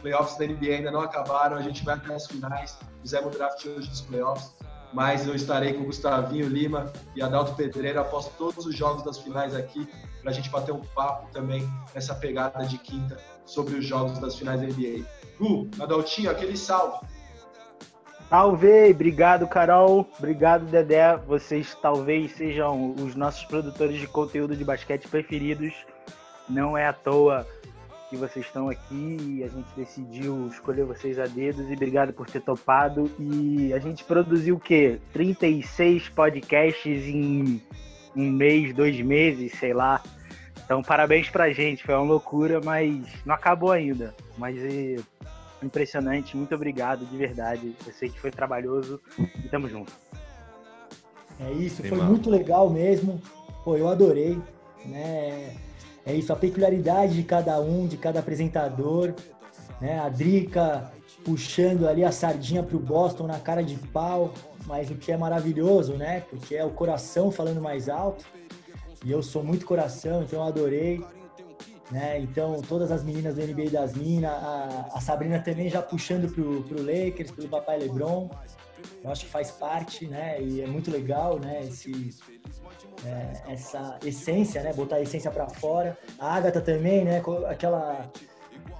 Playoffs 0.00 0.38
da 0.38 0.46
NBA 0.46 0.76
ainda 0.76 0.90
não 0.92 1.00
acabaram, 1.00 1.56
a 1.56 1.62
gente 1.62 1.84
vai 1.84 1.96
até 1.96 2.14
as 2.14 2.26
finais. 2.26 2.78
Fizemos 3.02 3.34
o 3.34 3.38
draft 3.38 3.66
hoje 3.66 3.88
dos 3.88 4.00
playoffs 4.02 4.56
mas 4.92 5.26
eu 5.26 5.34
estarei 5.34 5.74
com 5.74 5.82
o 5.82 5.86
Gustavinho 5.86 6.48
Lima 6.48 6.90
e 7.14 7.22
Adalto 7.22 7.54
Pedreira 7.54 8.00
após 8.00 8.26
todos 8.38 8.64
os 8.64 8.74
jogos 8.74 9.02
das 9.02 9.18
finais 9.18 9.54
aqui, 9.54 9.86
para 10.22 10.30
a 10.30 10.34
gente 10.34 10.48
bater 10.48 10.72
um 10.72 10.80
papo 10.80 11.30
também 11.30 11.68
nessa 11.94 12.14
pegada 12.14 12.64
de 12.64 12.78
quinta 12.78 13.18
sobre 13.48 13.74
os 13.74 13.84
jogos 13.84 14.18
das 14.18 14.36
finais 14.36 14.60
da 14.60 14.66
NBA. 14.66 15.04
Gu, 15.40 15.68
Adaltinho, 15.80 16.30
aquele 16.30 16.56
salve. 16.56 17.06
Salve, 18.28 18.90
obrigado 18.90 19.48
Carol, 19.48 20.06
obrigado 20.18 20.66
Dedé. 20.66 21.16
Vocês 21.16 21.74
talvez 21.80 22.32
sejam 22.32 22.94
os 22.94 23.14
nossos 23.14 23.42
produtores 23.44 23.98
de 23.98 24.06
conteúdo 24.06 24.54
de 24.54 24.64
basquete 24.64 25.08
preferidos. 25.08 25.72
Não 26.46 26.76
é 26.76 26.86
à 26.86 26.92
toa 26.92 27.46
que 28.10 28.16
vocês 28.16 28.44
estão 28.44 28.68
aqui 28.68 29.16
e 29.20 29.44
a 29.44 29.48
gente 29.48 29.68
decidiu 29.74 30.46
escolher 30.48 30.84
vocês 30.84 31.18
a 31.18 31.26
dedos 31.26 31.70
e 31.70 31.72
obrigado 31.72 32.12
por 32.12 32.28
ter 32.28 32.40
topado. 32.40 33.10
E 33.18 33.72
a 33.72 33.78
gente 33.78 34.04
produziu 34.04 34.56
o 34.56 34.60
quê? 34.60 34.98
36 35.12 36.10
podcasts 36.10 37.06
em 37.06 37.62
um 38.14 38.30
mês, 38.30 38.74
dois 38.74 39.00
meses, 39.00 39.52
sei 39.52 39.72
lá. 39.72 40.02
Então, 40.68 40.82
parabéns 40.82 41.30
pra 41.30 41.50
gente, 41.50 41.82
foi 41.82 41.94
uma 41.94 42.04
loucura, 42.04 42.60
mas 42.62 43.02
não 43.24 43.34
acabou 43.34 43.72
ainda. 43.72 44.14
Mas 44.36 44.58
é 44.58 44.96
impressionante, 45.62 46.36
muito 46.36 46.54
obrigado, 46.54 47.06
de 47.06 47.16
verdade. 47.16 47.74
Eu 47.86 47.92
sei 47.94 48.10
que 48.10 48.20
foi 48.20 48.30
trabalhoso 48.30 49.00
e 49.18 49.48
tamo 49.48 49.66
junto. 49.66 49.90
É 51.40 51.50
isso, 51.52 51.82
foi 51.82 51.96
muito 51.96 52.28
legal 52.28 52.68
mesmo. 52.68 53.18
Pô, 53.64 53.78
eu 53.78 53.88
adorei, 53.88 54.38
né? 54.84 55.56
É 56.04 56.12
isso, 56.12 56.34
a 56.34 56.36
peculiaridade 56.36 57.14
de 57.14 57.22
cada 57.22 57.58
um, 57.58 57.86
de 57.86 57.96
cada 57.96 58.20
apresentador, 58.20 59.14
né? 59.80 59.98
A 60.00 60.10
Drica 60.10 60.92
puxando 61.24 61.88
ali 61.88 62.04
a 62.04 62.12
sardinha 62.12 62.62
para 62.62 62.76
o 62.76 62.80
Boston 62.80 63.26
na 63.26 63.40
cara 63.40 63.62
de 63.62 63.76
pau, 63.76 64.34
mas 64.66 64.90
o 64.90 64.96
que 64.96 65.10
é 65.12 65.16
maravilhoso, 65.16 65.94
né? 65.94 66.24
Porque 66.28 66.54
é 66.54 66.64
o 66.64 66.70
coração 66.70 67.30
falando 67.30 67.58
mais 67.58 67.88
alto. 67.88 68.26
E 69.04 69.10
eu 69.10 69.22
sou 69.22 69.42
muito 69.44 69.64
coração, 69.66 70.22
então 70.22 70.40
eu 70.40 70.44
adorei. 70.44 71.04
Né? 71.90 72.20
Então, 72.20 72.60
todas 72.60 72.92
as 72.92 73.02
meninas 73.02 73.34
do 73.34 73.40
NBA 73.40 73.70
das 73.70 73.94
Minas, 73.94 74.30
a, 74.30 74.88
a 74.92 75.00
Sabrina 75.00 75.38
também 75.38 75.70
já 75.70 75.80
puxando 75.80 76.30
pro, 76.32 76.62
pro 76.64 76.82
Lakers, 76.82 77.30
pelo 77.30 77.48
papai 77.48 77.78
LeBron. 77.78 78.28
Eu 79.02 79.10
acho 79.10 79.24
que 79.24 79.30
faz 79.30 79.50
parte, 79.50 80.06
né? 80.06 80.40
E 80.40 80.60
é 80.60 80.66
muito 80.66 80.90
legal, 80.90 81.38
né? 81.38 81.62
Esse, 81.64 82.14
é, 83.04 83.52
essa 83.52 83.98
essência, 84.04 84.62
né? 84.62 84.72
Botar 84.72 84.96
a 84.96 85.00
essência 85.00 85.30
para 85.30 85.48
fora. 85.48 85.96
A 86.18 86.34
Agatha 86.34 86.60
também, 86.60 87.04
né? 87.04 87.22
Aquela 87.48 88.10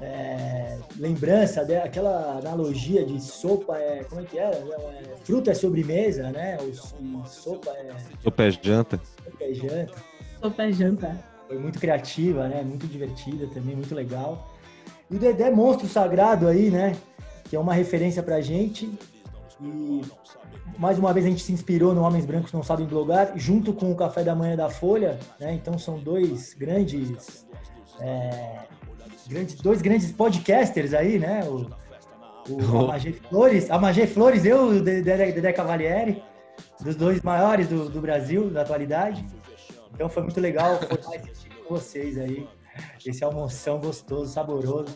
é, 0.00 0.78
lembrança, 0.96 1.64
de, 1.64 1.76
aquela 1.76 2.38
analogia 2.38 3.04
de 3.04 3.20
sopa 3.20 3.76
é. 3.78 4.04
Como 4.04 4.20
é 4.20 4.24
que 4.24 4.38
era? 4.38 4.56
É, 4.56 5.16
fruta 5.24 5.50
é 5.50 5.54
sobremesa, 5.54 6.30
né? 6.30 6.56
O, 6.60 7.26
sopa 7.26 7.70
é. 7.70 7.90
Sopa 8.22 8.44
é 8.44 8.50
janta. 8.50 9.00
Sopa 9.38 9.44
é 9.44 9.54
janta. 9.54 9.94
Janta. 10.72 11.24
Foi 11.46 11.58
muito 11.58 11.78
criativa, 11.78 12.48
né? 12.48 12.62
Muito 12.62 12.86
divertida 12.86 13.46
também, 13.48 13.74
muito 13.74 13.94
legal. 13.94 14.54
E 15.10 15.16
o 15.16 15.18
Dedé 15.18 15.50
Monstro 15.50 15.88
Sagrado 15.88 16.46
aí, 16.46 16.70
né? 16.70 16.96
Que 17.44 17.56
é 17.56 17.58
uma 17.58 17.72
referência 17.72 18.22
pra 18.22 18.40
gente. 18.40 18.90
E 19.60 20.02
mais 20.78 20.98
uma 20.98 21.12
vez 21.12 21.26
a 21.26 21.28
gente 21.28 21.42
se 21.42 21.52
inspirou 21.52 21.94
no 21.94 22.02
Homens 22.02 22.26
Brancos 22.26 22.52
Não 22.52 22.62
Sabem 22.62 22.86
Blogar, 22.86 23.32
junto 23.36 23.72
com 23.72 23.90
o 23.90 23.96
Café 23.96 24.22
da 24.22 24.34
Manhã 24.34 24.56
da 24.56 24.68
Folha, 24.68 25.18
né? 25.40 25.54
Então 25.54 25.78
são 25.78 25.98
dois 25.98 26.54
grandes, 26.54 27.46
é, 28.00 28.58
grandes 29.28 29.54
dois 29.56 29.82
grandes 29.82 30.12
podcasters 30.12 30.94
aí, 30.94 31.18
né? 31.18 31.42
O, 31.44 31.70
o 32.52 32.78
Amagê 32.84 33.12
Flores, 33.12 33.70
Amagê 33.70 34.06
Flores, 34.06 34.44
eu 34.44 34.74
e 34.74 34.78
o 34.78 34.82
Dedé, 34.82 35.32
Dedé 35.32 35.52
Cavalieri, 35.52 36.22
dos 36.80 36.96
dois 36.96 37.22
maiores 37.22 37.68
do, 37.68 37.88
do 37.88 38.00
Brasil, 38.00 38.50
da 38.50 38.62
atualidade. 38.62 39.24
Então 39.92 40.08
foi 40.08 40.22
muito 40.22 40.40
legal 40.40 40.78
formar 40.78 41.16
esse 41.16 41.42
time 41.42 41.54
com 41.56 41.74
vocês 41.74 42.18
aí. 42.18 42.46
Esse 43.04 43.24
almoção 43.24 43.80
gostoso, 43.80 44.32
saboroso. 44.32 44.94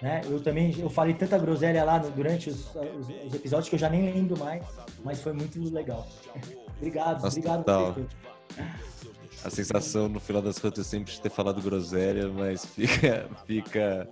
Né? 0.00 0.22
Eu 0.24 0.40
também 0.40 0.74
eu 0.78 0.88
falei 0.88 1.12
tanta 1.12 1.36
groselha 1.36 1.84
lá 1.84 1.98
durante 1.98 2.48
os, 2.48 2.74
os, 2.74 3.08
os, 3.26 3.34
episódios 3.34 3.68
que 3.68 3.74
eu 3.74 3.78
já 3.78 3.90
nem 3.90 4.10
lembro 4.10 4.38
mais, 4.38 4.64
mas 5.04 5.20
foi 5.20 5.32
muito 5.32 5.62
legal. 5.72 6.06
obrigado, 6.78 7.22
Nossa, 7.22 7.38
obrigado. 7.38 7.64
Total. 7.64 7.96
A 9.44 9.50
sensação 9.50 10.08
no 10.08 10.20
final 10.20 10.40
das 10.40 10.58
contas 10.58 10.86
é 10.86 10.88
sempre 10.88 11.12
de 11.12 11.20
ter 11.20 11.30
falado 11.30 11.60
groselha, 11.60 12.28
mas 12.28 12.64
fica, 12.64 13.28
fica, 13.46 14.08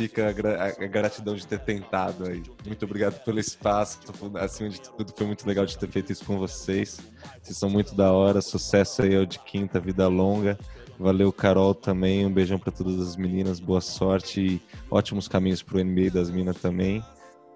fica 0.00 0.28
a, 0.28 0.86
gratidão 0.86 1.34
de 1.34 1.46
ter 1.46 1.58
tentado 1.58 2.26
aí. 2.26 2.42
Muito 2.64 2.84
obrigado 2.86 3.22
pelo 3.22 3.38
espaço, 3.38 3.98
acima 4.36 4.70
de 4.70 4.80
tudo 4.80 5.12
foi 5.14 5.26
muito 5.26 5.46
legal 5.46 5.66
de 5.66 5.76
ter 5.76 5.88
feito 5.88 6.10
isso 6.10 6.24
com 6.24 6.38
vocês. 6.38 6.98
Vocês 7.42 7.58
são 7.58 7.68
muito 7.68 7.94
da 7.94 8.10
hora, 8.10 8.40
sucesso 8.40 9.02
aí 9.02 9.14
ao 9.14 9.26
de 9.26 9.38
quinta, 9.40 9.78
vida 9.78 10.08
longa. 10.08 10.58
Valeu, 10.98 11.30
Carol, 11.30 11.74
também. 11.74 12.24
Um 12.24 12.32
beijão 12.32 12.58
para 12.58 12.72
todas 12.72 12.98
as 12.98 13.16
meninas. 13.16 13.60
Boa 13.60 13.82
sorte 13.82 14.40
e 14.40 14.62
ótimos 14.90 15.28
caminhos 15.28 15.62
para 15.62 15.76
o 15.76 15.84
NBA 15.84 16.10
das 16.10 16.30
Minas 16.30 16.56
também. 16.56 17.04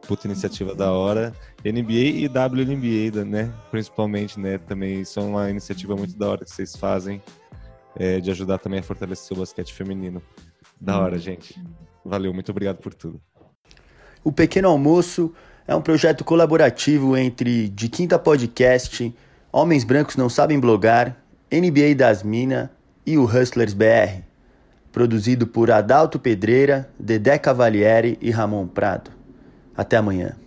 Puta 0.06 0.26
iniciativa 0.26 0.74
da 0.74 0.92
hora. 0.92 1.32
NBA 1.64 1.92
e 1.92 2.26
WNBA, 2.26 3.24
né? 3.24 3.54
Principalmente, 3.70 4.38
né? 4.38 4.58
Também 4.58 5.02
são 5.04 5.30
uma 5.30 5.48
iniciativa 5.48 5.96
muito 5.96 6.16
da 6.18 6.28
hora 6.28 6.44
que 6.44 6.50
vocês 6.50 6.76
fazem 6.76 7.22
é, 7.96 8.20
de 8.20 8.30
ajudar 8.30 8.58
também 8.58 8.80
a 8.80 8.82
fortalecer 8.82 9.34
o 9.34 9.40
basquete 9.40 9.72
feminino. 9.72 10.22
Da 10.78 10.98
hora, 11.00 11.18
gente. 11.18 11.58
Valeu, 12.04 12.34
muito 12.34 12.50
obrigado 12.50 12.78
por 12.78 12.92
tudo. 12.92 13.20
O 14.22 14.32
Pequeno 14.32 14.68
Almoço 14.68 15.32
é 15.66 15.74
um 15.74 15.80
projeto 15.80 16.24
colaborativo 16.24 17.16
entre 17.16 17.68
De 17.68 17.88
Quinta 17.88 18.18
Podcast, 18.18 19.14
Homens 19.52 19.84
Brancos 19.84 20.16
Não 20.16 20.28
Sabem 20.28 20.60
Blogar, 20.60 21.16
NBA 21.50 21.94
das 21.96 22.22
Minas 22.22 22.68
e 23.06 23.16
o 23.16 23.24
Hustlers 23.24 23.72
BR, 23.72 24.22
produzido 24.92 25.46
por 25.46 25.70
Adalto 25.70 26.18
Pedreira, 26.18 26.88
Dedé 26.98 27.38
Cavalieri 27.38 28.18
e 28.20 28.30
Ramon 28.30 28.66
Prado. 28.66 29.10
Até 29.76 29.96
amanhã. 29.96 30.43